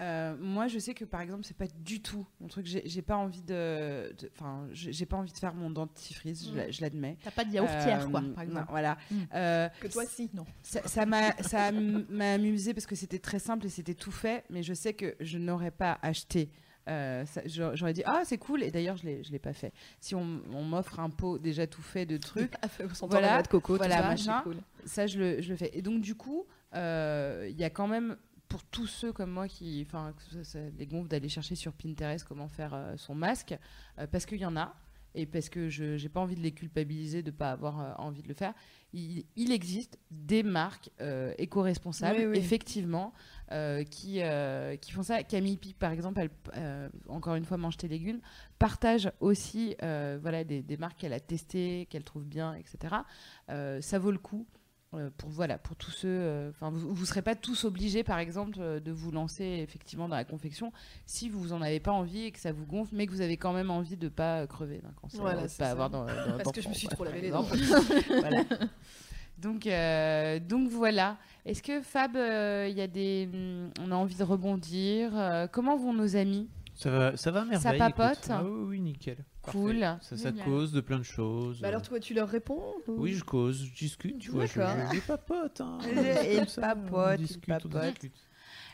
[0.00, 2.66] Euh, moi, je sais que par exemple, c'est pas du tout mon truc.
[2.66, 6.46] J'ai pas envie de, enfin, j'ai pas envie de faire mon dentifrice.
[6.46, 6.72] je Mm.
[6.72, 7.16] Je l'admets.
[7.22, 8.66] T'as pas de yaourtière, Euh, quoi, non, par exemple.
[8.70, 8.98] voilà.
[9.10, 9.16] Mm.
[9.34, 10.30] Euh, Que toi, si.
[10.34, 10.44] Non.
[10.62, 14.62] ça m'a ça m'a amusé parce que c'était très simple et c'était tout fait, mais
[14.62, 16.50] je sais que je n'aurais pas acheté.
[16.88, 19.72] euh, J'aurais dit ah c'est cool et d'ailleurs je l'ai je l'ai pas fait.
[20.00, 22.52] Si on, on m'offre un pot déjà tout fait de trucs,
[22.94, 24.56] Sans voilà, voilà, de coco, tout voilà ça, machin, cool.
[24.84, 25.70] ça je le, je le fais.
[25.72, 26.44] Et donc du coup
[26.74, 28.16] euh, il y a quand même
[28.48, 30.14] pour tous ceux comme moi qui, enfin
[30.78, 33.56] les gonfles d'aller chercher sur Pinterest comment faire euh, son masque,
[33.98, 34.74] euh, parce qu'il y en a
[35.14, 38.22] et parce que je j'ai pas envie de les culpabiliser de pas avoir euh, envie
[38.22, 38.52] de le faire.
[38.92, 40.90] Il, il existe des marques
[41.38, 42.38] éco-responsables, Oui, oui.
[42.38, 43.12] effectivement,
[43.90, 44.20] qui,
[44.80, 45.22] qui font ça.
[45.22, 48.20] Camille Pic, par exemple, elle, encore une fois, mange tes légumes,
[48.58, 52.94] partage aussi voilà, des, des marques qu'elle a testées, qu'elle trouve bien, etc.
[53.48, 54.46] Ça vaut le coup.
[54.96, 58.18] Euh, pour voilà pour tous ceux euh, enfin vous vous serez pas tous obligés par
[58.18, 60.72] exemple euh, de vous lancer effectivement dans la confection
[61.06, 63.36] si vous en avez pas envie et que ça vous gonfle mais que vous avez
[63.36, 65.70] quand même envie de pas crever d'un cancer Voilà, de pas c'est ça.
[65.70, 67.46] avoir dans, dans- Parce que je me suis trop lavé les dents.
[68.20, 68.44] Voilà.
[69.38, 71.18] Donc, euh, donc voilà.
[71.44, 75.12] Est-ce que Fab, euh, il y a des, hum, on a envie de rebondir
[75.52, 76.48] Comment vont nos amis?
[76.76, 77.76] Ça va, ça va merveille.
[77.80, 77.94] écoute.
[77.96, 79.24] papote Ah oui, oui, nickel.
[79.42, 79.80] Cool.
[79.80, 80.16] Parfait.
[80.16, 81.60] Ça, ça cause de plein de choses.
[81.60, 84.44] Bah alors, toi, tu leur réponds ou- Oui, je cause, je discute, tu vois.
[84.46, 84.90] Je, D'accord.
[84.92, 85.60] je, je papote.
[85.60, 85.78] Hein,
[86.24, 87.90] Et ça, papote, on il discute, on papote.
[87.92, 88.14] discute.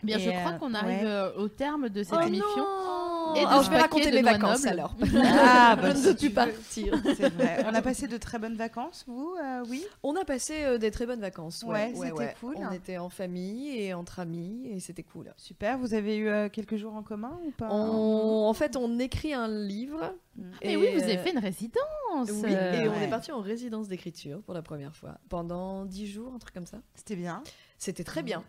[0.02, 1.06] Bien, je crois euh, qu'on arrive ouais.
[1.06, 2.46] euh, au terme de cette Oh émission.
[2.56, 4.68] non Et de Alors, ce je vais raconter mes vacances, nobles.
[4.78, 4.94] alors.
[5.24, 6.94] Ah, bah, Je ne veux plus partir.
[7.16, 7.64] C'est vrai.
[7.66, 9.84] On a passé de très bonnes vacances, vous euh, Oui?
[10.02, 11.62] On a passé euh, des très bonnes vacances.
[11.66, 12.56] Ouais, Ouais, c'était cool.
[12.58, 15.32] On était en famille et entre amis et c'était cool.
[15.36, 15.78] Super.
[15.78, 17.68] Vous avez eu euh, quelques jours en commun ou pas?
[17.70, 20.14] On- En fait, on écrit un livre.
[20.36, 21.82] Mais et, oui, vous avez fait une résidence.
[22.30, 26.32] Oui, et on est parti en résidence d'écriture pour la première fois pendant 10 jours,
[26.34, 26.78] un truc comme ça.
[26.94, 27.42] C'était bien.
[27.78, 28.42] C'était très bien.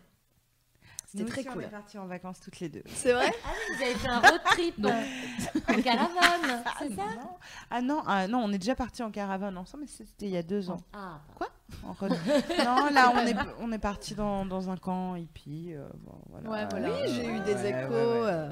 [1.14, 1.62] C'était Nous très aussi, cool.
[1.64, 2.82] On est partis en vacances toutes les deux.
[2.88, 4.92] C'est vrai Ah oui, vous avez fait un road trip Donc-
[5.70, 7.30] en caravane, c'est ça Non.
[7.70, 10.38] Ah non, ah non, on est déjà partis en caravane ensemble, mais c'était il y
[10.38, 10.82] a deux ans.
[10.92, 11.22] Ah,
[11.84, 12.12] En road-
[12.66, 15.74] non, là, on est, on est parti dans, dans un camp hippie.
[15.76, 16.50] euh, bon, voilà.
[16.50, 16.90] Ouais, voilà.
[16.96, 17.78] Oui, j'ai eu des échos.
[17.94, 18.28] ouais, ouais.
[18.32, 18.50] euh,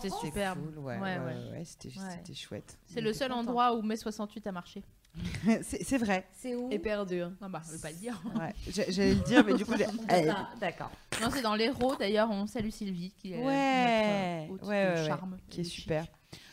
[0.00, 0.60] C'était superbe.
[0.60, 1.50] cool, ouais, Ouais, ouais, ouais.
[1.58, 1.90] ouais, c'était
[2.34, 2.78] chouette.
[2.86, 4.84] C'est le seul endroit où mai 68 a marché.
[5.62, 6.26] c'est vrai.
[6.32, 7.30] c'est où Éperdure.
[7.40, 8.20] Non, bah, je vais pas le dire.
[8.34, 8.54] Ouais.
[8.68, 9.86] J'allais le dire, mais du coup, j'ai-.
[10.08, 10.90] Ah, D'accord.
[11.20, 12.30] Non, c'est dans l'Hérault d'ailleurs.
[12.30, 15.36] On salue Sylvie qui est Ouais, notre ouais, charme.
[15.48, 16.06] qui est et super.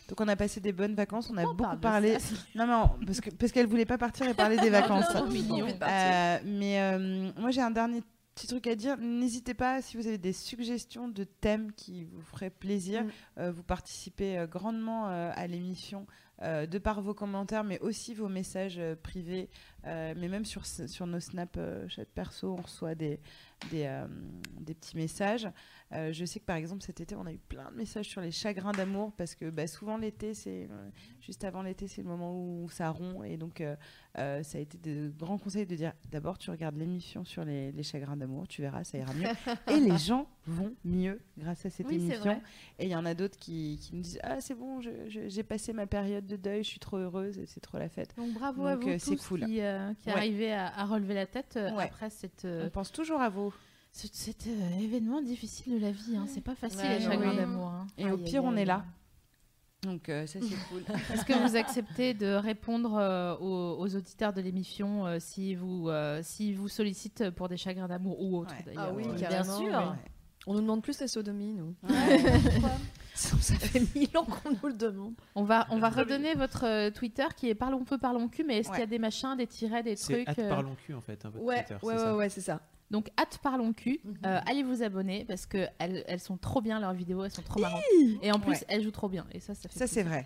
[0.09, 2.17] Donc on a passé des bonnes vacances, on a on beaucoup parlé.
[2.55, 5.07] Non non, parce que parce qu'elle voulait pas partir et parler des vacances.
[5.07, 5.65] Trop mignon.
[5.67, 8.01] Euh, mais euh, moi j'ai un dernier
[8.35, 8.97] petit truc à dire.
[8.97, 13.03] N'hésitez pas si vous avez des suggestions de thèmes qui vous feraient plaisir.
[13.03, 13.09] Mm.
[13.39, 16.05] Euh, vous participez euh, grandement euh, à l'émission
[16.43, 19.49] euh, de par vos commentaires, mais aussi vos messages euh, privés.
[19.85, 20.63] Euh, mais même sur,
[21.07, 23.19] nos snaps euh, chat perso, on reçoit des
[24.65, 25.47] petits messages.
[25.93, 28.19] Euh, je sais que par exemple cet été, on a eu plein de messages sur
[28.21, 30.89] les chagrins d'amour parce que bah, souvent l'été, c'est euh,
[31.21, 33.75] juste avant l'été, c'est le moment où ça rompt et donc euh,
[34.15, 37.83] ça a été de grands conseils de dire d'abord tu regardes l'émission sur les, les
[37.83, 39.27] chagrins d'amour, tu verras, ça ira mieux
[39.71, 42.41] et les gens vont mieux grâce à cette Oui, émission.
[42.79, 45.73] Et il y en a d'autres qui, qui nous disent ah c'est bon, j'ai passé
[45.73, 48.15] ma période de deuil, je suis trop heureuse c'est trop la fête.
[48.17, 49.41] Donc bravo à vous tous cool.
[49.41, 49.93] qui, qui Ouais.
[50.07, 51.83] arrivez à, à relever la tête Ouais.
[51.83, 53.53] après cette, On pense toujours à vous.
[53.93, 56.25] Ce- Cet euh, événement difficile de la vie, hein.
[56.27, 57.37] c'est pas facile Ouais, les chagrins oui.
[57.37, 57.67] d'amour.
[57.67, 57.87] hein.
[57.97, 58.83] Et au pire, on est là.
[59.83, 60.81] Donc euh, ça c'est cool.
[61.13, 65.89] Est-ce que vous acceptez de répondre euh, aux, aux auditeurs de l'émission euh, si vous
[65.89, 68.63] euh, si vous sollicitent pour des chagrins d'amour ou autres Ouais.
[68.65, 69.57] d'ailleurs Ah oui, carrément.
[69.57, 69.93] sûr.
[69.93, 70.11] mais
[70.47, 71.75] On nous demande plus la sodomie, nous.
[73.13, 75.13] Ça fait mille ans qu'on nous le demande.
[75.35, 78.69] On va on va redonner votre Twitter qui est parlons peu parlons cul mais est-ce
[78.69, 78.75] Ouais.
[78.75, 81.23] qu'il y a des machins des tirets des trucs euh, parlons cul en fait.
[81.25, 82.61] hein, votre Ouais, Twitter, ouais, ouais, ça ouais, c'est ça.
[82.93, 83.99] Donc, hâte parlons cul.
[84.05, 84.15] Mhm.
[84.25, 87.41] Euh, allez vous abonner parce que elles, elles sont trop bien leurs vidéos, elles sont
[87.41, 87.81] trop marrantes.
[88.21, 88.65] Et en plus, Ouais.
[88.69, 89.25] elles jouent trop bien.
[89.33, 89.79] Et ça, ça fait.
[89.79, 90.25] Ça c'est vrai.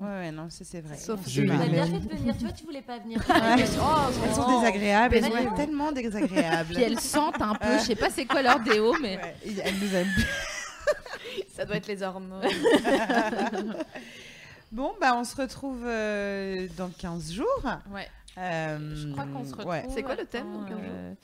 [0.00, 0.96] Ouais ouais non ça c'est vrai.
[0.96, 2.34] Sauf Je Tu m'as bien fait de venir.
[2.36, 3.20] Tu vois, tu voulais pas venir.
[3.28, 3.64] Ouais.
[3.80, 6.74] Oh, Elles sont désagréables, elles sont tellement désagréables.
[6.74, 7.78] Puis elles sentent un peu.
[7.78, 10.08] Je sais pas c'est quoi leur déo, mais Ouais, elles nous aiment
[11.54, 12.42] Ça doit être les hormones.
[14.72, 17.46] Bon, bah on se retrouve euh, dans 15 jours.
[17.92, 18.08] ouais.
[18.38, 19.70] Euh, Je crois qu'on se retrouve.
[19.72, 19.84] ouais.
[19.92, 21.16] C'est quoi le thème, Attends, donc, un jour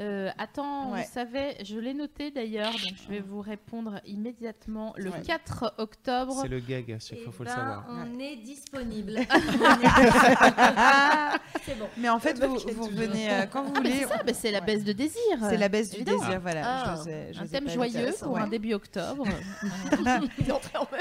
[0.00, 1.02] euh, attends, Ouais.
[1.02, 4.92] vous savez, je l'ai noté d'ailleurs, donc je vais vous répondre immédiatement.
[4.96, 5.22] Le Ouais.
[5.26, 7.86] 4 octobre, C'est le gag, à chaque Eh fois, faut le ben, savoir.
[7.90, 9.14] on est disponible.
[11.64, 11.86] C'est bon.
[11.96, 14.00] Mais en fait, vous, vous venez euh, quand vous Ah, mais voulez.
[14.02, 14.66] c'est ça, mais c'est la Ouais.
[14.66, 15.20] baisse de désir.
[15.48, 16.62] C'est la baisse du désir, voilà.
[16.66, 16.94] Ah,
[17.40, 18.40] Un thème joyeux pour Ouais.
[18.40, 19.24] un début octobre.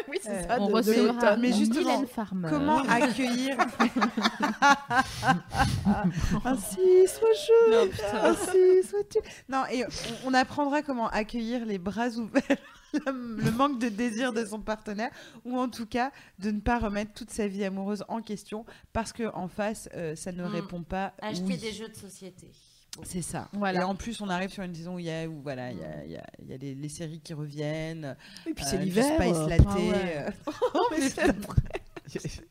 [0.10, 0.58] Oui, c'est Euh, ça.
[0.60, 1.40] on de- de recevra l'automne.
[1.42, 2.04] Mais justement.
[2.50, 3.58] Comment accueillir
[6.46, 9.20] Ainsi sois-je, ainsi sois-tu.
[9.50, 12.44] Non, et on, on apprendra comment accueillir les bras ouverts,
[12.94, 15.10] le, le manque de désir de son partenaire,
[15.46, 19.14] ou en tout cas de ne pas remettre toute sa vie amoureuse en question parce
[19.14, 20.48] que en face, euh, ça ne Mm.
[20.48, 21.14] répond pas.
[21.22, 21.58] Acheter oui.
[21.58, 22.52] des jeux de société.
[23.02, 23.50] C'est ça.
[23.54, 23.80] Voilà.
[23.80, 25.80] Et en plus, on arrive sur une saison où il y a, où, voilà, il
[25.80, 28.16] y a, il y a- il y a les, les séries qui reviennent.
[28.46, 29.06] Et puis euh, c'est l'hiver.
[29.20, 29.62] Spice Latte.
[29.68, 30.18] ah ouais.
[30.18, 30.30] euh,
[30.76, 31.10] Oh, mais
[32.20, 32.43] c'est-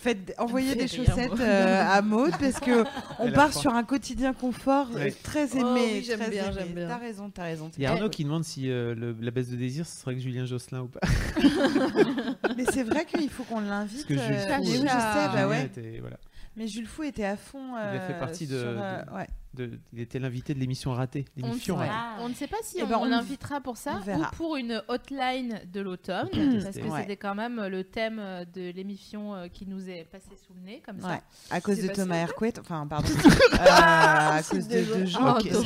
[0.00, 2.84] Faites, envoyez des chaussettes euh, à Maud parce que
[3.18, 5.10] on part sur un quotidien confort Ouais.
[5.24, 5.64] très aimé.
[5.64, 6.54] Oh oui, j'aime bien, aimé.
[6.56, 6.88] j'aime bien.
[6.88, 7.70] T'as raison, t'as raison.
[7.76, 10.14] Il y a Arnaud qui demande si euh, le- la baisse de désir, ce serait
[10.14, 11.00] que Julien Josselin ou pas.
[12.56, 14.06] Mais c'est vrai qu'il faut qu'on l'invite.
[14.06, 15.70] Parce que Jules euh, je sais, bah ouais.
[16.00, 16.16] voilà.
[16.58, 17.74] Mais Jules Fou était à fond.
[17.76, 19.26] Il a fait euh, partie de- sur, euh, de- ouais.
[19.54, 21.24] De- il était l'invité de l'émission ratée.
[21.42, 21.86] On, L'émission ouais.
[21.88, 21.94] ratée.
[21.96, 22.16] Ah.
[22.20, 24.82] On ne sait pas si Eh on, ben, on- l'invitera pour ça ou pour une
[24.88, 26.28] hotline de l'automne,
[26.62, 27.00] parce que Ouais.
[27.00, 28.20] c'était quand même le thème
[28.54, 31.08] de l'émission euh, qui nous est passé sous le nez, comme ça.
[31.08, 31.20] Ouais.
[31.50, 33.08] À cause de Thomas Hercouet, enfin pardon,
[33.54, 35.62] Euh, à cause de, de gens- Oh, qui, ont,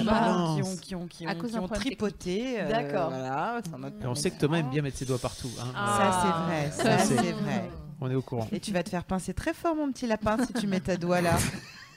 [0.76, 2.60] qui ont, qui ont, ont tripoté.
[2.60, 3.10] euh, D'accord.
[3.10, 3.60] Voilà,
[4.02, 5.50] Et on sait que Thomas aime bien mettre ses doigts partout.
[5.60, 5.72] hein.
[5.74, 5.98] Ah.
[5.98, 7.70] Ça c'est vrai, ça c'est- c'est vrai.
[8.04, 8.48] On est au courant.
[8.52, 10.96] Et tu vas te faire pincer très fort, mon petit lapin, si tu mets ta
[10.96, 11.36] doigt là.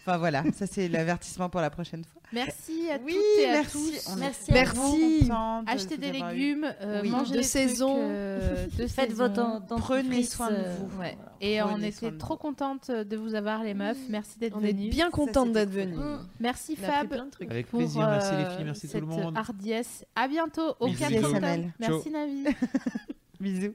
[0.07, 2.21] Enfin voilà, ça c'est l'avertissement pour la prochaine fois.
[2.31, 3.71] Merci à Oui, toutes et à merci.
[4.03, 4.11] tous.
[4.11, 4.51] On Merci.
[4.51, 4.77] à Merci.
[4.77, 5.19] vous.
[5.27, 7.09] contente de Achetez des légumes, euh, Oui.
[7.09, 7.87] mangez De des saison.
[7.93, 9.27] trucs, euh, de Faites saison.
[9.27, 10.99] votre Prenez soin de euh, vous.
[11.01, 11.17] Ouais.
[11.41, 13.97] Et on Prenez était trop contente de vous avoir les meufs.
[14.09, 14.89] Merci d'être On est venues.
[14.89, 15.79] bien contente d'être cool.
[15.81, 15.95] venue.
[15.97, 16.19] Mm.
[16.39, 17.49] Merci On Fab plein de trucs.
[17.49, 18.07] Avec pour plaisir.
[18.07, 18.65] Merci les euh, filles.
[18.65, 19.35] Merci tout cette le monde.
[19.35, 20.05] hardiesse.
[20.15, 21.25] À bientôt au Bisous, 4 bisous.
[21.25, 21.41] octobre.
[21.41, 21.73] Samuel.
[21.79, 22.43] Merci Navi.
[23.39, 23.73] Bisous.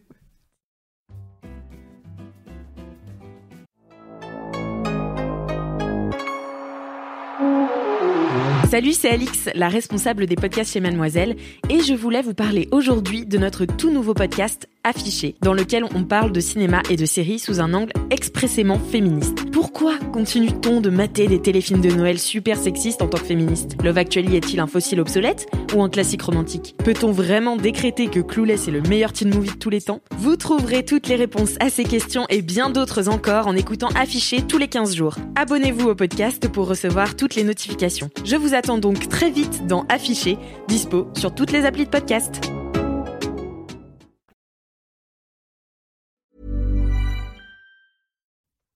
[8.70, 11.34] Salut, c'est Alix, la responsable des podcasts chez Mademoiselle,
[11.68, 16.05] et je voulais vous parler aujourd'hui de notre tout nouveau podcast Affiché, dans lequel on
[16.05, 19.51] parle de cinéma et de séries sous un angle expressément féministe.
[19.52, 23.77] Pourquoi continue-t-on de mater des téléfilms de Noël super sexistes en tant que féministe?
[23.82, 26.74] Love Actually est-il un fossile obsolète ou un classique romantique?
[26.85, 30.01] Peut-on vraiment décréter que Clueless est le meilleur teen movie de tous les temps?
[30.16, 34.43] Vous trouverez toutes les réponses à ces questions et bien d'autres encore en écoutant Affiché
[34.43, 35.16] tous les 15 jours.
[35.36, 38.11] Abonnez-vous au podcast pour recevoir toutes les notifications.
[38.24, 40.39] Je vous attends donc très vite dans Affiché,
[40.69, 42.40] dispo sur toutes les applis de podcast.